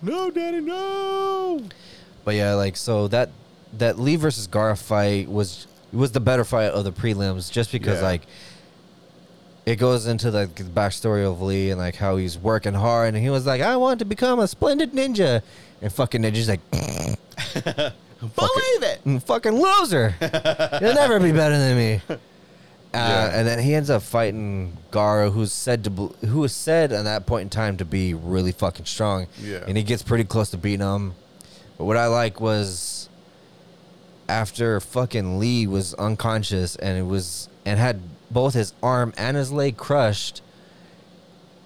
No, 0.02 0.30
daddy, 0.30 0.60
no. 0.60 1.60
But 2.24 2.34
yeah, 2.34 2.54
like 2.54 2.76
so 2.76 3.06
that 3.08 3.30
that 3.78 3.98
Lee 3.98 4.16
versus 4.16 4.48
Gaara 4.48 4.80
fight 4.80 5.28
was 5.28 5.66
was 5.92 6.12
the 6.12 6.20
better 6.20 6.44
fight 6.44 6.72
of 6.72 6.84
the 6.84 6.92
prelims, 6.92 7.50
just 7.52 7.70
because 7.70 7.98
Yeah. 8.00 8.06
like 8.08 8.22
it 9.66 9.76
goes 9.76 10.06
into 10.06 10.30
the 10.30 10.46
backstory 10.74 11.30
of 11.30 11.42
Lee 11.42 11.70
and 11.70 11.78
like 11.78 11.96
how 11.96 12.16
he's 12.16 12.38
working 12.38 12.72
hard, 12.74 13.14
and 13.14 13.22
he 13.22 13.28
was 13.28 13.44
like, 13.46 13.60
"I 13.60 13.76
want 13.76 13.98
to 13.98 14.06
become 14.06 14.40
a 14.40 14.48
splendid 14.48 14.92
ninja," 14.92 15.42
and 15.82 15.92
fucking 15.92 16.22
ninja's 16.22 16.48
like, 16.48 16.60
Believe 18.20 18.82
it. 18.82 19.00
"Mm, 19.04 19.22
"Fucking 19.22 19.52
loser, 19.60 20.14
you'll 20.80 20.94
never 20.94 21.18
be 21.20 21.32
better 21.32 21.56
than 21.58 21.76
me." 21.76 22.02
Uh, 22.08 22.16
Yeah. 22.92 23.30
And 23.38 23.46
then 23.46 23.58
he 23.60 23.74
ends 23.74 23.88
up 23.88 24.02
fighting 24.02 24.76
Gaara, 24.90 25.32
who's 25.32 25.52
said 25.52 25.84
to 25.84 25.90
bel- 25.90 26.14
who 26.26 26.40
was 26.40 26.52
said 26.52 26.92
at 26.92 27.04
that 27.04 27.24
point 27.26 27.42
in 27.44 27.48
time 27.50 27.76
to 27.78 27.84
be 27.84 28.14
really 28.14 28.52
fucking 28.52 28.86
strong. 28.86 29.26
Yeah. 29.40 29.64
And 29.66 29.76
he 29.76 29.82
gets 29.84 30.02
pretty 30.02 30.24
close 30.24 30.50
to 30.50 30.56
beating 30.58 30.80
him. 30.86 31.14
But 31.78 31.84
what 31.84 31.96
I 31.96 32.06
like 32.08 32.40
was 32.40 33.08
after 34.28 34.80
fucking 34.80 35.38
Lee 35.38 35.66
was 35.66 35.94
unconscious 35.94 36.76
and 36.76 36.98
it 36.98 37.02
was 37.06 37.48
and 37.64 37.78
had 37.78 38.00
both 38.30 38.54
his 38.54 38.72
arm 38.82 39.12
and 39.16 39.36
his 39.36 39.50
leg 39.52 39.76
crushed, 39.76 40.40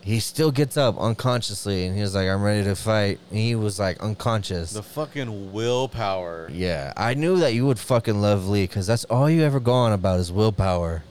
he 0.05 0.21
still 0.21 0.51
gets 0.51 0.77
up 0.77 1.01
unconsciously 1.01 1.87
and 1.87 1.97
he 1.97 2.03
was 2.03 2.15
like, 2.15 2.29
I'm 2.29 2.43
ready 2.43 2.63
to 2.65 2.77
fight. 2.77 3.19
And 3.31 3.39
he 3.39 3.55
was 3.55 3.79
like 3.79 4.03
unconscious. 4.03 4.73
The 4.73 4.83
fucking 4.83 5.51
willpower. 5.51 6.51
yeah, 6.53 6.93
I 6.95 7.15
knew 7.15 7.39
that 7.39 7.55
you 7.55 7.65
would 7.67 7.79
fucking 7.79 8.21
love 8.21 8.47
Lee 8.47 8.65
because 8.65 8.87
that's 8.87 9.05
all 9.07 9.31
you 9.31 9.43
ever 9.43 9.61
go 9.61 9.73
on 9.73 9.93
about 9.93 10.21
is 10.21 10.31
willpower. 10.31 11.05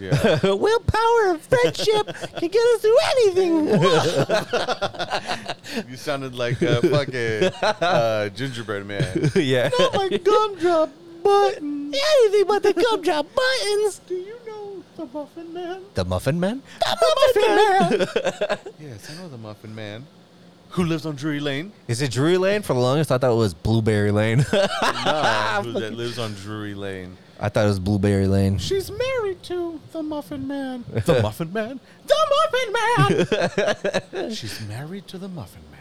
Yeah. 0.00 0.40
willpower 0.42 1.30
and 1.30 1.40
friendship 1.40 2.08
can 2.36 2.48
get 2.48 2.60
us 2.60 2.80
through 2.80 2.98
anything. 3.12 3.68
you 5.88 5.96
sounded 5.96 6.34
like 6.34 6.60
a 6.60 6.82
fucking 6.82 7.44
uh, 7.62 8.30
gingerbread 8.30 8.84
man. 8.84 9.30
yeah. 9.36 9.70
Not 9.78 9.94
my 9.94 10.08
gumdrop 10.08 10.90
button. 11.22 11.94
anything 11.94 12.46
but 12.48 12.64
the 12.64 12.72
gumdrop 12.72 13.28
buttons. 13.32 14.00
Do 14.08 14.14
you 14.16 14.30
know 14.30 14.33
the 14.96 15.06
Muffin 15.12 15.52
Man? 15.52 15.82
The 15.94 16.04
Muffin 16.04 16.40
Man? 16.40 16.62
The 16.80 17.14
Muffin 17.34 17.56
Man! 17.56 18.58
Yes, 18.80 19.10
I 19.10 19.14
know 19.22 19.28
the 19.28 19.38
Muffin 19.38 19.74
Man. 19.74 20.06
Who 20.70 20.84
lives 20.84 21.06
on 21.06 21.14
Drury 21.14 21.40
Lane? 21.40 21.72
Is 21.86 22.02
it 22.02 22.10
Drury 22.10 22.36
Lane? 22.36 22.62
For 22.62 22.74
the 22.74 22.80
longest, 22.80 23.12
I 23.12 23.18
thought 23.18 23.30
it 23.32 23.36
was 23.36 23.54
Blueberry 23.54 24.10
Lane. 24.10 24.44
No, 24.52 25.60
who 25.62 25.72
that 25.80 25.94
lives 25.94 26.18
on 26.18 26.34
Drury 26.34 26.74
Lane? 26.74 27.16
I 27.38 27.48
thought 27.48 27.64
it 27.64 27.68
was 27.68 27.78
Blueberry 27.78 28.26
Lane. 28.26 28.58
She's 28.58 28.90
married 28.90 29.42
to 29.44 29.80
the 29.92 30.02
Muffin 30.02 30.46
Man. 30.48 30.84
The 31.04 31.20
Muffin 31.22 31.52
Man? 31.52 31.80
The 32.06 32.26
Muffin 33.10 34.18
Man! 34.18 34.30
She's 34.34 34.60
married 34.66 35.06
to 35.08 35.18
the 35.18 35.28
Muffin 35.28 35.62
Man. 35.70 35.80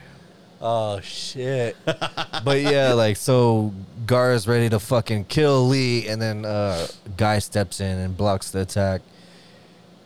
Oh 0.66 1.01
shit! 1.01 1.76
but 1.86 2.61
yeah, 2.61 2.93
like 2.93 3.18
so, 3.18 3.74
Gaara 4.05 4.34
is 4.34 4.47
ready 4.47 4.70
to 4.70 4.80
fucking 4.80 5.26
kill 5.26 5.68
Lee, 5.68 6.07
and 6.07 6.22
then 6.22 6.45
uh, 6.45 6.88
Guy 7.18 7.39
steps 7.39 7.82
in 7.82 7.97
and 7.99 8.16
blocks 8.16 8.51
the 8.51 8.61
attack, 8.61 9.01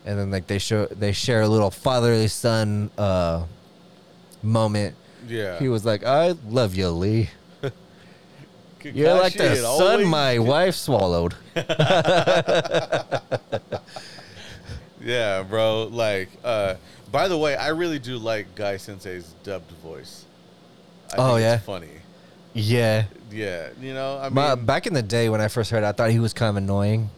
and 0.04 0.18
then 0.18 0.32
like 0.32 0.48
they 0.48 0.58
show 0.58 0.86
they 0.86 1.12
share 1.12 1.42
a 1.42 1.48
little 1.48 1.70
fatherly 1.70 2.26
son 2.26 2.90
uh, 2.98 3.44
moment. 4.42 4.96
Yeah. 5.28 5.60
He 5.60 5.68
was 5.68 5.84
like, 5.84 6.02
"I 6.04 6.34
love 6.48 6.74
you, 6.74 6.88
Lee. 6.88 7.30
You're 8.82 9.14
like 9.14 9.34
the 9.34 9.44
Kakashi 9.44 9.62
son 9.62 9.90
always- 9.92 10.06
my 10.08 10.38
wife 10.40 10.74
swallowed." 10.74 11.36
Yeah, 15.00 15.44
bro. 15.44 15.84
Like, 15.84 16.30
uh, 16.42 16.74
by 17.12 17.28
the 17.28 17.38
way, 17.38 17.54
I 17.54 17.68
really 17.68 18.00
do 18.00 18.18
like 18.18 18.56
Guy 18.56 18.76
Sensei's 18.76 19.32
dubbed 19.44 19.70
voice. 19.82 20.24
I 21.12 21.16
Oh, 21.18 21.28
think 21.34 21.40
yeah? 21.40 21.54
it's 21.56 21.64
funny. 21.64 21.88
Yeah, 22.54 23.04
Yeah, 23.30 23.68
you 23.80 23.94
know, 23.94 24.18
I 24.18 24.24
mean, 24.24 24.34
My, 24.34 24.54
back 24.54 24.86
in 24.86 24.94
the 24.94 25.02
day 25.02 25.28
when 25.28 25.40
I 25.40 25.48
first 25.48 25.70
heard, 25.70 25.82
it, 25.84 25.86
I 25.86 25.92
thought 25.92 26.10
he 26.10 26.18
was 26.18 26.32
kind 26.32 26.50
of 26.50 26.56
annoying, 26.56 27.10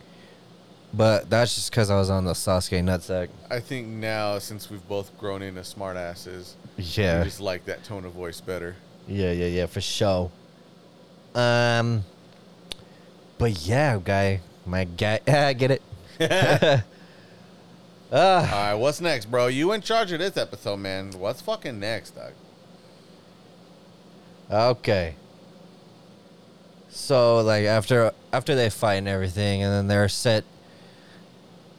but 0.93 1.31
that's 1.31 1.55
just 1.55 1.71
because 1.71 1.89
I 1.91 1.97
was 1.97 2.11
on 2.11 2.25
the 2.25 2.33
Sasuke 2.33 2.83
nutsack. 2.83 3.29
I 3.51 3.61
think 3.61 3.87
now 3.89 4.39
since 4.39 4.69
we've 4.71 4.87
both 4.89 5.17
grown 5.19 5.41
into 5.43 5.61
smartasses, 5.63 6.55
Yeah. 6.77 7.19
we 7.19 7.25
just 7.25 7.41
like 7.41 7.65
that 7.67 7.85
tone 7.85 8.05
of 8.05 8.13
voice 8.13 8.41
better. 8.41 8.77
Yeah, 9.09 9.33
yeah, 9.33 9.47
yeah, 9.47 9.67
for 9.67 9.81
sure. 9.81 10.31
Um, 11.35 12.05
but 13.39 13.53
yeah, 13.67 13.99
guy, 14.05 14.41
my 14.67 14.85
guy, 14.85 15.21
I 15.29 15.53
get 15.55 15.71
it. 15.71 15.83
All 18.13 18.19
Ah, 18.19 18.51
right, 18.51 18.75
what's 18.75 19.01
next, 19.01 19.27
bro? 19.31 19.47
You 19.47 19.73
in 19.73 19.81
charge 19.81 20.11
of 20.13 20.19
this 20.19 20.37
episode, 20.37 20.79
man. 20.79 21.13
What's 21.13 21.41
fucking 21.41 21.79
next, 21.79 22.11
dog? 22.17 22.33
Okay. 24.51 25.15
So 26.91 27.41
like 27.41 27.65
after 27.65 28.13
after 28.33 28.55
they 28.55 28.71
fight 28.71 28.95
and 28.97 29.09
everything, 29.09 29.63
and 29.63 29.73
then 29.73 29.87
they're 29.87 30.09
set. 30.09 30.45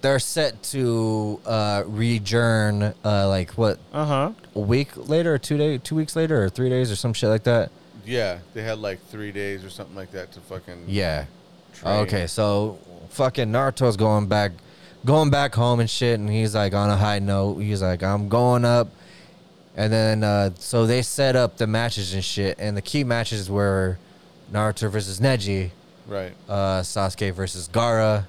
They're 0.02 0.18
set 0.18 0.64
to 0.64 1.40
uh, 1.46 1.84
rejourn, 1.86 2.82
uh, 3.06 3.28
like 3.30 3.52
what 3.52 3.78
Uh 3.94 4.06
huh. 4.06 4.32
a 4.56 4.60
week 4.60 4.90
later, 4.98 5.36
or 5.36 5.38
two 5.38 5.58
day, 5.58 5.78
two 5.78 5.94
weeks 5.96 6.16
later, 6.16 6.44
or 6.44 6.50
three 6.50 6.70
days, 6.70 6.92
or 6.92 6.96
some 6.96 7.14
shit 7.14 7.30
like 7.30 7.44
that. 7.44 7.70
Yeah, 8.04 8.40
they 8.56 8.64
had 8.64 8.80
like 8.80 9.00
three 9.10 9.32
days 9.32 9.64
or 9.64 9.70
something 9.70 9.96
like 9.96 10.12
that 10.14 10.32
to 10.32 10.40
fucking. 10.40 10.86
Yeah. 10.88 11.26
train. 11.76 12.00
Okay, 12.08 12.26
so 12.26 12.80
fucking 13.10 13.50
Naruto's 13.52 13.96
going 13.96 14.26
back, 14.26 14.54
going 15.06 15.30
back 15.30 15.54
home 15.54 15.80
and 15.80 15.90
shit, 15.90 16.20
and 16.20 16.28
he's 16.28 16.56
like 16.56 16.74
on 16.74 16.90
a 16.90 16.98
high 16.98 17.20
note. 17.20 17.58
He's 17.60 17.84
like, 17.84 18.02
I'm 18.02 18.28
going 18.28 18.66
up, 18.66 18.88
and 19.76 19.92
then 19.92 20.24
uh, 20.24 20.52
so 20.58 20.86
they 20.86 21.02
set 21.02 21.36
up 21.36 21.58
the 21.58 21.68
matches 21.68 22.14
and 22.14 22.24
shit, 22.24 22.58
and 22.60 22.76
the 22.78 22.82
key 22.82 23.04
matches 23.04 23.50
were 23.50 23.98
Naruto 24.52 24.90
versus 24.90 25.20
Neji, 25.20 25.72
Right. 26.08 26.34
uh, 26.50 26.82
Sasuke 26.82 27.34
versus 27.34 27.70
Gaara. 27.72 28.26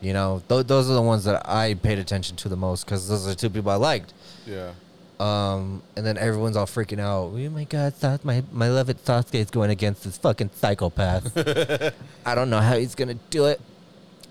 You 0.00 0.12
know, 0.12 0.42
th- 0.48 0.66
those 0.66 0.90
are 0.90 0.94
the 0.94 1.02
ones 1.02 1.24
that 1.24 1.48
I 1.48 1.74
paid 1.74 1.98
attention 1.98 2.36
to 2.36 2.48
the 2.48 2.56
most 2.56 2.84
because 2.84 3.08
those 3.08 3.26
are 3.26 3.30
the 3.30 3.34
two 3.36 3.48
people 3.50 3.70
I 3.70 3.76
liked. 3.76 4.12
Yeah. 4.46 4.72
Um, 5.20 5.82
and 5.96 6.04
then 6.04 6.18
everyone's 6.18 6.56
all 6.56 6.66
freaking 6.66 6.98
out. 6.98 7.30
Oh 7.32 7.50
my 7.50 7.64
god, 7.64 7.94
Sas- 7.94 8.24
my 8.24 8.42
my 8.52 8.66
beloved 8.68 9.02
Sasuke 9.04 9.36
is 9.36 9.50
going 9.50 9.70
against 9.70 10.04
this 10.04 10.18
fucking 10.18 10.50
psychopath. 10.54 11.32
I 12.26 12.34
don't 12.34 12.50
know 12.50 12.60
how 12.60 12.76
he's 12.76 12.94
gonna 12.94 13.14
do 13.30 13.46
it. 13.46 13.60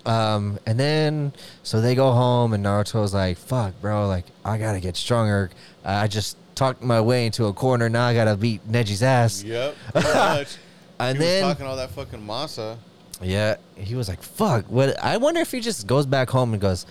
Um, 0.06 0.58
and 0.66 0.78
then 0.78 1.32
so 1.62 1.80
they 1.80 1.94
go 1.94 2.12
home, 2.12 2.52
and 2.52 2.64
Naruto's 2.64 3.14
like, 3.14 3.38
"Fuck, 3.38 3.80
bro, 3.80 4.06
like 4.06 4.24
I 4.44 4.58
gotta 4.58 4.80
get 4.80 4.96
stronger. 4.96 5.50
I 5.84 6.08
just 6.08 6.36
talked 6.54 6.82
my 6.82 7.00
way 7.00 7.26
into 7.26 7.46
a 7.46 7.52
corner. 7.52 7.88
Now 7.88 8.06
I 8.06 8.14
gotta 8.14 8.36
beat 8.36 8.66
Neji's 8.70 9.02
ass." 9.02 9.42
Yep. 9.42 9.74
And 11.00 11.18
he 11.18 11.24
then 11.24 11.42
talking 11.42 11.66
all 11.66 11.76
that 11.76 11.90
fucking 11.90 12.20
masa. 12.20 12.76
yeah, 13.20 13.56
he 13.76 13.94
was 13.96 14.08
like, 14.08 14.22
"Fuck." 14.22 14.66
What? 14.66 14.98
I 15.02 15.16
wonder 15.16 15.40
if 15.40 15.50
he 15.50 15.60
just 15.60 15.86
goes 15.88 16.06
back 16.06 16.30
home 16.30 16.52
and 16.52 16.62
goes, 16.62 16.86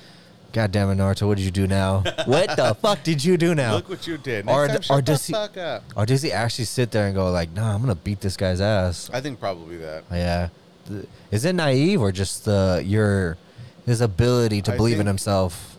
"God 0.52 0.74
damn 0.74 0.90
it, 0.90 0.96
Naruto, 0.96 1.26
what 1.28 1.38
did 1.38 1.46
you 1.46 1.52
do 1.52 1.68
now? 1.68 2.04
what 2.26 2.56
the 2.58 2.76
fuck 2.82 3.02
did 3.04 3.24
you 3.24 3.38
do 3.38 3.56
now?" 3.56 3.76
Look 3.76 3.88
what 3.90 4.06
you 4.06 4.18
did. 4.18 4.50
Or 4.50 4.68
Next 4.68 4.82
d- 4.82 4.88
time, 4.88 4.98
or 4.98 5.02
does 5.02 5.26
the 5.28 5.50
he-. 5.54 6.00
Or 6.00 6.06
does 6.06 6.22
he 6.22 6.34
actually 6.34 6.66
sit 6.66 6.92
there 6.92 7.06
and 7.06 7.16
go 7.16 7.32
like, 7.32 7.52
"Nah, 7.54 7.74
I'm 7.74 7.80
gonna 7.80 7.96
beat 7.96 8.20
this 8.20 8.36
guy's 8.36 8.60
ass"? 8.60 9.10
I 9.14 9.22
think 9.22 9.40
probably 9.40 9.78
that. 9.78 10.04
Yeah. 10.12 10.50
Is 11.32 11.46
it 11.46 11.54
naive 11.54 12.02
or 12.02 12.12
just 12.12 12.48
uh, 12.48 12.80
your 12.84 13.38
his 13.86 14.02
ability 14.02 14.62
to 14.64 14.74
I 14.74 14.78
believe 14.78 14.94
in 14.94 15.00
think- 15.00 15.08
himself? 15.08 15.78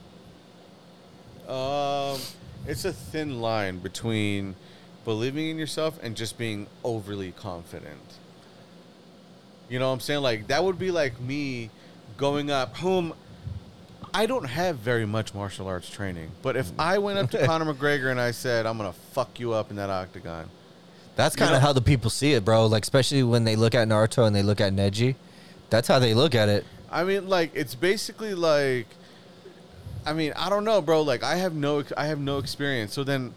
Um, 1.48 2.18
it's 2.66 2.84
a 2.84 2.92
thin 2.92 3.40
line 3.40 3.78
between 3.78 4.56
believing 5.04 5.50
in 5.50 5.58
yourself 5.58 5.98
and 6.02 6.16
just 6.16 6.38
being 6.38 6.66
overly 6.82 7.32
confident. 7.32 8.00
You 9.68 9.78
know 9.78 9.88
what 9.88 9.94
I'm 9.94 10.00
saying? 10.00 10.22
Like 10.22 10.46
that 10.48 10.64
would 10.64 10.78
be 10.78 10.90
like 10.90 11.20
me 11.20 11.70
going 12.16 12.50
up 12.50 12.76
whom 12.78 13.12
I 14.12 14.26
don't 14.26 14.44
have 14.44 14.76
very 14.78 15.06
much 15.06 15.34
martial 15.34 15.66
arts 15.66 15.90
training, 15.90 16.30
but 16.42 16.56
if 16.56 16.70
I 16.78 16.98
went 16.98 17.18
up 17.18 17.30
to 17.32 17.44
Conor 17.46 17.72
McGregor 17.74 18.10
and 18.10 18.20
I 18.20 18.30
said, 18.30 18.64
"I'm 18.64 18.76
gonna 18.76 18.92
fuck 19.12 19.40
you 19.40 19.52
up 19.52 19.70
in 19.70 19.76
that 19.76 19.90
octagon," 19.90 20.48
That's 21.16 21.36
kind 21.36 21.54
of 21.54 21.62
how 21.62 21.72
the 21.72 21.80
people 21.80 22.10
see 22.10 22.32
it, 22.32 22.44
bro. 22.44 22.66
Like 22.66 22.82
especially 22.82 23.22
when 23.22 23.44
they 23.44 23.56
look 23.56 23.74
at 23.74 23.86
Naruto 23.88 24.26
and 24.26 24.34
they 24.34 24.42
look 24.42 24.60
at 24.60 24.72
Neji. 24.72 25.14
That's 25.70 25.88
how 25.88 25.98
they 25.98 26.14
look 26.14 26.34
at 26.34 26.48
it. 26.48 26.64
I 26.90 27.04
mean, 27.04 27.28
like 27.28 27.52
it's 27.54 27.74
basically 27.74 28.34
like, 28.34 28.86
I 30.06 30.12
mean, 30.12 30.32
I 30.36 30.48
don't 30.48 30.64
know, 30.64 30.80
bro. 30.80 31.02
Like 31.02 31.22
I 31.22 31.36
have 31.36 31.54
no, 31.54 31.84
I 31.96 32.06
have 32.06 32.18
no 32.18 32.38
experience. 32.38 32.92
So 32.92 33.04
then, 33.04 33.34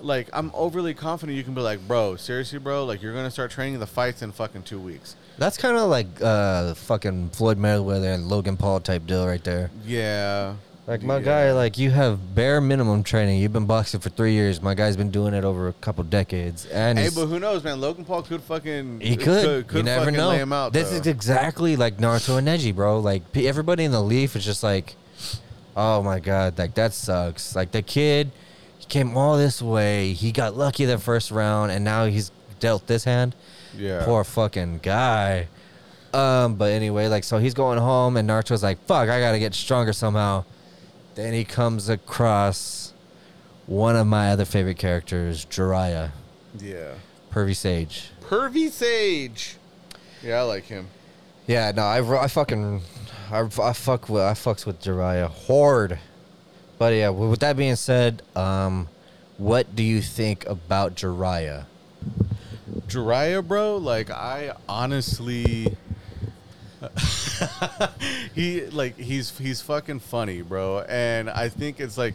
like 0.00 0.28
I'm 0.32 0.50
overly 0.54 0.94
confident. 0.94 1.36
You 1.36 1.44
can 1.44 1.54
be 1.54 1.60
like, 1.60 1.86
bro, 1.86 2.16
seriously, 2.16 2.58
bro. 2.58 2.84
Like 2.84 3.02
you're 3.02 3.14
gonna 3.14 3.30
start 3.30 3.50
training 3.50 3.80
the 3.80 3.86
fights 3.86 4.22
in 4.22 4.32
fucking 4.32 4.62
two 4.62 4.80
weeks. 4.80 5.16
That's 5.38 5.56
kind 5.56 5.76
of 5.76 5.88
like 5.88 6.06
uh, 6.20 6.74
fucking 6.74 7.30
Floyd 7.30 7.58
Mayweather 7.58 8.14
and 8.14 8.28
Logan 8.28 8.56
Paul 8.56 8.80
type 8.80 9.06
deal 9.06 9.26
right 9.26 9.42
there. 9.42 9.70
Yeah. 9.84 10.54
Like 10.86 11.02
my 11.02 11.20
guy, 11.20 11.52
like 11.52 11.78
you 11.78 11.90
have 11.92 12.34
bare 12.34 12.60
minimum 12.60 13.04
training. 13.04 13.38
You've 13.40 13.52
been 13.52 13.66
boxing 13.66 14.00
for 14.00 14.08
three 14.08 14.32
years. 14.32 14.60
My 14.60 14.74
guy's 14.74 14.96
been 14.96 15.10
doing 15.12 15.34
it 15.34 15.44
over 15.44 15.68
a 15.68 15.72
couple 15.74 16.02
decades, 16.04 16.66
and 16.66 16.98
Hey, 16.98 17.04
he's- 17.04 17.14
but 17.14 17.26
who 17.26 17.38
knows, 17.38 17.62
man? 17.62 17.80
Logan 17.80 18.04
Paul 18.04 18.22
could 18.22 18.42
fucking 18.42 19.00
He 19.00 19.16
could. 19.16 19.66
you 19.72 19.82
never 19.84 20.06
fucking 20.06 20.16
know. 20.18 20.30
lay 20.30 20.38
him 20.38 20.52
out. 20.52 20.72
this 20.72 20.90
though. 20.90 20.96
is 20.96 21.06
exactly 21.06 21.76
like 21.76 21.98
Naruto 21.98 22.38
and 22.38 22.48
Neji, 22.48 22.74
bro. 22.74 22.98
Like 22.98 23.22
everybody 23.36 23.84
in 23.84 23.92
the 23.92 24.02
Leaf 24.02 24.34
is 24.34 24.44
just 24.44 24.62
like, 24.64 24.96
oh 25.76 26.02
my 26.02 26.18
god, 26.18 26.58
like 26.58 26.74
that 26.74 26.92
sucks. 26.92 27.54
Like 27.54 27.70
the 27.70 27.82
kid, 27.82 28.32
he 28.78 28.86
came 28.86 29.16
all 29.16 29.36
this 29.38 29.62
way. 29.62 30.12
He 30.12 30.32
got 30.32 30.56
lucky 30.56 30.86
the 30.86 30.98
first 30.98 31.30
round, 31.30 31.70
and 31.70 31.84
now 31.84 32.06
he's 32.06 32.32
dealt 32.58 32.88
this 32.88 33.04
hand. 33.04 33.36
yeah. 33.78 34.04
Poor 34.04 34.24
fucking 34.24 34.80
guy. 34.82 35.46
Um, 36.12 36.56
but 36.56 36.72
anyway, 36.72 37.06
like 37.06 37.22
so 37.22 37.38
he's 37.38 37.54
going 37.54 37.78
home, 37.78 38.16
and 38.16 38.28
Naruto's 38.28 38.64
like, 38.64 38.84
fuck, 38.86 39.08
I 39.08 39.20
gotta 39.20 39.38
get 39.38 39.54
stronger 39.54 39.92
somehow. 39.92 40.44
Then 41.14 41.32
he 41.32 41.44
comes 41.44 41.88
across 41.88 42.92
one 43.66 43.96
of 43.96 44.06
my 44.06 44.30
other 44.30 44.44
favorite 44.44 44.78
characters, 44.78 45.44
Jiraiya, 45.44 46.10
Yeah. 46.58 46.94
Pervy 47.32 47.54
Sage. 47.54 48.10
Pervy 48.22 48.68
Sage. 48.70 49.56
Yeah, 50.22 50.40
I 50.40 50.42
like 50.42 50.64
him. 50.64 50.88
Yeah, 51.46 51.72
no, 51.74 51.82
I, 51.82 52.24
I 52.24 52.26
fucking 52.26 52.80
I, 53.30 53.40
I 53.40 53.72
fuck 53.72 54.08
with 54.08 54.22
I 54.22 54.32
fucks 54.32 54.66
with 54.66 54.80
Jiraiya 54.82 55.30
hard. 55.46 55.98
But 56.78 56.94
yeah, 56.94 57.10
with 57.10 57.40
that 57.40 57.56
being 57.56 57.76
said, 57.76 58.22
um, 58.34 58.88
what 59.38 59.74
do 59.76 59.82
you 59.82 60.00
think 60.00 60.46
about 60.46 60.94
Jiraiya? 60.96 61.66
Jiraiya, 62.88 63.46
bro. 63.46 63.76
Like 63.76 64.10
I 64.10 64.52
honestly. 64.68 65.76
he 68.34 68.62
like 68.66 68.96
he's 68.98 69.36
he's 69.38 69.60
fucking 69.62 70.00
funny, 70.00 70.42
bro. 70.42 70.80
And 70.88 71.28
I 71.30 71.48
think 71.48 71.80
it's 71.80 71.98
like 71.98 72.14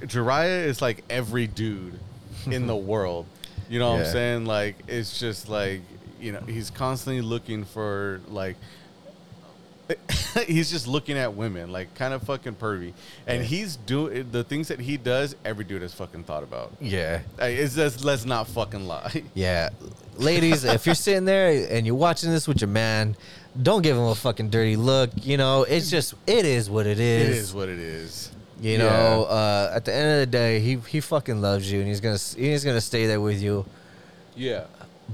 Jiraiya 0.00 0.64
is 0.66 0.80
like 0.82 1.04
every 1.10 1.46
dude 1.46 1.98
in 2.46 2.66
the 2.66 2.76
world. 2.92 3.26
You 3.68 3.78
know 3.78 3.90
what 3.92 4.00
Yeah. 4.00 4.06
I'm 4.06 4.12
saying? 4.12 4.44
Like 4.46 4.76
it's 4.88 5.18
just 5.18 5.48
like 5.48 5.82
you 6.20 6.32
know 6.32 6.40
he's 6.40 6.70
constantly 6.70 7.22
looking 7.22 7.64
for 7.64 8.20
like. 8.28 8.56
he's 10.46 10.70
just 10.70 10.86
looking 10.86 11.16
at 11.18 11.34
women 11.34 11.72
like 11.72 11.94
kind 11.94 12.14
of 12.14 12.22
fucking 12.22 12.54
pervy, 12.56 12.92
and 13.26 13.38
Yeah. 13.38 13.46
he's 13.48 13.76
doing 13.76 14.30
the 14.30 14.44
things 14.44 14.68
that 14.68 14.80
he 14.80 14.96
does. 14.96 15.34
Every 15.44 15.64
dude 15.64 15.82
has 15.82 15.92
fucking 15.94 16.24
thought 16.24 16.42
about. 16.42 16.72
Yeah. 16.80 17.20
Like, 17.38 17.56
it's 17.56 17.74
just 17.74 18.04
let's 18.04 18.24
not 18.24 18.46
fucking 18.48 18.86
lie. 18.86 19.22
Yeah. 19.34 19.70
Ladies, 20.16 20.64
if 20.64 20.84
you're 20.84 20.94
sitting 20.94 21.24
there 21.24 21.66
and 21.70 21.86
you're 21.86 21.94
watching 21.94 22.30
this 22.30 22.46
with 22.46 22.60
your 22.60 22.68
man, 22.68 23.16
don't 23.62 23.80
give 23.82 23.96
him 23.96 24.02
a 24.04 24.14
fucking 24.14 24.50
dirty 24.50 24.76
look. 24.76 25.10
You 25.22 25.38
know, 25.38 25.62
it's 25.62 25.88
just, 25.90 26.12
it 26.26 26.44
is 26.44 26.68
what 26.68 26.86
it 26.86 27.00
is. 27.00 27.28
It 27.28 27.36
is 27.36 27.54
what 27.54 27.68
it 27.70 27.78
is. 27.78 28.30
You 28.60 28.76
know, 28.76 29.24
uh, 29.24 29.72
at 29.74 29.86
the 29.86 29.94
end 29.94 30.12
of 30.12 30.18
the 30.20 30.26
day, 30.26 30.60
he, 30.60 30.76
he 30.88 31.00
fucking 31.00 31.40
loves 31.40 31.72
you 31.72 31.78
and 31.78 31.88
he's 31.88 32.00
going 32.00 32.18
to 32.18 32.38
he's 32.38 32.62
gonna 32.64 32.82
stay 32.82 33.06
there 33.06 33.20
with 33.20 33.40
you. 33.40 33.64
Yeah. 34.36 34.64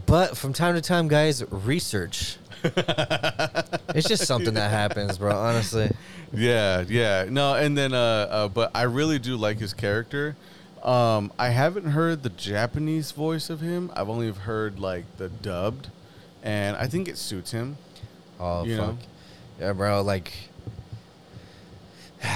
But 0.07 0.37
from 0.37 0.53
time 0.53 0.75
to 0.75 0.81
time, 0.81 1.07
guys, 1.07 1.45
research. 1.51 2.37
it's 3.95 4.09
just 4.09 4.27
something 4.27 4.55
that 4.55 4.71
happens, 4.71 5.19
bro, 5.19 5.35
honestly. 5.35 5.91
Yeah, 6.33 6.85
yeah. 6.89 7.27
No, 7.29 7.55
and 7.55 7.77
then 7.77 7.93
uh, 7.95 7.99
uh 7.99 8.49
but 8.49 8.71
I 8.75 8.83
really 8.83 9.19
do 9.19 9.37
like 9.37 9.59
his 9.59 9.73
character. 9.75 10.37
Um 10.83 11.33
I 11.39 11.51
haven't 11.51 11.87
heard 11.87 12.23
the 12.23 12.31
Japanese 12.31 13.13
voice 13.13 13.51
of 13.51 13.61
him. 13.61 13.91
I've 13.95 14.09
only 14.09 14.31
heard 14.33 14.79
like 14.79 15.05
the 15.17 15.29
dubbed 15.29 15.91
and 16.43 16.77
I 16.77 16.87
think 16.87 17.09
it 17.09 17.17
suits 17.19 17.51
him. 17.51 17.77
Oh, 18.39 18.65
You 18.65 18.77
fuck. 18.77 18.87
know? 18.87 18.99
Yeah, 19.61 19.73
bro, 19.73 20.03
like. 20.03 20.33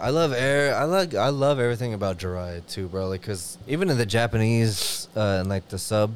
I 0.00 0.10
love 0.10 0.32
air. 0.32 0.74
I 0.74 0.84
like. 0.84 1.14
I 1.14 1.28
love 1.28 1.60
everything 1.60 1.94
about 1.94 2.18
Jiraiya 2.18 2.66
too, 2.66 2.88
bro. 2.88 3.08
Like, 3.08 3.22
cause 3.22 3.56
even 3.68 3.88
in 3.88 3.98
the 3.98 4.06
Japanese 4.06 5.06
uh, 5.14 5.38
and 5.40 5.48
like 5.48 5.68
the 5.68 5.78
sub, 5.78 6.12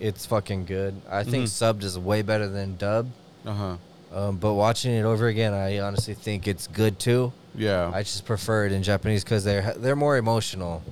it's 0.00 0.26
fucking 0.26 0.64
good. 0.64 1.00
I 1.10 1.22
think 1.24 1.44
Mhm. 1.44 1.48
subbed 1.48 1.82
is 1.84 1.98
way 1.98 2.22
better 2.22 2.48
than 2.48 2.76
dubbed. 2.76 3.12
Uh-huh. 3.46 3.76
Um, 4.12 4.36
but 4.38 4.54
watching 4.54 4.92
it 4.92 5.04
over 5.04 5.28
again, 5.28 5.52
I 5.54 5.78
honestly 5.78 6.14
think 6.14 6.48
it's 6.48 6.66
good 6.66 6.98
too. 6.98 7.32
Yeah. 7.54 7.90
I 7.94 8.02
just 8.02 8.24
prefer 8.24 8.66
it 8.66 8.72
in 8.72 8.82
Japanese 8.82 9.22
because 9.24 9.44
they're 9.44 9.74
they're 9.76 9.96
more 9.96 10.16
emotional. 10.16 10.82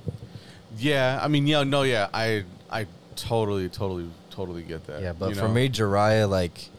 yeah, 0.77 1.19
I 1.21 1.27
mean, 1.27 1.45
yeah, 1.47 1.63
no, 1.63 1.83
yeah. 1.83 2.07
I 2.13 2.43
I 2.71 2.85
totally 3.15 3.67
totally 3.69 4.07
totally 4.29 4.61
get 4.63 4.85
that. 4.87 5.01
Yeah, 5.01 5.13
but 5.13 5.29
you 5.29 5.35
for 5.35 5.47
know? 5.49 5.53
me, 5.53 5.67
Jiraiya, 5.69 6.29
like, 6.29 6.69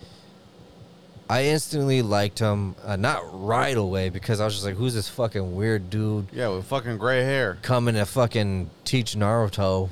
I 1.29 1.45
instantly 1.45 2.03
liked 2.03 2.39
him. 2.39 2.75
Uh, 2.85 2.97
not 2.97 3.23
right 3.47 3.77
away 3.77 4.09
because 4.09 4.41
I 4.41 4.45
was 4.45 4.55
just 4.55 4.65
like, 4.67 4.77
"Who's 4.77 4.95
this 4.95 5.09
fucking 5.09 5.55
weird 5.55 5.89
dude 5.91 6.27
Yeah, 6.33 6.49
with 6.49 6.65
fucking 6.67 6.97
gray 6.99 7.23
hair. 7.23 7.59
coming 7.63 7.95
to 7.95 8.05
fucking 8.07 8.71
teach 8.85 9.15
Naruto?" 9.15 9.91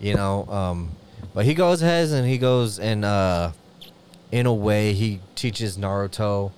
You 0.00 0.14
know. 0.14 0.44
Um, 0.48 0.90
but 1.38 1.44
he 1.46 1.54
goes 1.54 1.82
ahead 1.82 2.08
and 2.08 2.26
he 2.26 2.36
goes 2.36 2.80
and, 2.80 3.04
uh, 3.04 3.52
in 4.32 4.44
a 4.44 4.52
way, 4.52 4.92
he 4.92 5.20
teaches 5.36 5.76
Naruto 5.78 6.50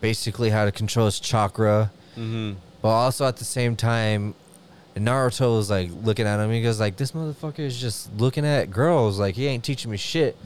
basically 0.00 0.50
how 0.50 0.64
to 0.64 0.72
control 0.72 1.06
his 1.06 1.20
chakra. 1.20 1.92
Mhm. 2.16 2.56
But 2.82 2.88
also 2.88 3.24
at 3.24 3.36
the 3.36 3.44
same 3.44 3.76
time, 3.76 4.34
Naruto 4.96 5.60
is 5.60 5.70
like 5.70 5.90
looking 6.02 6.26
at 6.26 6.40
him. 6.40 6.50
He 6.50 6.60
goes 6.60 6.80
like, 6.80 6.96
"This 6.96 7.12
motherfucker 7.12 7.60
is 7.60 7.80
just 7.80 8.08
looking 8.18 8.44
at 8.44 8.68
girls. 8.72 9.20
Like 9.20 9.36
he 9.36 9.46
ain't 9.46 9.62
teaching 9.62 9.92
me 9.92 9.96
shit." 9.96 10.36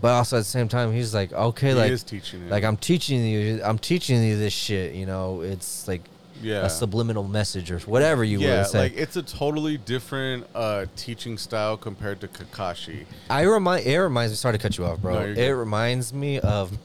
But 0.00 0.08
also 0.08 0.38
at 0.38 0.40
the 0.40 0.44
same 0.58 0.66
time, 0.66 0.92
he's 0.92 1.14
like, 1.14 1.32
"Okay, 1.32 1.68
He 1.68 1.74
like, 1.74 1.92
is 1.92 2.02
teaching 2.02 2.50
like 2.50 2.64
I'm 2.64 2.76
teaching 2.76 3.24
you. 3.24 3.60
I'm 3.62 3.78
teaching 3.78 4.20
you 4.24 4.36
this 4.36 4.52
shit. 4.52 4.96
You 4.96 5.06
know, 5.06 5.42
it's 5.42 5.86
like 5.86 6.02
yeah. 6.42 6.64
a 6.66 6.70
subliminal 6.70 7.24
message 7.26 7.70
or 7.70 7.78
whatever 7.80 8.22
you 8.24 8.40
yeah, 8.40 8.58
would 8.58 8.66
say." 8.66 8.78
like 8.78 8.96
it's 8.96 9.16
a 9.16 9.22
totally 9.22 9.76
different 9.78 10.46
uh, 10.54 10.86
teaching 10.96 11.38
style 11.38 11.76
compared 11.76 12.20
to 12.20 12.28
Kakashi. 12.28 13.06
I 13.30 13.42
remind 13.42 13.86
it 13.86 13.96
reminds 13.98 14.32
me. 14.32 14.36
Sorry 14.36 14.52
to 14.56 14.62
cut 14.62 14.76
you 14.78 14.84
off, 14.84 15.00
bro. 15.00 15.14
No, 15.14 15.20
it 15.20 15.34
good. 15.34 15.52
reminds 15.54 16.12
me 16.12 16.38
of 16.40 16.76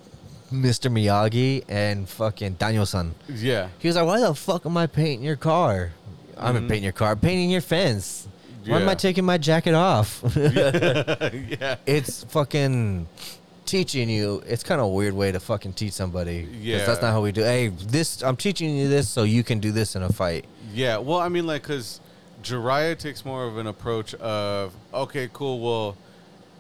Mr. 0.52 0.92
Miyagi 0.92 1.64
and 1.70 2.08
fucking 2.10 2.54
Daniel-san. 2.56 3.16
Yeah, 3.30 3.70
He 3.80 3.88
was 3.88 3.96
like, 3.96 4.06
"Why 4.06 4.20
the 4.20 4.34
fuck 4.36 4.66
am 4.66 4.76
I 4.78 4.88
painting 4.88 5.24
your 5.24 5.38
car? 5.38 5.92
I'm 6.38 6.56
Mhm. 6.56 6.68
painting 6.68 6.84
your 6.84 6.92
car. 6.94 7.12
I'm 7.12 7.20
painting 7.20 7.50
your 7.50 7.62
fence. 7.62 8.28
Why 8.66 8.80
am 8.82 8.90
I 8.90 8.96
taking 8.96 9.24
my 9.26 9.38
jacket 9.38 9.74
off?" 9.74 10.22
yeah, 10.36 11.76
it's 11.86 12.24
fucking 12.26 13.08
teaching 13.66 14.10
you. 14.10 14.44
It's 14.48 14.64
kind 14.64 14.82
of 14.82 14.88
a 14.88 14.90
weird 14.90 15.14
way 15.14 15.32
to 15.32 15.40
fucking 15.40 15.74
teach 15.74 15.94
somebody. 15.94 16.44
'Cause 16.44 16.54
Yeah. 16.62 16.86
that's 16.86 17.02
not 17.02 17.12
how 17.12 17.22
we 17.22 17.32
do. 17.32 17.44
Hey, 17.44 17.68
this 17.68 18.22
I'm 18.24 18.36
teaching 18.36 18.76
you 18.76 18.90
this 18.90 19.08
so 19.10 19.24
you 19.24 19.44
can 19.44 19.60
do 19.60 19.72
this 19.72 19.96
in 19.96 20.04
a 20.04 20.12
fight. 20.12 20.46
yeah. 20.74 20.98
Well, 20.98 21.20
I 21.20 21.30
mean, 21.30 21.46
like, 21.48 21.64
cause 21.64 22.00
Jiraiya 22.44 22.98
takes 22.98 23.24
more 23.24 23.46
of 23.46 23.58
an 23.58 23.68
approach 23.68 24.14
of, 24.16 24.74
okay, 24.94 25.30
cool. 25.32 25.60
Well, 25.60 25.96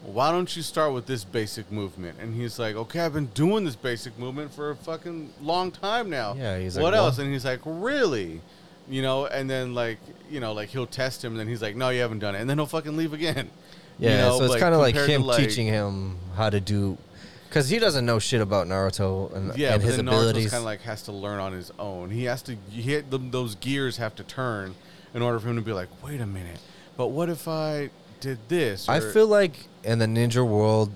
why 0.05 0.31
don't 0.31 0.55
you 0.55 0.61
start 0.63 0.93
with 0.93 1.05
this 1.05 1.23
basic 1.23 1.71
movement? 1.71 2.17
And 2.19 2.35
he's 2.35 2.57
like, 2.59 2.75
okay, 2.75 2.99
I've 3.01 3.13
been 3.13 3.27
doing 3.33 3.65
this 3.65 3.75
basic 3.75 4.17
movement 4.17 4.53
for 4.53 4.69
a 4.71 4.75
fucking 4.75 5.29
long 5.41 5.71
time 5.71 6.09
now. 6.09 6.35
Yeah, 6.37 6.57
he's 6.59 6.75
like, 6.75 6.83
what 6.83 6.93
well- 6.93 7.05
else? 7.05 7.17
And 7.19 7.31
he's 7.31 7.45
like, 7.45 7.59
really? 7.65 8.41
You 8.89 9.01
know, 9.01 9.25
and 9.27 9.49
then 9.49 9.73
like, 9.73 9.99
you 10.29 10.39
know, 10.39 10.53
like 10.53 10.69
he'll 10.69 10.87
test 10.87 11.23
him, 11.23 11.31
and 11.31 11.39
then 11.39 11.47
he's 11.47 11.61
like, 11.61 11.75
no, 11.75 11.89
you 11.89 12.01
haven't 12.01 12.19
done 12.19 12.35
it, 12.35 12.41
and 12.41 12.49
then 12.49 12.57
he'll 12.57 12.65
fucking 12.67 12.95
leave 12.97 13.13
again. 13.13 13.49
You 14.01 14.09
Yeah, 14.09 14.21
know, 14.21 14.39
so 14.39 14.45
it's 14.45 14.55
kind 14.57 14.73
of 14.73 14.81
like 14.81 14.95
him 14.95 15.23
like- 15.23 15.37
teaching 15.37 15.67
him 15.67 16.17
how 16.35 16.49
to 16.49 16.59
do, 16.59 16.97
because 17.47 17.69
he 17.69 17.77
doesn't 17.77 18.03
know 18.05 18.17
shit 18.17 18.41
about 18.41 18.65
Naruto 18.67 19.31
and, 19.35 19.55
Yeah, 19.55 19.75
and 19.75 19.83
his 19.83 19.99
abilities. 19.99 20.49
Kind 20.49 20.61
of 20.61 20.65
like 20.65 20.81
has 20.81 21.03
to 21.03 21.11
learn 21.11 21.39
on 21.39 21.53
his 21.53 21.71
own. 21.77 22.09
He 22.09 22.23
has 22.23 22.41
to 22.43 22.57
he 22.71 22.81
hit 22.81 23.11
them, 23.11 23.29
those 23.29 23.53
gears 23.55 23.97
have 23.97 24.15
to 24.15 24.23
turn 24.23 24.73
in 25.13 25.21
order 25.21 25.39
for 25.39 25.49
him 25.49 25.55
to 25.55 25.61
be 25.61 25.71
like, 25.71 25.87
wait 26.03 26.19
a 26.19 26.25
minute, 26.25 26.57
but 26.97 27.07
what 27.09 27.29
if 27.29 27.47
I 27.47 27.91
did 28.19 28.39
this? 28.49 28.89
I 28.89 28.99
feel 29.01 29.27
like 29.27 29.67
in 29.83 29.99
the 29.99 30.07
ninja 30.07 30.45
world, 30.47 30.91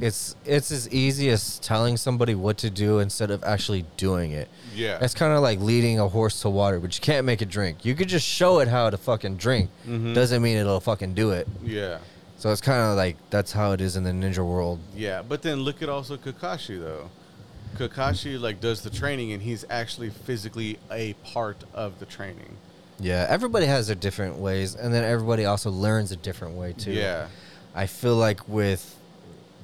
it's 0.00 0.34
it's 0.46 0.70
as 0.72 0.88
easy 0.88 1.28
as 1.28 1.58
telling 1.58 1.98
somebody 1.98 2.34
what 2.34 2.56
to 2.58 2.70
do 2.70 3.00
instead 3.00 3.30
of 3.30 3.44
actually 3.44 3.84
doing 3.98 4.32
it. 4.32 4.48
Yeah, 4.74 4.98
That's 4.98 5.14
kind 5.14 5.32
of 5.32 5.40
like 5.42 5.60
leading 5.60 5.98
a 6.00 6.08
horse 6.08 6.40
to 6.42 6.50
water, 6.50 6.80
but 6.80 6.94
you 6.96 7.00
can't 7.00 7.24
make 7.26 7.42
it 7.42 7.48
drink. 7.48 7.84
You 7.84 7.94
could 7.94 8.08
just 8.08 8.26
show 8.26 8.60
it 8.60 8.68
how 8.68 8.90
to 8.90 8.96
fucking 8.96 9.36
drink. 9.36 9.70
Mhm. 9.86 10.14
Doesn't 10.14 10.42
mean 10.42 10.56
it'll 10.56 10.80
fucking 10.80 11.14
do 11.14 11.30
it. 11.32 11.46
yeah, 11.62 11.98
So 12.38 12.50
it's 12.50 12.60
kind 12.60 12.80
of 12.90 12.96
like 12.96 13.16
that's 13.30 13.52
how 13.52 13.72
it 13.72 13.80
is 13.80 13.96
in 13.96 14.04
the 14.04 14.10
ninja 14.10 14.44
world. 14.46 14.78
yeah. 14.96 15.22
But 15.22 15.42
then 15.42 15.60
look 15.60 15.82
at 15.82 15.88
also 15.88 16.16
Kakashi 16.16 16.78
though. 16.80 17.10
Kakashi 17.76 18.38
like 18.40 18.60
does 18.60 18.82
the 18.82 18.90
training 18.90 19.32
and 19.32 19.42
he's 19.42 19.64
actually 19.70 20.10
physically 20.10 20.78
a 20.90 21.14
part 21.24 21.64
of 21.74 21.98
the 22.00 22.06
training. 22.06 22.56
Yeah, 23.00 23.26
everybody 23.28 23.66
has 23.66 23.86
their 23.86 23.96
different 23.96 24.36
ways, 24.36 24.74
and 24.76 24.92
then 24.94 25.02
everybody 25.04 25.44
also 25.44 25.70
learns 25.70 26.12
a 26.12 26.16
different 26.16 26.54
way 26.56 26.72
too. 26.74 26.92
Yeah, 26.92 27.28
I 27.74 27.86
feel 27.86 28.14
like 28.16 28.46
with 28.48 28.94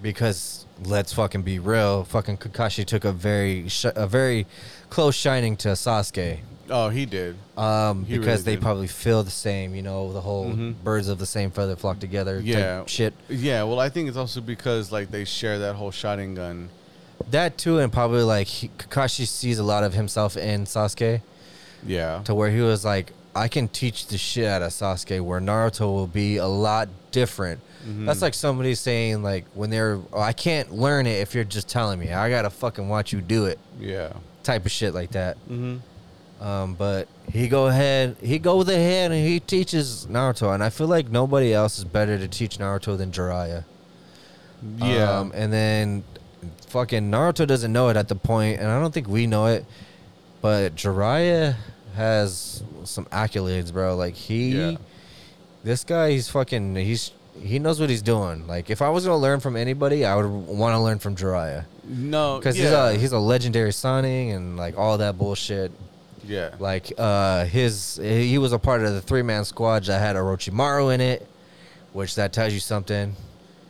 because 0.03 0.67
let's 0.85 1.13
fucking 1.13 1.43
be 1.43 1.59
real, 1.59 2.05
fucking 2.05 2.39
Kakashi 2.39 2.85
took 2.85 3.05
a 3.05 3.13
very 3.13 3.69
sh- 3.69 3.87
a 3.95 4.07
very 4.07 4.47
close 4.91 5.15
shining 5.15 5.57
to 5.59 5.69
Sasuke. 5.71 6.39
oh 6.71 6.89
he 6.91 7.07
did. 7.07 7.37
Um, 7.57 8.05
He 8.05 8.19
because 8.19 8.41
really 8.41 8.43
they 8.43 8.55
did. 8.57 8.63
probably 8.63 8.87
feel 8.87 9.23
the 9.23 9.31
same, 9.31 9.75
you 9.75 9.83
know, 9.83 10.13
the 10.13 10.21
whole 10.21 10.47
Mhm. 10.51 10.75
birds 10.85 11.09
of 11.09 11.19
the 11.19 11.27
same 11.27 11.51
feather 11.51 11.77
flock 11.77 11.99
together. 11.99 12.41
Yeah, 12.45 12.85
shit. 12.87 13.15
Yeah, 13.29 13.63
well, 13.65 13.81
I 13.81 13.89
think 13.89 14.09
it's 14.09 14.17
also 14.19 14.41
because 14.41 14.93
like 14.93 15.11
they 15.11 15.25
share 15.25 15.59
that 15.61 15.75
whole 15.77 15.91
Sharingan. 15.91 16.69
That 17.31 17.59
too, 17.59 17.79
and 17.79 17.93
probably 17.93 18.23
like 18.23 18.47
he, 18.47 18.71
Kakashi 18.79 19.27
sees 19.27 19.59
a 19.59 19.65
lot 19.65 19.83
of 19.83 19.95
himself 19.95 20.37
in 20.37 20.65
Sasuke, 20.67 21.21
Yeah, 21.87 22.21
to 22.25 22.35
where 22.35 22.51
he 22.51 22.61
was 22.61 22.85
like, 22.85 23.13
I 23.35 23.49
can 23.49 23.69
teach 23.69 24.07
the 24.07 24.19
shit 24.19 24.47
out 24.47 24.63
of 24.63 24.71
Sasuke, 24.73 25.21
where 25.21 25.41
Naruto 25.41 25.81
will 25.93 26.07
be 26.07 26.37
a 26.37 26.47
lot 26.47 26.89
different. 27.13 27.61
Mhm. 27.87 28.07
That's 28.07 28.23
like 28.23 28.35
somebody 28.35 28.75
saying 28.75 29.23
like 29.23 29.45
when 29.55 29.71
they're, 29.71 29.99
oh, 30.13 30.21
I 30.21 30.33
can't 30.33 30.73
learn 30.73 31.07
it 31.07 31.21
if 31.21 31.35
you're 31.35 31.45
just 31.45 31.69
telling 31.69 31.99
me. 31.99 32.13
I 32.13 32.29
gotta 32.31 32.51
fucking 32.51 32.89
watch 32.89 33.13
you 33.13 33.21
do 33.21 33.47
it, 33.47 33.59
yeah. 33.81 34.13
type 34.43 34.65
of 34.67 34.73
shit 34.73 34.95
like 34.95 35.11
that. 35.13 35.37
Mm-hmm. 35.49 35.79
Um, 36.43 36.75
but 36.75 37.09
he 37.33 37.49
go 37.49 37.67
ahead, 37.67 38.17
he 38.23 38.39
goes 38.39 38.69
ahead 38.69 39.11
and 39.13 39.27
he 39.27 39.41
teaches 39.41 40.07
Naruto, 40.11 40.55
and 40.55 40.63
I 40.63 40.71
feel 40.71 40.87
like 40.87 41.09
nobody 41.11 41.53
else 41.53 41.79
is 41.79 41.85
better 41.85 42.17
to 42.19 42.29
teach 42.29 42.59
Naruto 42.59 42.97
than 42.97 43.11
Jiraiya. 43.11 43.65
Yeah. 44.79 45.19
Um, 45.19 45.33
and 45.35 45.53
then 45.53 46.05
fucking 46.69 47.11
Naruto 47.11 47.47
doesn't 47.47 47.73
know 47.73 47.89
it 47.89 47.97
at 47.97 48.09
the 48.09 48.15
point, 48.17 48.61
and 48.61 48.69
I 48.69 48.81
don't 48.81 48.93
think 48.95 49.09
we 49.09 49.27
know 49.27 49.47
it, 49.47 49.65
but 50.41 50.75
Jiraiya 50.77 51.57
has 51.97 52.63
some 52.85 53.05
accolades, 53.07 53.73
bro. 53.73 53.97
Like 53.97 54.15
he, 54.15 54.51
Yeah. 54.51 54.77
this 55.65 55.83
guy, 55.85 56.11
he's 56.13 56.29
fucking, 56.29 56.77
he's 56.77 57.11
he 57.41 57.59
knows 57.59 57.81
what 57.81 57.91
he's 57.91 58.03
doing. 58.03 58.47
Like 58.47 58.71
if 58.71 58.83
I 58.83 58.89
was 58.91 59.05
gonna 59.05 59.17
learn 59.19 59.41
from 59.41 59.57
anybody, 59.57 60.05
I 60.05 60.15
would 60.17 60.27
want 60.27 60.75
to 60.75 60.81
learn 60.81 60.99
from 60.99 61.17
Jiraiya 61.17 61.65
no, 61.85 62.39
because 62.39 62.57
yeah. 62.59 62.65
he's 62.65 62.73
a 62.73 62.95
he's 63.01 63.13
a 63.13 63.19
legendary 63.19 63.71
Sannin 63.73 64.35
and 64.37 64.57
like 64.57 64.77
all 64.79 64.99
that 64.99 65.17
bullshit. 65.19 65.73
yeah. 66.25 66.55
Like 66.59 66.93
uh 66.99 67.45
his 67.47 67.99
he 68.03 68.39
was 68.39 68.53
a 68.53 68.59
part 68.59 68.83
of 68.83 68.93
the 68.93 69.01
three 69.01 69.23
man 69.23 69.45
squad 69.45 69.85
that 69.85 69.99
had 70.01 70.17
Orochimaru 70.17 70.93
in 70.95 71.01
it, 71.01 71.27
which 71.93 72.15
that 72.17 72.33
tells 72.33 72.53
you 72.53 72.61
something. 72.61 73.15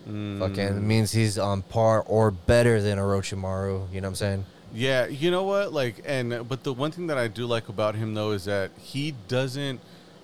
Fucking 0.06 0.14
Mm. 0.14 0.82
means 0.82 1.12
he's 1.12 1.38
on 1.38 1.60
par 1.60 2.02
or 2.06 2.30
better 2.30 2.80
than 2.80 2.96
Orochimaru. 2.98 3.92
You 3.92 4.00
know 4.00 4.06
what 4.06 4.12
I'm 4.12 4.14
saying? 4.14 4.44
Yeah, 4.72 5.06
you 5.06 5.30
know 5.30 5.44
what? 5.44 5.72
Like, 5.74 6.02
and 6.06 6.48
but 6.48 6.62
the 6.62 6.72
one 6.72 6.90
thing 6.92 7.08
that 7.08 7.18
I 7.18 7.28
do 7.28 7.44
like 7.46 7.68
about 7.68 7.94
him 7.94 8.14
though 8.14 8.30
is 8.32 8.44
that 8.46 8.70
he 8.80 9.14
doesn't 9.28 9.80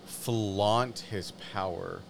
flaunt 0.07 1.01
his 1.11 1.33
power. 1.53 2.01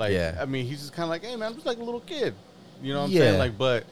Like, 0.00 0.12
Yeah. 0.12 0.36
I 0.40 0.46
mean, 0.46 0.66
he's 0.66 0.80
just 0.80 0.92
kind 0.94 1.04
of 1.04 1.10
like, 1.10 1.22
hey 1.22 1.36
man, 1.36 1.48
I'm 1.48 1.54
just 1.54 1.66
like 1.66 1.78
a 1.78 1.82
little 1.84 2.00
kid. 2.00 2.34
You 2.82 2.92
know 2.94 3.00
what 3.00 3.06
I'm 3.06 3.10
Yeah. 3.12 3.20
saying? 3.20 3.38
Like, 3.38 3.56
but 3.58 3.84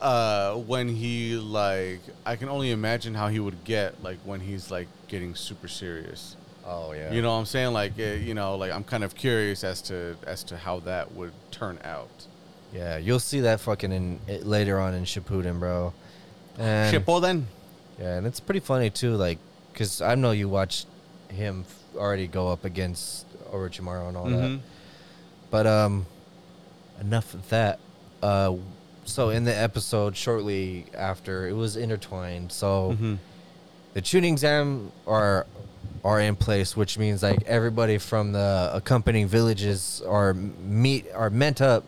uh, 0.00 0.54
when 0.56 0.88
he 0.88 1.36
like, 1.36 2.00
I 2.24 2.36
can 2.36 2.48
only 2.48 2.70
imagine 2.70 3.14
how 3.14 3.28
he 3.28 3.40
would 3.40 3.64
get 3.64 4.02
like 4.02 4.18
when 4.24 4.40
he's 4.40 4.70
like 4.70 4.86
getting 5.08 5.34
super 5.34 5.66
serious. 5.68 6.36
Oh 6.66 6.92
yeah. 6.92 7.10
You 7.10 7.22
know 7.22 7.30
what 7.32 7.38
I'm 7.38 7.46
saying? 7.46 7.72
Like, 7.72 7.92
uh, 7.98 8.02
you 8.02 8.34
know, 8.34 8.56
like 8.56 8.70
I'm 8.70 8.84
kind 8.84 9.02
of 9.02 9.14
curious 9.14 9.64
as 9.64 9.80
to 9.82 10.16
as 10.26 10.44
to 10.44 10.56
how 10.56 10.80
that 10.80 11.12
would 11.12 11.32
turn 11.50 11.78
out. 11.84 12.08
Yeah, 12.72 12.98
you'll 12.98 13.18
see 13.18 13.40
that 13.40 13.58
fucking 13.60 13.90
in 13.90 14.20
it, 14.28 14.46
later 14.46 14.78
on 14.78 14.94
in 14.94 15.04
Shippuden, 15.04 15.58
bro. 15.58 15.92
And, 16.58 16.94
Shippuden. 16.94 17.44
Yeah, 17.98 18.16
and 18.18 18.26
it's 18.26 18.38
pretty 18.40 18.60
funny 18.60 18.90
too, 18.90 19.16
like, 19.16 19.38
cause 19.74 20.00
I 20.00 20.14
know 20.14 20.30
you 20.30 20.48
watched 20.48 20.86
him 21.28 21.64
already 21.96 22.26
go 22.28 22.48
up 22.48 22.64
against 22.64 23.26
Orochimaru 23.50 24.08
and 24.08 24.16
all 24.16 24.26
that. 24.26 24.60
But 25.50 25.66
um, 25.66 26.06
enough 27.00 27.34
of 27.34 27.48
that. 27.50 27.78
Uh, 28.22 28.56
so 29.04 29.30
in 29.30 29.44
the 29.44 29.56
episode 29.56 30.16
shortly 30.16 30.86
after, 30.96 31.48
it 31.48 31.54
was 31.54 31.76
intertwined. 31.76 32.52
So 32.52 32.96
Mhm. 33.00 33.18
the 33.94 34.02
Chunin 34.02 34.32
exam 34.32 34.92
are 35.06 35.46
are 36.02 36.18
in 36.20 36.34
place, 36.34 36.74
which 36.76 36.96
means 36.96 37.22
like 37.22 37.42
everybody 37.46 37.98
from 37.98 38.32
the 38.32 38.70
accompanying 38.72 39.26
villages 39.28 40.00
are 40.08 40.32
meet 40.32 41.04
are 41.14 41.28
meant 41.30 41.60
up 41.60 41.84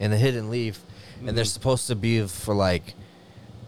in 0.00 0.10
the 0.10 0.18
hidden 0.18 0.50
leaf, 0.50 0.80
and 1.26 1.36
they're 1.36 1.44
Mhm. 1.44 1.48
supposed 1.48 1.86
to 1.86 1.94
be 1.94 2.26
for 2.26 2.54
like 2.54 2.94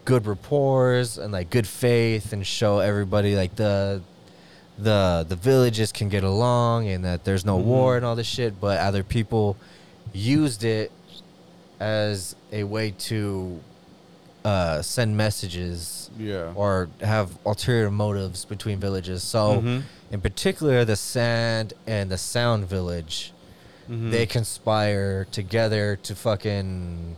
good 0.05 0.27
rapport 0.27 0.97
and 1.19 1.33
like 1.33 1.49
good 1.49 1.67
faith 1.67 2.33
and 2.33 2.47
show 2.47 2.81
everybody 2.81 3.35
like 3.37 3.57
the 3.57 4.03
the 4.79 5.25
the 5.29 5.37
villages 5.37 5.93
can 5.93 6.09
get 6.09 6.25
along 6.25 6.89
and 6.89 7.05
that 7.05 7.25
there's 7.25 7.45
no 7.45 7.59
Mhm. 7.59 7.65
war 7.65 7.97
and 7.97 8.05
all 8.05 8.17
this 8.17 8.27
shit 8.27 8.61
but 8.61 8.79
other 8.81 9.03
people 9.05 9.57
used 10.13 10.65
it 10.65 10.91
as 11.81 12.35
a 12.53 12.65
way 12.65 12.91
to 12.91 13.61
uh, 14.45 14.83
send 14.83 15.17
messages 15.17 16.11
Yeah. 16.19 16.53
or 16.55 16.89
have 17.01 17.31
ulterior 17.47 17.91
motives 17.91 18.45
between 18.45 18.79
villages. 18.79 19.23
So, 19.23 19.63
Mhm. 19.63 19.83
in 20.11 20.21
particular, 20.21 20.85
the 20.85 20.97
Sand 20.97 21.73
and 21.87 22.11
the 22.11 22.19
Sound 22.19 22.69
Village, 22.69 23.33
Mhm. 23.89 24.11
they 24.11 24.27
conspire 24.27 25.25
together 25.33 25.97
to 26.03 26.15
fucking 26.15 27.17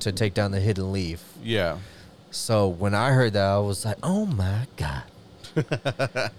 to 0.00 0.10
take 0.10 0.32
down 0.32 0.52
the 0.52 0.60
Hidden 0.60 0.90
Leaf. 0.90 1.22
Yeah. 1.44 1.76
So 2.30 2.66
when 2.66 2.94
I 2.94 3.10
heard 3.12 3.34
that, 3.34 3.44
I 3.50 3.58
was 3.58 3.84
like, 3.84 3.98
"Oh 4.02 4.24
my 4.24 4.66
god!" 4.78 5.02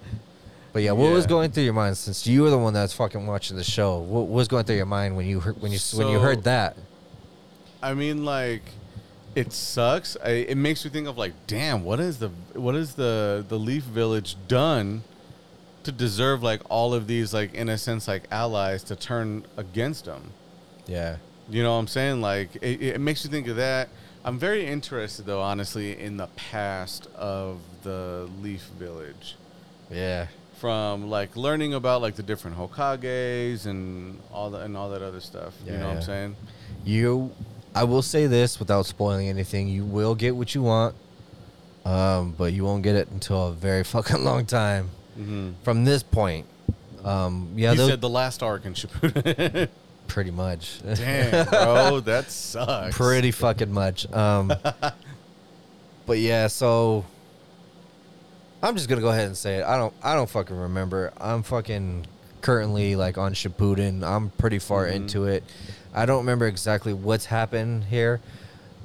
but 0.74 0.82
yeah, 0.82 0.92
what 0.92 1.12
was 1.12 1.26
Yeah. 1.26 1.30
going 1.30 1.52
through 1.52 1.64
your 1.64 1.74
mind 1.74 1.98
since 1.98 2.26
you 2.26 2.42
were 2.44 2.50
the 2.50 2.58
one 2.58 2.74
that's 2.74 2.94
fucking 2.94 3.26
watching 3.28 3.58
the 3.58 3.64
show? 3.64 4.00
What 4.00 4.28
was 4.28 4.48
going 4.48 4.66
through 4.66 4.78
your 4.78 4.86
mind 4.86 5.16
when 5.16 5.26
you 5.28 5.40
heard 5.40 5.62
when 5.62 5.72
you 5.72 5.80
when 5.96 6.08
you 6.08 6.18
So- 6.18 6.22
heard 6.22 6.44
that? 6.44 6.78
I 7.82 7.94
mean, 7.94 8.24
like, 8.24 8.62
it 9.36 9.52
sucks. 9.52 10.16
I, 10.24 10.30
it 10.30 10.56
makes 10.58 10.86
you 10.86 10.90
think 10.90 11.08
of 11.08 11.18
like, 11.18 11.34
damn, 11.48 11.84
what 11.84 12.00
is 12.00 12.20
the 12.20 12.30
what 12.54 12.76
is 12.76 12.96
the 12.96 13.46
the 13.48 13.60
Leaf 13.60 13.84
Village 13.84 14.36
done 14.48 15.04
to 15.84 15.92
deserve 15.92 16.42
like 16.42 16.62
all 16.70 16.94
of 16.94 17.08
these 17.08 17.34
like 17.34 17.54
in 17.54 17.68
a 17.68 17.78
sense 17.78 18.08
like 18.08 18.24
allies 18.32 18.84
to 18.84 18.96
turn 18.96 19.46
against 19.58 20.06
them? 20.06 20.32
Yeah, 20.88 21.18
You 21.50 21.62
know 21.64 21.74
what 21.74 21.80
I'm 21.80 21.88
saying? 21.88 22.20
Like, 22.22 22.56
it, 22.58 22.82
it 22.82 23.00
makes 23.02 23.24
you 23.24 23.30
think 23.32 23.48
of 23.48 23.56
that. 23.58 23.88
I'm 24.26 24.38
very 24.40 24.66
interested 24.66 25.26
though, 25.26 25.42
honestly, 25.42 25.98
in 26.00 26.18
the 26.18 26.28
past 26.36 27.08
of 27.16 27.60
the 27.84 28.30
Leaf 28.42 28.64
Village. 28.80 29.36
yeah, 29.92 30.28
From 30.60 31.10
like 31.10 31.36
learning 31.36 31.74
about 31.74 32.02
like 32.02 32.16
the 32.16 32.24
different 32.24 32.58
Hokages 32.58 33.66
and 33.66 34.20
all 34.32 34.50
the 34.50 34.60
and 34.60 34.76
all 34.78 34.90
that 34.92 35.02
other 35.02 35.20
stuff. 35.20 35.54
you 35.66 35.74
Yeah, 35.74 35.88
what 35.88 35.96
I'm 35.98 36.02
saying? 36.02 36.36
you. 36.86 37.32
I 37.76 37.86
will 37.86 38.04
say 38.04 38.28
this 38.28 38.60
without 38.60 38.86
spoiling 38.86 39.30
anything: 39.30 39.68
you 39.68 39.84
will 39.84 40.14
get 40.16 40.36
what 40.36 40.54
you 40.54 40.62
want, 40.62 40.94
um, 41.86 42.34
but 42.38 42.54
you 42.54 42.64
won't 42.64 42.84
get 42.84 42.96
it 42.96 43.10
until 43.10 43.48
a 43.48 43.52
very 43.54 43.84
fucking 43.94 44.24
long 44.24 44.46
time 44.46 44.90
Mm-hmm. 45.20 45.52
from 45.64 45.86
this 45.86 46.02
point. 46.02 46.48
Um, 47.04 47.50
yeah, 47.56 47.72
he 47.74 47.78
said 47.78 48.02
the 48.02 48.10
last 48.10 48.42
arc 48.42 48.66
in 48.66 48.74
Shippuden. 48.74 49.70
pretty 50.08 50.32
much. 50.32 50.82
Damn, 50.84 51.46
bro, 51.50 52.00
that 52.02 52.32
sucks. 52.32 52.96
pretty 52.98 53.32
fucking 53.32 53.72
much. 53.72 54.12
Um, 54.12 54.52
but 56.06 56.18
yeah, 56.20 56.48
so 56.48 57.06
I'm 58.64 58.76
just 58.76 58.88
gonna 58.88 59.02
go 59.02 59.10
ahead 59.10 59.28
and 59.28 59.36
say 59.38 59.58
it. 59.58 59.66
I 59.66 59.78
don't, 59.78 59.94
I 60.02 60.16
don't 60.16 60.30
fucking 60.30 60.56
remember. 60.58 61.12
I'm 61.20 61.44
fucking 61.44 62.08
currently 62.42 62.96
like 62.96 63.18
on 63.18 63.34
Shippuden. 63.34 64.04
I'm 64.04 64.30
pretty 64.32 64.58
far 64.60 64.86
Mhm. 64.88 64.94
into 64.96 65.26
it. 65.26 65.44
I 65.94 66.06
don't 66.06 66.20
remember 66.20 66.48
exactly 66.48 66.94
what's 66.94 67.26
happened 67.26 67.84
here, 67.86 68.22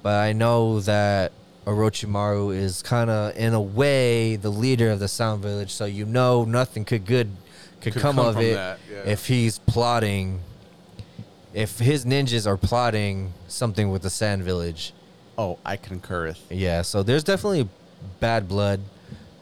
but 0.02 0.14
I 0.14 0.32
know 0.32 0.80
that 0.80 1.32
Orochimaru 1.64 2.54
is 2.56 2.82
kind 2.82 3.08
of 3.08 3.36
in 3.36 3.54
a 3.54 3.60
way 3.60 4.36
the 4.36 4.50
leader 4.50 4.90
of 4.90 4.98
the 5.00 5.08
Sound 5.08 5.42
Village. 5.42 5.70
So 5.72 5.84
you 5.84 6.04
know 6.04 6.44
nothing 6.44 6.84
could 6.84 7.06
good 7.06 7.30
could, 7.80 7.92
Could 7.92 8.02
come, 8.02 8.16
come 8.16 8.26
of 8.26 8.38
it 8.40 8.54
yeah. 8.54 8.74
if 9.04 9.26
he's 9.26 9.58
plotting. 9.60 10.40
If 11.54 11.78
his 11.78 12.04
ninjas 12.04 12.44
are 12.46 12.56
plotting 12.56 13.32
something 13.46 13.90
with 13.90 14.02
the 14.02 14.10
Sand 14.10 14.42
Village, 14.42 14.92
Oh, 15.38 15.58
I 15.64 15.76
concurreth. 15.76 16.40
yeah. 16.50 16.82
So 16.82 17.04
there's 17.04 17.22
definitely 17.22 17.68
bad 18.18 18.48
blood. 18.48 18.80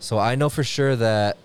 So 0.07 0.21
I 0.21 0.37
know 0.37 0.49
for 0.49 0.63
sure 0.63 0.95
that 0.95 1.37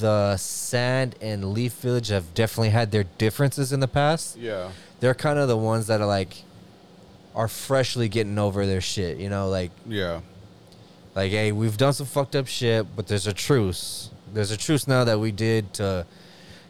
the 0.00 0.38
Sand 0.38 1.16
and 1.20 1.52
Leaf 1.52 1.74
Village 1.74 2.08
have 2.08 2.32
definitely 2.32 2.70
had 2.70 2.92
their 2.92 3.04
differences 3.18 3.74
in 3.74 3.80
the 3.80 3.88
past. 3.88 4.38
Yeah. 4.38 4.70
They're 5.00 5.12
kind 5.14 5.38
of 5.38 5.48
the 5.48 5.56
ones 5.58 5.86
that 5.88 6.00
are 6.00 6.06
like 6.06 6.44
are 7.34 7.46
freshly 7.46 8.08
getting 8.08 8.38
over 8.38 8.64
their 8.64 8.80
shit. 8.80 9.18
You 9.18 9.28
know, 9.28 9.50
like 9.50 9.70
Yeah. 9.86 10.20
like 11.14 11.30
hey, 11.30 11.52
we've 11.52 11.76
done 11.76 11.92
some 11.92 12.06
fucked 12.06 12.34
up 12.34 12.46
shit, 12.46 12.86
but 12.96 13.06
there's 13.06 13.26
a 13.26 13.34
truce. 13.34 14.08
There's 14.32 14.50
a 14.50 14.56
truce 14.56 14.88
now 14.88 15.04
that 15.04 15.20
we 15.20 15.30
did 15.30 15.74
to, 15.74 16.06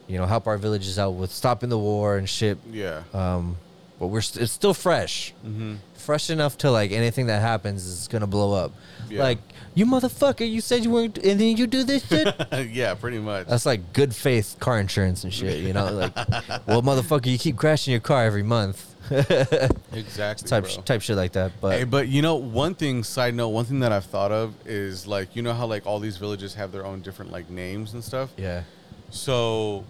you 0.09 0.19
know, 0.19 0.27
help 0.27 0.49
our 0.49 0.59
villages 0.59 0.99
out 0.99 1.13
with 1.13 1.31
stopping 1.31 1.69
the 1.69 1.79
war 1.79 2.17
and 2.17 2.29
shit. 2.29 2.59
Yeah. 2.73 3.05
Um, 3.15 3.57
but 4.01 4.09
we're 4.09 4.21
st- 4.21 4.43
it's 4.43 4.53
still 4.53 4.75
fresh, 4.75 5.33
Mm-hmm. 5.47 5.75
fresh 5.95 6.29
enough 6.29 6.59
to 6.59 6.73
like 6.73 6.91
anything 6.91 7.27
that 7.29 7.41
happens 7.41 7.87
is 7.87 8.09
gonna 8.09 8.27
blow 8.27 8.53
up. 8.53 8.73
Yeah. 9.09 9.23
Like 9.23 9.39
you 9.75 9.87
motherfucker, 9.87 10.51
you 10.51 10.61
said 10.61 10.85
you 10.85 10.91
weren't, 10.91 11.19
and 11.19 11.41
then 11.41 11.57
you 11.57 11.67
do 11.67 11.85
this 11.85 12.07
shit. 12.07 12.35
yeah, 12.73 12.95
pretty 12.95 13.19
much. 13.19 13.47
That's 13.47 13.67
like 13.67 13.93
good 13.93 14.15
faith 14.15 14.57
car 14.59 14.79
insurance 14.81 15.25
and 15.25 15.33
shit. 15.33 15.61
You 15.61 15.73
know, 15.73 15.93
like, 15.93 16.17
well, 16.67 16.83
motherfucker, 16.83 17.27
you 17.27 17.39
keep 17.39 17.57
crashing 17.57 17.93
your 17.93 18.01
car 18.01 18.25
every 18.25 18.43
month. 18.43 18.87
exactly. 19.93 20.49
type 20.49 20.67
type 20.85 21.03
shit 21.03 21.17
like 21.17 21.33
that. 21.33 21.53
But 21.61 21.79
hey, 21.79 21.85
but 21.85 22.09
you 22.09 22.23
know, 22.23 22.37
one 22.37 22.75
thing, 22.75 23.03
side 23.03 23.35
note, 23.35 23.49
one 23.49 23.65
thing 23.65 23.81
that 23.81 23.93
I've 23.93 24.05
thought 24.05 24.31
of 24.31 24.55
is 24.67 25.07
like, 25.07 25.35
you 25.35 25.43
know 25.43 25.53
how 25.53 25.67
like 25.67 25.87
all 25.87 25.99
these 26.01 26.17
villages 26.17 26.55
have 26.55 26.71
their 26.73 26.85
own 26.85 27.01
different 27.01 27.33
like 27.33 27.49
names 27.51 27.95
and 27.95 28.05
stuff? 28.05 28.31
yeah, 28.37 28.63
So, 29.11 29.85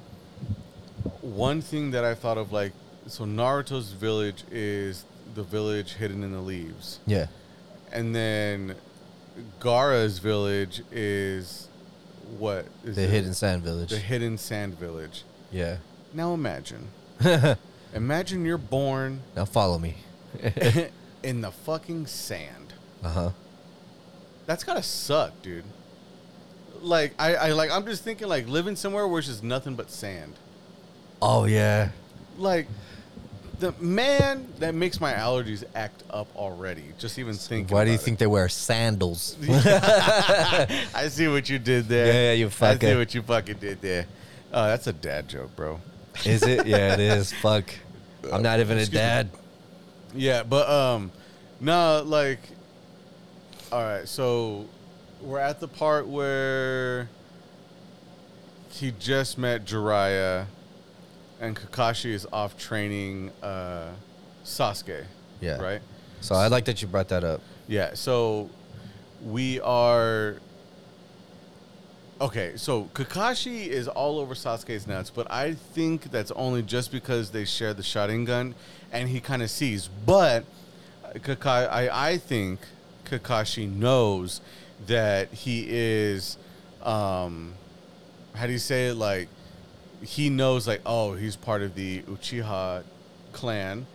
one 1.21 1.61
thing 1.61 1.91
that 1.91 2.05
I 2.05 2.15
thought 2.15 2.39
of, 2.39 2.53
like, 2.53 2.73
so 3.09 3.25
Naruto's 3.25 3.93
village 3.93 4.45
is 4.51 5.05
the 5.35 5.43
village 5.43 5.95
hidden 5.95 6.23
in 6.23 6.33
the 6.33 6.41
leaves, 6.41 7.01
yeah, 7.07 7.27
and 7.93 8.15
then 8.15 8.75
Gaara's 9.61 10.19
village 10.19 10.83
is 10.91 11.69
what 12.39 12.67
is 12.85 12.97
the 12.97 13.03
it? 13.05 13.11
hidden 13.11 13.35
sand 13.35 13.63
village. 13.63 13.91
the 13.91 13.99
hidden 13.99 14.39
sand 14.39 14.79
village. 14.79 15.25
yeah. 15.51 15.79
Now 16.13 16.35
imagine, 16.35 16.89
imagine 17.95 18.45
you're 18.45 18.59
born 18.59 19.21
Now 19.37 19.45
follow 19.45 19.79
me. 19.79 19.97
in 21.23 21.41
the 21.41 21.51
fucking 21.53 22.07
sand. 22.07 22.73
Uh 23.05 23.09
huh. 23.09 23.31
That's 24.47 24.65
gotta 24.65 24.83
suck, 24.83 25.41
dude. 25.43 25.65
Like 26.83 27.15
I, 27.19 27.35
I 27.35 27.53
like 27.53 27.71
I'm 27.71 27.85
just 27.87 28.03
thinking 28.03 28.27
like 28.29 28.49
living 28.49 28.75
somewhere 28.75 29.07
where 29.07 29.19
it's 29.21 29.29
just 29.29 29.45
nothing 29.45 29.75
but 29.77 29.91
sand. 29.91 30.35
Oh 31.23 31.45
yeah. 31.45 31.91
like 32.39 32.67
the 33.61 33.73
man 33.79 34.47
that 34.59 34.75
makes 34.75 35.01
my 35.01 35.13
allergies 35.13 35.63
act 35.75 36.03
up 36.11 36.35
already. 36.35 36.85
Just 36.99 37.19
even 37.19 37.35
thinking. 37.35 37.73
Why 37.75 37.85
do 37.85 37.93
you 37.93 37.99
think 37.99 38.19
they 38.19 38.27
wear 38.27 38.49
sandals? 38.49 39.37
I 39.49 41.09
see 41.11 41.29
what 41.29 41.49
you 41.49 41.59
did 41.59 41.87
there. 41.87 42.07
Yeah, 42.07 42.13
yeah, 42.13 42.33
you 42.33 42.47
I 42.61 42.77
see 42.79 42.97
what 42.97 43.15
you 43.15 43.23
fucking 43.23 43.59
did 43.59 43.81
there. 43.81 44.07
Oh, 44.53 44.67
that's 44.67 44.87
a 44.87 44.93
dad 44.93 45.29
joke, 45.29 45.55
bro. 45.55 45.79
is 46.25 46.43
it? 46.43 46.67
Yeah, 46.67 46.95
it 46.95 47.01
is. 47.01 47.33
Fuck. 47.43 47.71
I'm 48.33 48.43
not 48.43 48.61
even 48.61 48.79
a 48.79 48.81
Excuse 48.81 48.95
me. 48.95 48.99
dad. 48.99 49.31
Yeah, 50.15 50.43
but 50.43 50.69
um, 50.69 51.13
no, 51.61 52.03
like, 52.05 52.41
all 53.71 53.83
right. 53.83 54.09
So 54.09 54.67
we're 55.23 55.39
at 55.39 55.61
the 55.61 55.69
part 55.69 56.09
where 56.09 57.09
he 58.71 58.93
just 58.99 59.39
met 59.39 59.65
Jiraiya, 59.67 60.47
and 61.41 61.57
Kakashi 61.57 62.11
is 62.11 62.27
off 62.33 62.57
training 62.57 63.31
uh, 63.43 63.89
Sasuke. 64.45 65.05
Yeah. 65.41 65.61
Right. 65.61 65.81
So 66.21 66.35
I 66.35 66.49
like 66.49 66.67
that 66.67 66.83
you 66.83 66.89
brought 66.89 67.09
that 67.09 67.25
up. 67.25 67.41
Yeah. 67.67 67.95
So 67.95 68.51
we 69.25 69.61
are. 69.61 70.37
Okay, 72.21 72.53
so 72.57 72.85
Kakashi 72.93 73.67
is 73.67 73.89
all 73.89 74.19
over 74.19 74.35
Sasuke's 74.35 74.87
nuts, 74.87 75.09
but 75.09 75.31
I 75.31 75.55
think 75.55 76.11
that's 76.11 76.31
only 76.33 76.61
just 76.61 76.93
because 76.93 77.31
they 77.31 77.47
share 77.47 77.73
the 77.73 77.83
Sharingan, 77.83 78.53
and 78.93 79.09
he 79.09 79.21
kind 79.21 79.43
of 79.43 79.49
sees. 79.49 79.89
But 80.05 80.45
Kaka, 81.23 81.49
I, 81.73 82.11
I 82.11 82.19
think 82.19 82.61
Kakashi 83.07 83.71
knows 83.71 84.43
that 84.87 85.33
he 85.33 85.67
is, 85.67 86.37
um, 86.83 87.55
how 88.35 88.47
do 88.47 88.53
you 88.53 88.59
say 88.59 88.89
it? 88.89 88.97
Like, 88.97 89.29
he 90.03 90.31
knows, 90.31 90.67
like, 90.67 90.81
oh, 90.87 91.15
he's 91.15 91.37
part 91.37 91.63
of 91.63 91.75
the 91.75 92.03
Uchiha 92.03 92.85
clan, 93.33 93.87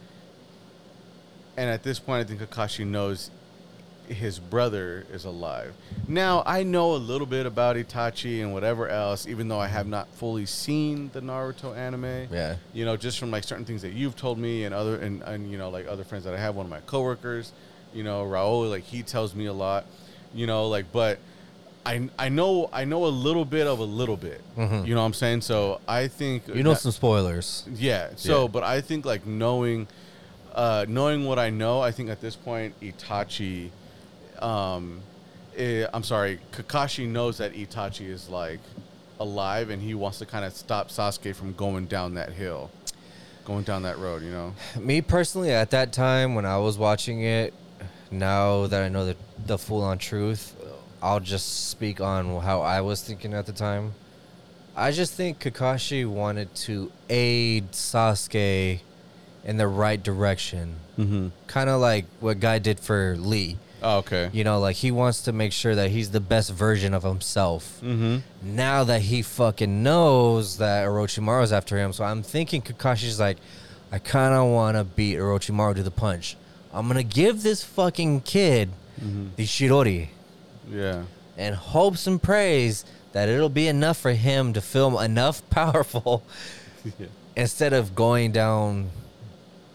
and 1.57 1.69
at 1.69 1.83
this 1.83 1.99
point, 1.99 2.25
I 2.25 2.27
think 2.27 2.41
Kakashi 2.41 2.85
knows 2.85 3.31
his 4.07 4.39
brother 4.39 5.05
is 5.11 5.25
alive. 5.25 5.73
Now, 6.07 6.43
I 6.45 6.63
know 6.63 6.93
a 6.93 6.97
little 6.97 7.25
bit 7.25 7.45
about 7.45 7.75
Itachi 7.75 8.41
and 8.41 8.53
whatever 8.53 8.87
else, 8.87 9.27
even 9.27 9.47
though 9.47 9.59
I 9.59 9.67
have 9.67 9.87
not 9.87 10.07
fully 10.09 10.45
seen 10.45 11.09
the 11.13 11.21
Naruto 11.21 11.75
anime. 11.75 12.27
Yeah. 12.31 12.57
You 12.73 12.85
know, 12.85 12.97
just 12.97 13.17
from 13.19 13.31
like 13.31 13.43
certain 13.43 13.65
things 13.65 13.81
that 13.81 13.93
you've 13.93 14.15
told 14.15 14.37
me 14.37 14.65
and 14.65 14.75
other 14.75 14.97
and, 14.97 15.23
and 15.23 15.51
you 15.51 15.57
know, 15.57 15.69
like 15.69 15.87
other 15.87 16.03
friends 16.03 16.25
that 16.25 16.33
I 16.33 16.39
have, 16.39 16.55
one 16.55 16.65
of 16.65 16.69
my 16.69 16.81
coworkers, 16.81 17.51
you 17.93 18.03
know, 18.03 18.25
Raul, 18.25 18.69
like 18.69 18.83
he 18.83 19.01
tells 19.01 19.33
me 19.33 19.45
a 19.45 19.53
lot. 19.53 19.85
You 20.33 20.47
know, 20.47 20.67
like 20.67 20.91
but 20.91 21.19
I 21.85 22.09
I 22.17 22.29
know 22.29 22.69
I 22.73 22.85
know 22.85 23.05
a 23.05 23.07
little 23.07 23.45
bit 23.45 23.67
of 23.67 23.79
a 23.79 23.83
little 23.83 24.17
bit. 24.17 24.41
Mhm. 24.57 24.87
You 24.87 24.95
know 24.95 25.01
what 25.01 25.07
I'm 25.07 25.13
saying? 25.13 25.41
So 25.41 25.79
I 25.87 26.07
think 26.07 26.47
You 26.47 26.63
know 26.63 26.71
that- 26.73 26.79
some 26.81 26.91
spoilers. 26.91 27.63
yeah. 27.75 28.09
So, 28.15 28.43
Yeah. 28.43 28.47
but 28.47 28.63
I 28.63 28.81
think 28.81 29.05
like 29.05 29.25
knowing, 29.27 29.87
uh, 30.55 30.85
knowing 30.87 31.25
what 31.25 31.37
I 31.37 31.49
know, 31.51 31.81
I 31.81 31.91
think 31.91 32.09
at 32.09 32.21
this 32.21 32.35
point 32.35 32.73
Itachi, 32.81 33.69
um, 34.39 35.01
eh, 35.57 35.85
I'm 35.93 36.03
sorry, 36.03 36.39
Kakashi 36.53 37.07
knows 37.07 37.37
that 37.37 37.53
Itachi 37.53 38.09
is 38.09 38.29
like 38.29 38.59
alive, 39.19 39.69
and 39.69 39.81
he 39.81 39.93
wants 39.93 40.17
to 40.19 40.25
kind 40.25 40.43
of 40.43 40.53
stop 40.55 40.89
Sasuke 40.89 41.35
from 41.35 41.53
going 41.53 41.85
down 41.85 42.15
that 42.15 42.31
hill, 42.33 42.69
going 43.45 43.63
down 43.63 43.83
that 43.83 43.97
road. 43.99 44.23
You 44.23 44.31
know. 44.31 44.53
Me 44.79 45.01
personally, 45.01 45.51
at 45.51 45.69
that 45.71 45.93
time 45.93 46.33
when 46.35 46.45
I 46.45 46.57
was 46.57 46.77
watching 46.77 47.21
it, 47.21 47.53
now 48.11 48.65
that 48.67 48.83
I 48.83 48.89
know 48.89 49.05
the, 49.05 49.15
the 49.45 49.57
full 49.57 49.83
on 49.83 49.97
truth, 49.97 50.54
I'll 51.05 51.19
just 51.19 51.69
speak 51.69 52.01
on 52.01 52.41
how 52.41 52.61
I 52.61 52.81
was 52.81 53.03
thinking 53.03 53.35
at 53.35 53.45
the 53.45 53.53
time. 53.53 53.93
I 54.75 54.91
just 54.91 55.13
think 55.13 55.39
Kakashi 55.39 56.03
wanted 56.03 56.55
to 56.65 56.91
aid 57.11 57.73
Sasuke 57.73 58.79
in 59.43 59.57
the 59.57 59.67
right 59.67 60.01
direction. 60.01 60.77
Mm-hmm. 60.97 61.27
Kind 61.45 61.69
of 61.69 61.79
like 61.79 62.05
what 62.21 62.39
Guy 62.39 62.57
did 62.57 62.79
for 62.79 63.15
Lee. 63.19 63.57
Oh, 63.83 63.99
okay. 63.99 64.31
You 64.33 64.43
know, 64.43 64.59
like 64.59 64.77
he 64.77 64.89
wants 64.89 65.21
to 65.21 65.31
make 65.31 65.53
sure 65.53 65.75
that 65.75 65.91
he's 65.91 66.09
the 66.09 66.19
best 66.19 66.51
version 66.51 66.95
of 66.95 67.03
himself. 67.03 67.79
Mm-hmm. 67.83 68.55
Now 68.55 68.83
that 68.85 69.03
he 69.03 69.21
fucking 69.21 69.83
knows 69.83 70.57
that 70.57 70.87
Orochimaru's 70.87 71.53
after 71.53 71.77
him, 71.77 71.93
so 71.93 72.03
I'm 72.03 72.23
thinking 72.23 72.63
Kakashi's 72.63 73.19
like, 73.19 73.37
I 73.91 73.99
kind 73.99 74.33
of 74.33 74.49
want 74.49 74.75
to 74.75 74.83
beat 74.83 75.17
Orochimaru 75.17 75.75
to 75.75 75.83
the 75.83 75.91
punch. 75.91 76.35
I'm 76.73 76.87
gonna 76.87 77.03
give 77.03 77.43
this 77.43 77.63
fucking 77.63 78.21
kid 78.21 78.71
the 79.35 79.43
Chidori 79.43 80.09
Yeah. 80.69 81.03
and 81.37 81.55
hopes 81.55 82.07
and 82.07 82.21
prays 82.21 82.85
that 83.11 83.29
it'll 83.29 83.49
be 83.49 83.67
enough 83.67 83.97
for 83.97 84.11
him 84.11 84.53
to 84.53 84.61
film 84.61 84.95
enough 85.03 85.47
powerful 85.49 86.23
yeah. 86.99 87.07
instead 87.35 87.73
of 87.73 87.95
going 87.95 88.31
down 88.31 88.89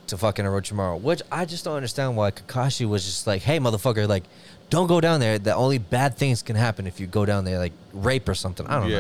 to 0.09 0.19
fucking 0.19 0.45
Orochimaru. 0.45 1.01
Which 1.01 1.23
I 1.31 1.45
just 1.45 1.65
don't 1.65 1.77
understand 1.77 2.17
why 2.17 2.33
Kakashi 2.33 2.87
was 2.89 3.05
just 3.05 3.27
like, 3.27 3.43
hey, 3.43 3.59
motherfucker, 3.59 4.09
like, 4.09 4.25
don't 4.69 4.87
go 4.87 5.01
down 5.01 5.21
there. 5.21 5.39
The 5.39 5.55
only 5.55 5.79
bad 5.79 6.17
things 6.17 6.43
can 6.43 6.55
happen 6.57 6.87
if 6.87 7.01
you 7.01 7.07
go 7.07 7.25
down 7.25 7.45
there, 7.45 7.59
like 7.59 7.73
rape 7.93 8.29
or 8.29 8.35
something. 8.35 8.67
I 8.67 8.81
don't 8.81 8.91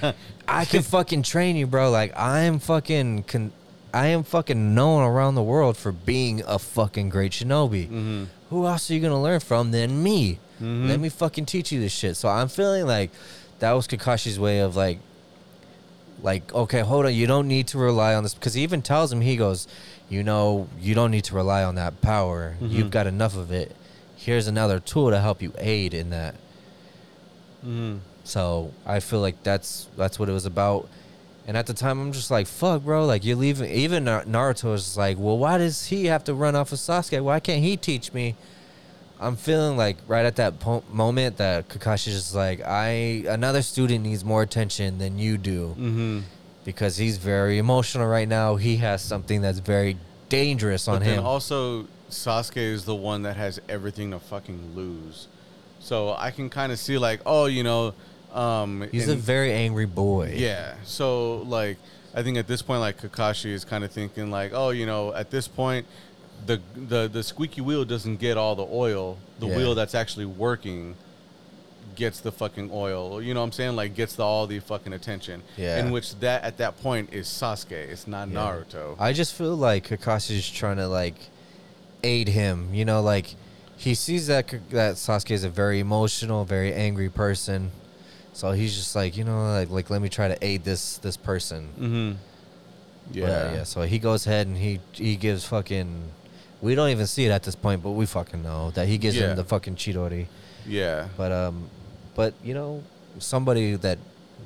know. 0.00 0.12
I 0.48 0.64
can 0.64 0.82
fucking 0.82 1.22
train 1.22 1.56
you, 1.56 1.66
bro. 1.66 1.90
Like, 1.90 2.12
I'm 2.16 2.58
fucking. 2.60 3.24
Con- 3.24 3.52
I 3.92 4.08
am 4.08 4.22
fucking 4.22 4.74
known 4.74 5.02
around 5.02 5.34
the 5.34 5.42
world 5.42 5.76
for 5.76 5.92
being 5.92 6.42
a 6.46 6.58
fucking 6.58 7.08
great 7.08 7.32
shinobi. 7.32 7.86
mm-hmm. 7.86 8.24
Who 8.50 8.66
else 8.66 8.90
are 8.90 8.94
you 8.94 9.00
gonna 9.00 9.20
learn 9.20 9.40
from 9.40 9.70
than 9.72 10.02
me? 10.02 10.38
Mhm. 10.60 10.88
Let 10.88 11.00
me 11.00 11.08
fucking 11.08 11.46
teach 11.46 11.70
you 11.72 11.80
this 11.80 11.92
shit. 11.92 12.16
So 12.16 12.28
I'm 12.28 12.48
feeling 12.48 12.86
like 12.86 13.10
that 13.60 13.72
was 13.72 13.86
Kakashi's 13.86 14.38
way 14.38 14.60
of 14.60 14.76
like, 14.76 14.98
like 16.22 16.52
okay, 16.54 16.80
hold 16.80 17.06
on, 17.06 17.14
you 17.14 17.26
don't 17.26 17.46
need 17.48 17.68
to 17.68 17.78
rely 17.78 18.14
on 18.14 18.22
this 18.24 18.34
because 18.34 18.54
he 18.54 18.62
even 18.62 18.82
tells 18.82 19.12
him 19.12 19.20
he 19.20 19.36
goes, 19.36 19.68
you 20.08 20.22
know, 20.24 20.68
you 20.80 20.94
don't 20.94 21.10
need 21.10 21.24
to 21.24 21.34
rely 21.34 21.62
on 21.62 21.74
that 21.76 22.00
power. 22.00 22.56
You've 22.60 22.88
Mhm. 22.88 22.90
got 22.90 23.06
enough 23.06 23.36
of 23.36 23.52
it. 23.52 23.76
Here's 24.16 24.46
another 24.48 24.80
tool 24.80 25.10
to 25.10 25.20
help 25.20 25.40
you 25.42 25.52
aid 25.58 25.94
in 25.94 26.10
that. 26.10 26.34
Mm-hmm. 27.64 27.98
So 28.24 28.72
I 28.86 29.00
feel 29.00 29.20
like 29.20 29.42
that's 29.42 29.86
that's 29.96 30.18
what 30.18 30.28
it 30.28 30.32
was 30.32 30.46
about. 30.46 30.88
And 31.46 31.56
at 31.56 31.66
the 31.66 31.72
time, 31.72 31.98
I'm 31.98 32.12
just 32.12 32.30
like, 32.30 32.46
fuck, 32.46 32.82
bro. 32.84 33.06
Like 33.06 33.24
you're 33.24 33.36
leaving. 33.36 33.70
Even 33.70 34.04
Nar- 34.04 34.24
Naruto 34.24 34.74
is 34.74 34.96
like, 34.98 35.16
well, 35.18 35.38
why 35.38 35.56
does 35.56 35.86
he 35.86 36.06
have 36.06 36.22
to 36.24 36.34
run 36.34 36.54
off 36.54 36.72
of 36.72 36.78
Sasuke? 36.78 37.22
Why 37.22 37.40
can't 37.40 37.62
he 37.62 37.76
teach 37.76 38.12
me? 38.12 38.34
I'm 39.20 39.36
feeling 39.36 39.76
like 39.76 39.96
right 40.06 40.24
at 40.24 40.36
that 40.36 40.60
po- 40.60 40.84
moment 40.92 41.38
that 41.38 41.68
Kakashi's 41.68 42.14
just 42.14 42.34
like, 42.34 42.60
I 42.62 43.24
another 43.28 43.62
student 43.62 44.04
needs 44.04 44.24
more 44.24 44.42
attention 44.42 44.98
than 44.98 45.18
you 45.18 45.36
do 45.38 45.68
Mm-hmm. 45.78 46.20
because 46.64 46.96
he's 46.98 47.18
very 47.18 47.58
emotional 47.58 48.06
right 48.06 48.28
now. 48.28 48.56
He 48.56 48.76
has 48.76 49.02
something 49.02 49.40
that's 49.42 49.58
very 49.58 49.96
dangerous 50.28 50.86
on 50.88 50.98
But 51.00 51.04
then 51.06 51.18
him. 51.18 51.26
also, 51.26 51.86
Sasuke 52.10 52.56
is 52.58 52.84
the 52.84 52.94
one 52.94 53.22
that 53.22 53.36
has 53.36 53.60
everything 53.68 54.12
to 54.12 54.18
fucking 54.20 54.74
lose. 54.76 55.26
So 55.80 56.14
I 56.14 56.30
can 56.30 56.48
kind 56.50 56.70
of 56.72 56.78
see 56.78 56.96
like, 56.98 57.20
oh, 57.26 57.46
you 57.46 57.62
know, 57.62 57.94
um, 58.32 58.86
he's 58.92 59.08
a 59.08 59.16
very 59.16 59.52
angry 59.52 59.86
boy. 59.86 60.34
yeah. 60.36 60.74
So 60.84 61.38
like, 61.38 61.76
I 62.14 62.22
think 62.22 62.36
at 62.36 62.46
this 62.46 62.62
point, 62.62 62.80
like 62.80 62.98
Kakashi 63.00 63.50
is 63.52 63.64
kind 63.64 63.84
of 63.84 63.90
thinking 63.90 64.30
like, 64.30 64.52
oh, 64.54 64.70
you 64.70 64.86
know, 64.86 65.14
at 65.14 65.30
this 65.30 65.48
point, 65.48 65.86
the 66.46 66.60
the 66.74 67.08
the 67.08 67.22
squeaky 67.22 67.60
wheel 67.60 67.84
doesn't 67.84 68.16
get 68.16 68.36
all 68.36 68.54
the 68.56 68.66
oil. 68.70 69.18
The 69.40 69.46
Yeah. 69.46 69.56
wheel 69.56 69.74
that's 69.74 69.94
actually 69.94 70.26
working 70.26 70.94
gets 71.94 72.20
the 72.20 72.30
fucking 72.30 72.70
oil. 72.72 73.20
You 73.20 73.34
know 73.34 73.40
what 73.40 73.46
I'm 73.46 73.52
saying? 73.52 73.76
Like 73.76 73.94
gets 73.94 74.14
the 74.16 74.22
all 74.22 74.46
the 74.46 74.60
fucking 74.60 74.92
attention. 74.92 75.42
Yeah. 75.56 75.78
In 75.80 75.90
which 75.90 76.14
that 76.20 76.44
at 76.44 76.58
that 76.58 76.80
point 76.80 77.12
is 77.12 77.26
Sasuke. 77.26 77.72
It's 77.72 78.06
not 78.06 78.28
Yeah. 78.28 78.38
Naruto. 78.38 78.96
I 78.98 79.12
just 79.12 79.34
feel 79.34 79.56
like 79.56 79.88
Kakashi's 79.88 80.48
trying 80.48 80.76
to 80.76 80.86
like 80.88 81.16
aid 82.02 82.28
him. 82.28 82.72
You 82.72 82.84
know, 82.84 83.02
like 83.02 83.34
he 83.76 83.94
sees 83.94 84.26
that 84.28 84.48
that 84.70 84.94
Sasuke 84.94 85.32
is 85.32 85.44
a 85.44 85.48
very 85.50 85.80
emotional, 85.80 86.44
very 86.44 86.72
angry 86.72 87.08
person. 87.08 87.72
So 88.32 88.52
he's 88.52 88.76
just 88.76 88.94
like, 88.94 89.16
you 89.16 89.24
know, 89.24 89.52
like 89.52 89.70
like 89.70 89.90
let 89.90 90.00
me 90.00 90.08
try 90.08 90.28
to 90.28 90.38
aid 90.44 90.64
this 90.64 90.98
this 90.98 91.16
person. 91.16 91.68
mm-hmm. 91.78 92.12
But, 93.20 93.22
uh, 93.22 93.52
yeah. 93.54 93.62
So 93.64 93.82
he 93.82 93.98
goes 93.98 94.26
ahead 94.26 94.46
and 94.46 94.56
he 94.56 94.80
he 94.92 95.16
gives 95.16 95.44
fucking. 95.44 96.12
We 96.60 96.74
don't 96.74 96.90
even 96.90 97.06
see 97.06 97.24
it 97.26 97.30
at 97.30 97.42
this 97.44 97.54
point, 97.54 97.82
but 97.82 97.90
we 97.92 98.04
fucking 98.06 98.42
know 98.42 98.70
that 98.72 98.88
he 98.88 98.98
gives 98.98 99.16
Yeah. 99.16 99.30
him 99.30 99.36
the 99.36 99.44
fucking 99.44 99.76
Chidori. 99.76 100.26
Yeah. 100.66 101.06
But 101.16 101.30
um, 101.32 101.68
but 102.14 102.34
you 102.42 102.54
know, 102.54 102.82
somebody 103.18 103.76
that, 103.76 103.98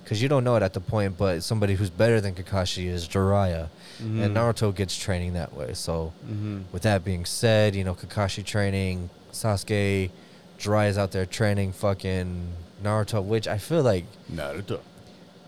because 0.05 0.21
you 0.21 0.29
don't 0.29 0.45
know 0.45 0.57
it 0.57 0.63
at 0.63 0.75
the 0.75 0.81
point, 0.81 1.17
but 1.17 1.43
somebody 1.43 1.75
who's 1.75 1.91
better 1.91 2.21
than 2.21 2.35
Kakashi 2.35 2.87
is 2.87 3.09
Jiraiya, 3.09 3.69
and 3.99 4.21
Mhm. 4.21 4.35
Naruto 4.35 4.75
gets 4.75 4.97
training 4.97 5.33
that 5.35 5.55
way. 5.55 5.73
So 5.75 6.13
Mm-hmm. 6.27 6.59
with 6.73 6.83
that 6.83 7.05
being 7.05 7.25
said, 7.25 7.75
you 7.75 7.85
know, 7.85 7.95
Kakashi 7.95 8.45
training, 8.45 9.09
Sasuke, 9.33 10.11
Jiraiya's 10.59 10.99
out 10.99 11.13
there 11.13 11.25
training 11.27 11.73
fucking 11.73 12.49
Naruto, 12.85 13.23
which 13.25 13.49
I 13.49 13.59
feel 13.59 13.83
like 13.83 14.05
Naruto. 14.31 14.81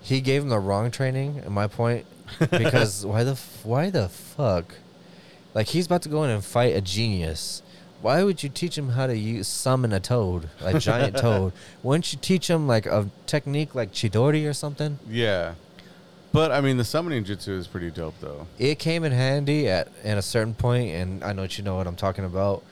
he 0.02 0.20
gave 0.20 0.42
him 0.42 0.48
the 0.48 0.58
wrong 0.58 0.90
training. 0.90 1.38
At 1.44 1.50
my 1.50 1.66
point, 1.66 2.06
because 2.50 3.04
why 3.04 3.22
the 3.24 3.32
f- 3.32 3.60
why 3.64 3.90
the 3.90 4.08
fuck, 4.08 4.74
like 5.54 5.68
he's 5.68 5.86
about 5.86 6.02
to 6.02 6.08
go 6.08 6.24
in 6.24 6.30
and 6.30 6.44
fight 6.44 6.74
a 6.74 6.80
genius. 6.80 7.62
Why 8.02 8.22
would 8.22 8.42
you 8.42 8.50
teach 8.50 8.76
him 8.76 8.90
how 8.90 9.06
to 9.06 9.16
use 9.16 9.48
summon 9.48 9.92
a 9.92 10.00
toad, 10.00 10.50
a 10.60 10.78
giant 10.78 11.16
toad? 11.16 11.54
Wouldn't 11.82 12.12
you 12.12 12.18
teach 12.20 12.50
him 12.50 12.66
like 12.66 12.84
a 12.84 13.08
technique 13.26 13.74
like 13.74 13.92
Chidori 13.92 14.46
or 14.48 14.52
something? 14.52 14.98
Yeah. 15.08 15.54
But 16.32 16.50
I 16.50 16.60
mean, 16.60 16.76
the 16.76 16.84
summoning 16.84 17.24
jutsu 17.24 17.56
is 17.56 17.68
pretty 17.68 17.92
dope, 17.92 18.16
though. 18.20 18.48
It 18.58 18.80
came 18.80 19.04
in 19.04 19.12
handy 19.12 19.68
at 19.68 19.88
at 20.02 20.18
a 20.18 20.22
certain 20.22 20.54
point, 20.54 20.90
and 20.90 21.22
I 21.22 21.32
know 21.32 21.42
that 21.42 21.56
you 21.56 21.64
know 21.64 21.76
what 21.76 21.86
I'm 21.86 21.94
talking 21.94 22.24
about. 22.24 22.64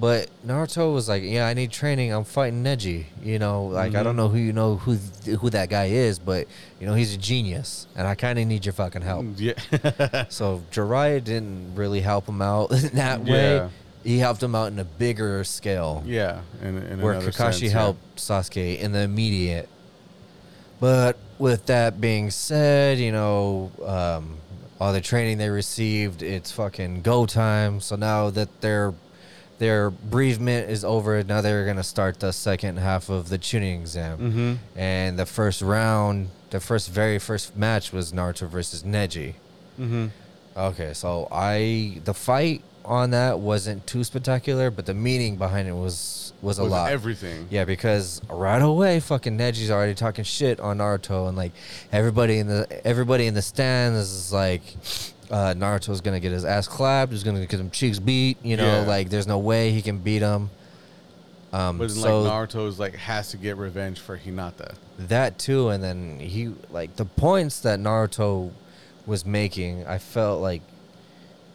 But 0.00 0.28
Naruto 0.46 0.94
was 0.94 1.08
like, 1.08 1.22
"Yeah, 1.24 1.46
I 1.46 1.54
need 1.54 1.72
training. 1.72 2.12
I'm 2.12 2.22
fighting 2.24 2.62
Neji. 2.62 3.06
You 3.22 3.38
know, 3.40 3.64
like 3.64 3.94
I 3.96 4.02
don't 4.04 4.14
Mhm. 4.14 4.18
know 4.18 4.28
who 4.28 4.38
you 4.38 4.52
know 4.52 4.76
who 4.76 4.94
who 5.38 5.50
that 5.50 5.68
guy 5.70 5.86
is, 5.86 6.18
but 6.20 6.46
you 6.80 6.86
know 6.86 6.94
he's 6.94 7.14
a 7.14 7.16
genius, 7.16 7.86
and 7.96 8.06
I 8.06 8.14
kind 8.14 8.38
of 8.38 8.46
need 8.46 8.64
your 8.64 8.74
fucking 8.74 9.02
help." 9.02 9.26
Yeah. 9.36 9.54
So 10.28 10.62
Jiraiya 10.70 11.24
didn't 11.24 11.74
really 11.74 12.00
help 12.00 12.28
him 12.28 12.40
out 12.42 12.70
in 12.84 12.94
that 12.96 13.24
way. 13.24 13.56
Yeah. 13.56 13.68
He 14.04 14.18
helped 14.18 14.40
him 14.42 14.54
out 14.54 14.70
in 14.70 14.78
a 14.78 14.84
bigger 14.84 15.42
scale, 15.42 16.02
yeah. 16.06 16.40
In, 16.62 16.78
in 16.78 17.00
where 17.02 17.14
Kakashi 17.14 17.34
sense, 17.34 17.62
yeah. 17.62 17.70
helped 17.70 18.16
Sasuke 18.16 18.78
in 18.78 18.92
the 18.92 19.00
immediate. 19.00 19.68
But 20.80 21.16
with 21.38 21.66
that 21.66 22.00
being 22.00 22.30
said, 22.30 22.98
you 22.98 23.10
know, 23.10 23.72
um, 23.84 24.36
all 24.80 24.92
the 24.92 25.00
training 25.00 25.38
they 25.38 25.50
received. 25.50 26.22
It's 26.22 26.52
fucking 26.52 27.02
go 27.02 27.26
time. 27.26 27.80
So 27.80 27.96
now 27.96 28.30
that 28.30 28.60
their 28.60 28.94
their 29.58 29.90
bereavement 29.90 30.70
is 30.70 30.84
over, 30.84 31.22
now 31.24 31.40
they're 31.40 31.66
gonna 31.66 31.82
start 31.82 32.20
the 32.20 32.32
second 32.32 32.78
half 32.78 33.08
of 33.08 33.28
the 33.28 33.38
Chunin 33.38 33.80
exam. 33.80 34.18
Mm-hmm. 34.18 34.78
And 34.78 35.18
the 35.18 35.26
first 35.26 35.62
round, 35.62 36.28
the 36.50 36.60
first 36.60 36.90
very 36.90 37.18
first 37.18 37.56
match 37.56 37.92
was 37.92 38.12
Naruto 38.12 38.48
versus 38.48 38.82
Neji. 38.82 39.34
Mm-hmm. 39.78 40.06
Okay, 40.56 40.92
so 40.94 41.28
I 41.30 42.00
the 42.04 42.14
fight 42.14 42.62
on 42.84 43.10
that 43.10 43.38
wasn't 43.38 43.86
too 43.86 44.02
spectacular, 44.02 44.70
but 44.70 44.86
the 44.86 44.94
meaning 44.94 45.36
behind 45.36 45.68
it 45.68 45.72
was 45.74 46.32
was 46.40 46.58
a 46.58 46.62
Was 46.62 46.70
lot. 46.72 46.90
everything. 46.90 47.48
Yeah, 47.50 47.64
because 47.64 48.22
right 48.30 48.62
away, 48.62 49.00
fucking 49.00 49.36
Neji's 49.36 49.70
already 49.70 49.94
talking 49.94 50.24
shit 50.24 50.58
on 50.60 50.78
Naruto, 50.78 51.28
and 51.28 51.36
like 51.36 51.52
everybody 51.92 52.38
in 52.38 52.46
the 52.46 52.86
everybody 52.86 53.26
in 53.26 53.34
the 53.34 53.42
stands 53.42 53.98
is 53.98 54.32
like, 54.32 54.62
uh, 55.30 55.54
Naruto's 55.54 56.00
gonna 56.00 56.20
get 56.20 56.32
his 56.32 56.44
ass 56.44 56.66
clapped, 56.68 57.12
he's 57.12 57.22
gonna 57.24 57.46
get 57.46 57.60
him 57.60 57.70
cheeks 57.70 57.98
beat. 57.98 58.38
You 58.42 58.56
know, 58.56 58.80
Yeah. 58.82 58.86
like 58.86 59.08
there's 59.10 59.26
no 59.26 59.38
way 59.38 59.70
he 59.72 59.82
can 59.82 59.98
beat 59.98 60.22
him. 60.22 60.50
Um, 61.52 61.78
But 61.78 61.90
so 61.90 62.22
like 62.22 62.32
Naruto's 62.50 62.78
like 62.78 62.94
has 62.96 63.30
to 63.30 63.36
get 63.36 63.56
revenge 63.56 64.00
for 64.00 64.18
Hinata. 64.18 64.74
that 64.98 65.38
too, 65.38 65.68
and 65.70 65.82
then 65.82 66.18
he 66.20 66.52
like 66.70 66.96
the 66.96 67.04
points 67.04 67.60
that 67.60 67.78
Naruto 67.78 68.50
was 69.06 69.24
making, 69.24 69.86
I 69.86 69.98
felt 69.98 70.42
like 70.42 70.60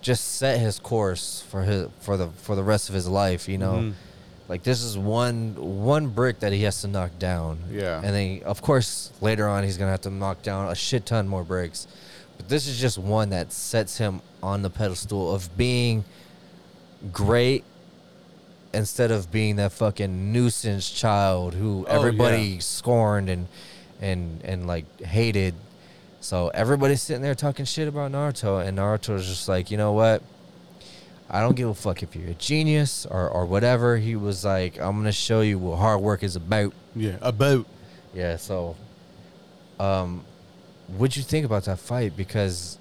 just 0.02 0.36
set 0.36 0.60
his 0.60 0.80
course 0.80 1.44
for 1.50 1.64
his 1.64 1.88
for 2.02 2.18
the 2.18 2.28
for 2.38 2.56
the 2.56 2.64
rest 2.64 2.90
of 2.90 2.96
his 2.96 3.08
life. 3.08 3.48
You 3.48 3.58
know. 3.58 3.74
Mhm. 3.74 3.94
Like 4.50 4.64
this 4.64 4.84
is 4.84 4.98
one 4.98 5.56
one 5.86 6.08
brick 6.08 6.40
that 6.42 6.52
he 6.52 6.64
has 6.64 6.82
to 6.82 6.88
knock 6.88 7.12
down. 7.18 7.60
Yeah. 7.72 8.02
And 8.04 8.14
then 8.14 8.42
of 8.46 8.62
course 8.62 9.12
later 9.22 9.48
on 9.48 9.64
he's 9.64 9.78
gonna 9.78 9.92
have 9.92 10.02
to 10.02 10.10
knock 10.10 10.42
down 10.44 10.70
a 10.70 10.76
shit 10.76 11.06
ton 11.06 11.28
more 11.30 11.44
bricks. 11.44 11.88
But 12.44 12.50
this 12.50 12.68
is 12.68 12.78
just 12.78 12.98
one 12.98 13.30
that 13.30 13.54
sets 13.54 13.98
him 13.98 14.22
on 14.42 14.64
the 14.64 14.70
pedestal 14.70 15.34
of 15.34 15.56
being 15.56 16.04
great 17.14 17.64
instead 18.74 19.12
of 19.12 19.32
being 19.32 19.56
that 19.56 19.72
fucking 19.72 20.34
nuisance 20.34 20.90
child 20.90 21.54
who 21.54 21.86
Oh, 21.88 21.96
everybody 21.96 22.44
yeah. 22.44 22.60
scorned 22.60 23.30
and 23.30 23.48
and 24.02 24.42
and 24.44 24.68
like 24.68 25.00
hated. 25.02 25.54
So 26.20 26.50
everybody's 26.50 27.02
sitting 27.02 27.22
there 27.22 27.34
talking 27.34 27.64
shit 27.64 27.88
about 27.88 28.12
Naruto 28.12 28.66
and 28.66 28.78
Naruto's 28.78 29.26
just 29.26 29.48
like, 29.48 29.72
you 29.72 29.78
know 29.78 29.94
what? 29.94 30.22
I 31.30 31.40
don't 31.40 31.56
give 31.56 31.70
a 31.70 31.74
fuck 31.74 32.04
if 32.04 32.14
you're 32.14 32.30
a 32.32 32.34
genius 32.34 33.06
or, 33.06 33.30
or 33.30 33.46
whatever. 33.46 33.96
He 33.96 34.18
was 34.18 34.44
like, 34.44 34.78
I'm 34.82 34.98
gonna 34.98 35.14
show 35.14 35.40
you 35.40 35.60
what 35.60 35.78
hard 35.78 36.02
work 36.02 36.24
is 36.24 36.36
about. 36.36 36.74
Yeah, 36.94 37.16
about. 37.22 37.68
Yeah, 38.14 38.36
so 38.36 38.76
um 39.80 40.26
what'd 40.98 41.18
you 41.18 41.24
think 41.24 41.46
about 41.46 41.66
that 41.66 41.80
fight? 41.80 42.16
Because 42.18 42.78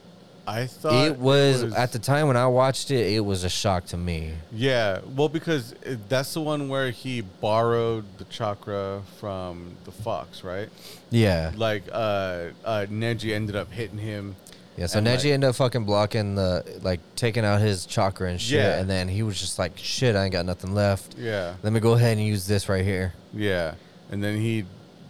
I 0.47 0.67
thought 0.67 1.07
it 1.07 1.19
was, 1.19 1.63
at 1.75 1.93
the 1.93 1.99
time 1.99 2.27
when 2.27 2.37
I 2.37 2.47
watched 2.47 2.91
it, 2.91 3.13
it 3.13 3.21
was 3.21 3.45
a 3.45 3.49
shock 3.49 3.87
to 3.87 3.97
me. 3.97 4.35
Yeah, 4.53 5.01
well, 5.17 5.29
because 5.29 5.73
it, 5.83 6.09
that's 6.09 6.35
the 6.35 6.41
one 6.41 6.69
where 6.69 6.91
he 6.91 7.21
borrowed 7.21 8.05
the 8.19 8.25
chakra 8.25 9.03
from 9.21 9.77
the 9.85 9.93
fox, 9.93 10.43
right? 10.43 10.69
Yeah. 11.11 11.53
Like, 11.57 11.85
uh, 11.93 12.49
uh, 12.65 12.87
Neji 12.91 13.33
ended 13.35 13.55
up 13.55 13.71
hitting 13.71 13.99
him. 13.99 14.35
Yeah, 14.77 14.87
so 14.87 15.01
Neji 15.01 15.17
like- 15.17 15.25
ended 15.27 15.51
up 15.51 15.55
fucking 15.57 15.85
blocking 15.85 16.35
the 16.35 16.65
like 16.83 17.01
taking 17.15 17.45
out 17.45 17.61
his 17.61 17.85
chakra 17.87 18.31
and 18.31 18.41
shit, 18.41 18.59
Yeah. 18.59 18.81
and 18.81 18.89
then 18.89 19.07
he 19.07 19.23
was 19.23 19.39
just 19.39 19.59
like, 19.59 19.77
"Shit, 19.77 20.17
I 20.17 20.25
ain't 20.25 20.33
got 20.33 20.47
nothing 20.47 20.75
left. 20.75 21.15
Yeah, 21.19 21.55
Let 21.63 21.75
me 21.75 21.79
go 21.81 21.93
ahead 21.93 22.17
and 22.17 22.27
use 22.27 22.47
this 22.47 22.71
right 22.71 22.83
here." 22.85 23.13
yeah, 23.35 23.75
and 24.11 24.25
then 24.25 24.39
he, 24.39 24.65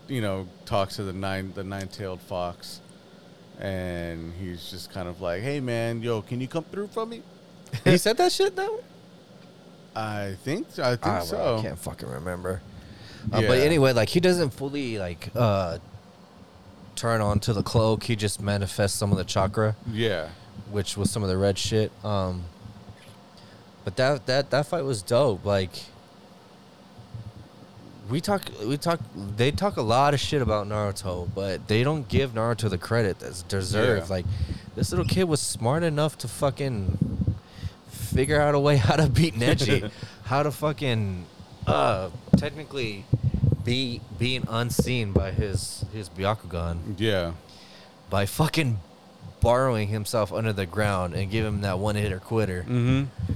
you 0.08 0.20
know, 0.20 0.48
talks 0.66 0.96
to 0.96 1.04
the 1.04 1.12
nine 1.12 1.52
the 1.54 1.62
nine 1.62 1.86
tailed 1.86 2.20
fox, 2.22 2.80
and 3.62 4.32
he's 4.40 4.70
just 4.70 4.90
kind 4.92 5.08
of 5.08 5.20
like, 5.20 5.40
"Hey, 5.42 5.60
man, 5.60 6.02
yo, 6.02 6.20
can 6.22 6.40
you 6.40 6.48
come 6.48 6.64
through 6.64 6.88
for 6.88 7.06
me?" 7.06 7.22
he 7.84 7.96
said 7.96 8.16
that 8.18 8.32
shit 8.32 8.54
though. 8.56 8.80
I 9.94 10.34
think 10.42 10.66
I 10.78 10.96
think 10.96 11.06
Ah, 11.06 11.18
bro, 11.18 11.24
so. 11.24 11.56
I 11.58 11.62
can't 11.62 11.78
fucking 11.78 12.08
remember. 12.08 12.60
Uh, 13.32 13.40
But 13.42 13.58
anyway, 13.60 13.92
like 13.92 14.08
he 14.08 14.20
doesn't 14.20 14.50
fully 14.50 14.98
like 14.98 15.28
uh 15.34 15.78
turn 16.96 17.20
on 17.20 17.38
to 17.40 17.52
the 17.52 17.62
cloak. 17.62 18.02
He 18.04 18.16
just 18.16 18.40
manifests 18.40 18.98
some 18.98 19.12
of 19.12 19.18
the 19.18 19.24
chakra, 19.24 19.76
Yeah, 19.90 20.28
which 20.70 20.96
was 20.96 21.10
some 21.10 21.22
of 21.22 21.28
the 21.28 21.36
red 21.38 21.56
shit. 21.56 21.92
Um 22.04 22.44
But 23.84 23.96
that 23.96 24.26
that 24.26 24.50
that 24.50 24.66
fight 24.66 24.84
was 24.84 25.02
dope. 25.02 25.44
Like 25.44 25.84
we 28.10 28.20
talk 28.20 28.42
we 28.64 28.76
talk 28.76 29.00
they 29.36 29.50
talk 29.50 29.76
a 29.76 29.82
lot 29.82 30.14
of 30.14 30.20
shit 30.20 30.42
about 30.42 30.68
Naruto, 30.68 31.28
but 31.34 31.68
they 31.68 31.82
don't 31.82 32.08
give 32.08 32.32
Naruto 32.32 32.68
the 32.68 32.78
credit 32.78 33.18
that's 33.18 33.42
deserved. 33.42 34.08
Yeah. 34.08 34.14
Like 34.16 34.26
this 34.74 34.90
little 34.90 35.04
kid 35.04 35.24
was 35.24 35.40
smart 35.40 35.82
enough 35.82 36.18
to 36.18 36.28
fucking 36.28 37.36
figure 37.88 38.40
out 38.40 38.54
a 38.54 38.60
way 38.60 38.76
how 38.88 38.96
to 38.96 39.08
beat 39.08 39.34
Neji, 39.34 39.90
how 40.24 40.42
to 40.42 40.50
fucking 40.50 41.26
uh 41.66 42.10
technically 42.36 43.04
be 43.64 44.00
being 44.18 44.44
unseen 44.48 45.12
by 45.12 45.30
his 45.30 45.84
his 45.92 46.08
Byakugan 46.08 46.96
yeah, 46.98 47.32
by 48.10 48.26
fucking 48.26 48.80
borrowing 49.40 49.88
himself 49.88 50.32
under 50.32 50.52
the 50.52 50.66
ground 50.66 51.14
and 51.14 51.30
give 51.30 51.44
him 51.44 51.62
that 51.62 51.78
one 51.78 51.96
hitter 51.96 52.20
quitter. 52.20 52.62
mm-hmm. 52.62 53.32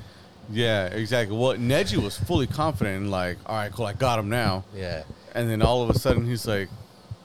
Yeah, 0.50 0.86
exactly. 0.86 1.36
Well, 1.36 1.54
Neji 1.54 1.96
was 1.96 2.16
fully 2.16 2.46
confident 2.46 2.96
and 3.02 3.10
like, 3.10 3.38
"All 3.46 3.56
right, 3.56 3.72
cool, 3.72 3.86
I 3.86 3.92
got 3.92 4.18
him 4.18 4.28
now." 4.28 4.64
Yeah. 4.74 5.02
And 5.34 5.50
then 5.50 5.60
all 5.60 5.82
of 5.82 5.90
a 5.90 5.98
sudden 5.98 6.24
he's 6.26 6.46
like, 6.46 6.68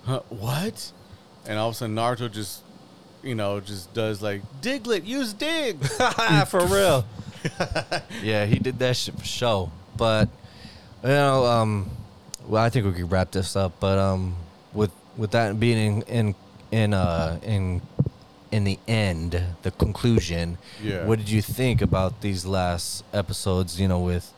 huh, 0.05 0.21
what? 0.29 0.91
And 1.47 1.57
all 1.57 1.69
of 1.69 1.75
a 1.75 1.77
sudden 1.77 1.95
Naruto 1.95 2.31
just, 2.31 2.61
you 3.23 3.35
know, 3.35 3.59
just 3.59 3.93
does 3.93 4.21
like, 4.21 4.41
Diglett, 4.61 5.05
use 5.05 5.33
dig. 5.33 5.83
for 6.47 6.65
real. 6.65 7.05
yeah, 8.21 8.45
he 8.45 8.59
did 8.59 8.79
that 8.79 8.95
shit 8.95 9.17
for 9.17 9.25
show. 9.25 9.71
But 9.97 10.29
you 11.03 11.09
know, 11.09 11.45
um, 11.45 11.89
well, 12.47 12.63
I 12.63 12.69
think 12.69 12.85
we 12.85 12.93
could 12.93 13.11
wrap 13.11 13.31
this 13.31 13.55
up. 13.55 13.79
But 13.79 13.97
um, 13.97 14.35
with 14.73 14.91
with 15.17 15.31
that 15.31 15.59
being 15.59 16.01
in 16.01 16.01
in 16.03 16.35
in 16.71 16.93
uh 16.93 17.39
in 17.43 17.81
in 18.51 18.65
the 18.65 18.77
end, 18.87 19.41
the 19.61 19.71
conclusion. 19.71 20.57
Yeah. 20.83 21.05
What 21.05 21.19
did 21.19 21.29
you 21.29 21.41
think 21.41 21.81
about 21.81 22.21
these 22.21 22.45
last 22.45 23.03
episodes? 23.13 23.79
You 23.79 23.87
know, 23.87 23.99
with 23.99 24.33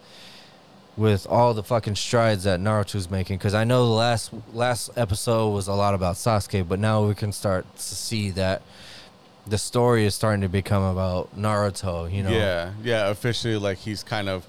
with 0.95 1.25
all 1.27 1.53
the 1.53 1.63
fucking 1.63 1.95
strides 1.95 2.43
that 2.43 2.59
Naruto's 2.59 3.09
making. 3.09 3.37
Because 3.37 3.53
I 3.53 3.63
know 3.63 3.85
the 3.85 3.93
last 3.93 4.31
last 4.53 4.91
episode 4.95 5.49
was 5.49 5.67
a 5.67 5.73
lot 5.73 5.93
about 5.93 6.15
Sasuke, 6.15 6.67
but 6.67 6.79
now 6.79 7.05
we 7.05 7.15
can 7.15 7.31
start 7.31 7.65
to 7.75 7.81
see 7.81 8.29
that 8.31 8.61
the 9.45 9.57
story 9.57 10.05
is 10.05 10.15
starting 10.15 10.41
to 10.41 10.49
become 10.49 10.83
about 10.83 11.35
Naruto. 11.37 12.11
You 12.11 12.23
know. 12.23 12.31
Yeah, 12.31 12.73
yeah, 12.83 13.09
officially 13.09 13.57
like 13.57 13.79
he's 13.79 14.03
kind 14.03 14.29
of, 14.29 14.47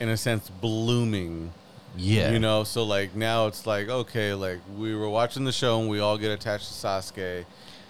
in 0.00 0.08
a 0.08 0.16
sense, 0.16 0.48
blooming. 0.48 1.52
Yeah. 1.94 2.32
You 2.32 2.38
know, 2.38 2.64
so 2.64 2.84
like 2.84 3.14
now 3.14 3.48
it's 3.48 3.66
like, 3.66 3.88
okay, 3.88 4.32
like 4.32 4.60
we 4.78 4.94
were 4.94 5.10
watching 5.10 5.44
the 5.44 5.52
show 5.52 5.78
and 5.78 5.90
we 5.90 6.00
all 6.00 6.16
get 6.16 6.30
attached 6.30 6.68
to 6.68 6.74
Sasuke. 6.74 7.44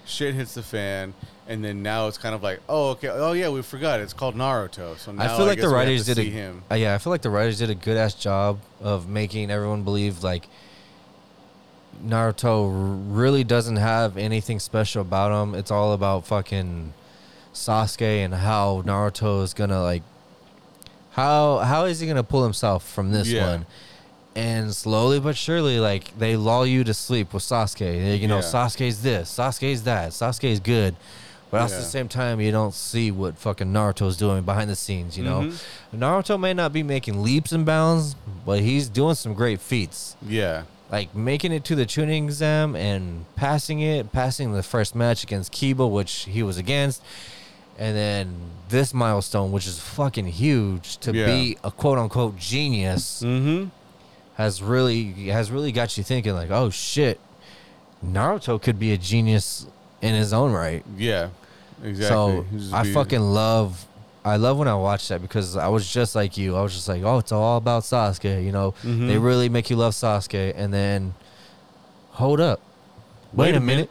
Shit 0.05 0.35
hits 0.35 0.53
the 0.53 0.63
fan. 0.63 1.13
And 1.47 1.63
then 1.63 1.83
now 1.83 2.07
it's 2.07 2.17
kind 2.17 2.33
of 2.33 2.41
like, 2.41 2.61
oh, 2.69 2.91
okay, 2.91 3.09
oh 3.09 3.33
yeah, 3.33 3.49
we 3.49 3.61
forgot. 3.61 3.99
It's 3.99 4.13
called 4.13 4.35
Naruto. 4.35 4.97
So 4.97 5.11
now 5.11 5.23
I 5.23 5.37
feel 5.37 5.45
like 5.45 5.57
guess 5.57 5.65
the 5.65 5.73
writers 5.73 6.05
did 6.05 6.17
a 6.19 6.23
him. 6.23 6.63
uh, 6.71 6.75
yeah. 6.75 6.95
I 6.95 6.97
feel 6.99 7.11
like 7.11 7.21
the 7.21 7.29
writers 7.29 7.59
did 7.59 7.69
a 7.69 7.75
good 7.75 7.97
ass 7.97 8.13
job 8.13 8.59
of 8.81 9.09
making 9.09 9.51
everyone 9.51 9.83
believe 9.83 10.23
like 10.23 10.47
Naruto 12.05 12.69
really 13.09 13.43
doesn't 13.43 13.75
have 13.77 14.17
anything 14.17 14.59
special 14.59 15.01
about 15.01 15.31
him. 15.43 15.55
It's 15.55 15.71
all 15.71 15.93
about 15.93 16.25
fucking 16.25 16.93
Sasuke 17.53 18.01
and 18.25 18.33
how 18.33 18.81
Naruto 18.85 19.43
is 19.43 19.53
gonna 19.53 19.81
like 19.81 20.03
how 21.11 21.59
how 21.59 21.85
is 21.85 21.99
he 21.99 22.07
gonna 22.07 22.23
pull 22.23 22.43
himself 22.43 22.87
from 22.87 23.11
this 23.11 23.27
Yeah. 23.27 23.47
one? 23.51 23.65
And 24.35 24.73
slowly 24.73 25.19
but 25.19 25.37
surely, 25.37 25.79
like 25.79 26.17
they 26.17 26.35
lull 26.35 26.65
you 26.65 26.83
to 26.85 26.93
sleep 26.93 27.33
with 27.33 27.43
Sasuke. 27.43 27.79
They- 27.79 28.15
You 28.15 28.27
know, 28.27 28.37
Yeah. 28.37 28.41
Sasuke's 28.43 29.01
this, 29.01 29.29
Sasuke's 29.29 29.83
that, 29.83 30.09
Sasuke's 30.11 30.59
good. 30.59 30.95
But 31.51 31.61
also 31.61 31.75
at 31.75 31.81
the 31.81 31.85
same 31.85 32.07
time, 32.07 32.41
you 32.41 32.51
don't 32.51 32.73
see 32.73 33.11
what 33.11 33.37
fucking 33.37 33.71
Naruto's 33.71 34.17
doing 34.17 34.41
behind 34.41 34.71
the 34.71 34.75
scenes. 34.75 35.15
You 35.19 35.23
know, 35.23 35.41
Mhm. 35.41 35.53
Naruto 35.95 36.39
may 36.39 36.51
not 36.55 36.73
be 36.73 36.81
making 36.81 37.21
leaps 37.21 37.51
and 37.51 37.63
bounds, 37.63 38.15
but 38.43 38.61
he's 38.61 38.89
doing 38.89 39.13
some 39.13 39.35
great 39.35 39.61
feats 39.61 40.15
Yeah. 40.27 40.63
like 40.91 41.13
making 41.15 41.51
it 41.51 41.63
to 41.65 41.75
the 41.75 41.85
Chunin 41.85 42.23
exam 42.23 42.75
and 42.75 43.25
passing 43.35 43.81
it, 43.81 44.11
passing 44.11 44.53
the 44.53 44.63
first 44.63 44.95
match 44.95 45.21
against 45.23 45.51
Kiba, 45.51 45.87
which 45.87 46.25
he 46.27 46.41
was 46.41 46.57
against, 46.57 47.03
and 47.77 47.95
then 47.95 48.33
this 48.69 48.91
milestone, 48.91 49.51
which 49.51 49.67
is 49.67 49.77
fucking 49.77 50.25
huge 50.25 50.97
to 51.01 51.13
Yeah. 51.13 51.27
be 51.27 51.57
a 51.63 51.69
quote 51.69 51.99
unquote 51.99 52.35
genius, 52.39 53.21
Mm-hmm. 53.23 53.69
Has 54.35 54.61
really 54.63 55.11
has 55.29 55.51
really 55.51 55.71
got 55.71 55.97
you 55.97 56.03
thinking 56.03 56.33
like, 56.33 56.49
oh 56.51 56.69
shit, 56.69 57.19
Naruto 58.05 58.61
could 58.61 58.79
be 58.79 58.91
a 58.93 58.97
genius 58.97 59.65
in 60.01 60.15
his 60.15 60.33
own 60.33 60.51
right. 60.51 60.83
Yeah. 60.97 61.29
Exactly. 61.83 62.59
So 62.59 62.75
I 62.75 62.83
be- 62.83 62.93
fucking 62.93 63.21
love. 63.21 63.85
I 64.25 64.37
love 64.37 64.57
when 64.57 64.69
I 64.69 64.75
watch 64.75 65.09
that 65.09 65.21
because 65.21 65.57
I 65.57 65.67
was 65.67 65.91
just 65.91 66.15
like 66.15 66.37
you. 66.37 66.55
I 66.55 66.61
was 66.61 66.73
just 66.73 66.87
like, 66.87 67.03
oh, 67.03 67.17
it's 67.17 67.33
all 67.33 67.57
about 67.57 67.83
Sasuke. 67.83 68.43
You 68.43 68.53
know, 68.53 68.73
Mhm. 68.83 69.07
they 69.07 69.17
really 69.17 69.49
make 69.49 69.69
you 69.69 69.75
love 69.75 69.93
Sasuke, 69.93 70.53
and 70.55 70.73
then 70.73 71.13
hold 72.11 72.39
up, 72.39 72.61
wait, 73.33 73.53
a 73.55 73.59
minute, 73.59 73.89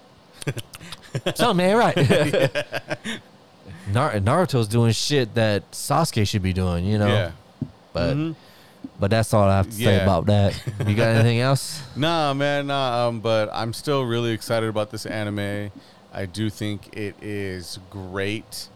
something 1.34 1.66
ain't 1.66 1.78
right. 1.78 1.96
Nar- 3.92 4.12
Naruto's 4.14 4.68
doing 4.68 4.92
shit 4.92 5.34
that 5.34 5.70
Sasuke 5.72 6.26
should 6.26 6.42
be 6.42 6.52
doing, 6.52 6.84
you 6.84 6.98
know. 6.98 7.08
Yeah. 7.08 7.30
But 7.92 8.16
Mhm. 8.16 8.34
But 9.02 9.10
that's 9.10 9.34
all 9.34 9.48
I 9.48 9.56
have 9.56 9.68
to 9.68 9.74
say 9.74 10.00
about 10.00 10.26
that. 10.26 10.54
You 10.86 10.94
got 10.94 11.08
anything 11.08 11.40
else? 11.40 11.82
Nah, 11.96 12.32
man, 12.34 12.68
nah. 12.68 13.08
Um, 13.08 13.18
but 13.18 13.50
I'm 13.52 13.72
still 13.72 14.04
really 14.04 14.30
excited 14.30 14.68
about 14.68 14.92
this 14.92 15.06
anime. 15.06 15.72
I 16.12 16.26
do 16.26 16.48
think 16.48 16.96
it 16.96 17.16
is 17.20 17.80
great. 17.90 18.68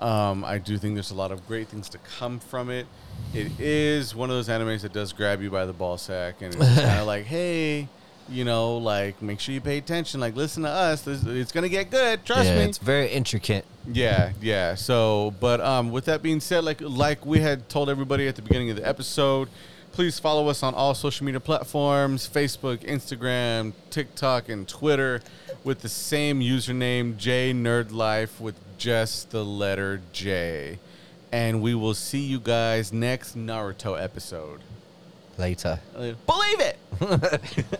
Um, 0.00 0.44
I 0.44 0.58
do 0.58 0.78
think 0.78 0.94
there's 0.94 1.12
a 1.12 1.14
lot 1.14 1.30
of 1.30 1.46
great 1.46 1.68
things 1.68 1.88
to 1.90 1.98
come 1.98 2.40
from 2.40 2.70
it. 2.70 2.88
It 3.32 3.52
is 3.60 4.16
one 4.16 4.30
of 4.30 4.34
those 4.34 4.48
animes 4.48 4.80
that 4.80 4.92
does 4.92 5.12
grab 5.12 5.40
you 5.40 5.48
by 5.48 5.64
the 5.64 5.72
ball 5.72 5.96
sack, 5.96 6.42
and 6.42 6.52
it's 6.52 6.80
kind 6.80 6.98
of 6.98 7.06
like, 7.14 7.26
hey, 7.26 7.86
you 8.28 8.44
know, 8.44 8.78
like 8.78 9.22
make 9.22 9.38
sure 9.38 9.54
you 9.54 9.60
pay 9.60 9.78
attention. 9.78 10.18
Like, 10.18 10.34
listen 10.34 10.64
to 10.64 10.68
us. 10.68 11.02
This, 11.02 11.24
it's 11.24 11.52
gonna 11.52 11.68
get 11.68 11.88
good. 11.88 12.24
Trust 12.24 12.46
yeah, 12.46 12.56
me. 12.56 12.62
it's 12.62 12.78
very 12.78 13.08
intricate. 13.08 13.64
Yeah, 13.92 14.32
yeah. 14.40 14.74
So, 14.74 15.34
but 15.40 15.60
um, 15.60 15.92
with 15.92 16.06
that 16.06 16.22
being 16.22 16.40
said, 16.40 16.64
like 16.64 16.80
like 16.80 17.24
we 17.24 17.40
had 17.40 17.68
told 17.68 17.88
everybody 17.88 18.26
at 18.28 18.36
the 18.36 18.42
beginning 18.42 18.70
of 18.70 18.76
the 18.76 18.86
episode, 18.86 19.48
please 19.98 20.20
follow 20.20 20.46
us 20.46 20.62
on 20.62 20.74
all 20.74 20.94
social 20.94 21.26
media 21.26 21.40
platforms: 21.40 22.30
Facebook, 22.32 22.86
Instagram, 22.86 23.72
TikTok, 23.90 24.48
and 24.48 24.68
Twitter, 24.68 25.20
with 25.64 25.80
the 25.80 25.88
same 25.88 26.38
username 26.38 27.16
J 27.16 27.52
Nerd 27.52 27.90
Life 27.90 28.40
with 28.40 28.54
just 28.78 29.32
the 29.32 29.44
letter 29.44 30.00
J. 30.12 30.78
And 31.32 31.60
we 31.60 31.74
will 31.74 31.94
see 31.94 32.20
you 32.20 32.38
guys 32.38 32.92
next 32.92 33.36
Naruto 33.36 34.00
episode. 34.00 34.60
Later. 35.36 35.80
Believe 36.26 36.60
it. 36.60 37.68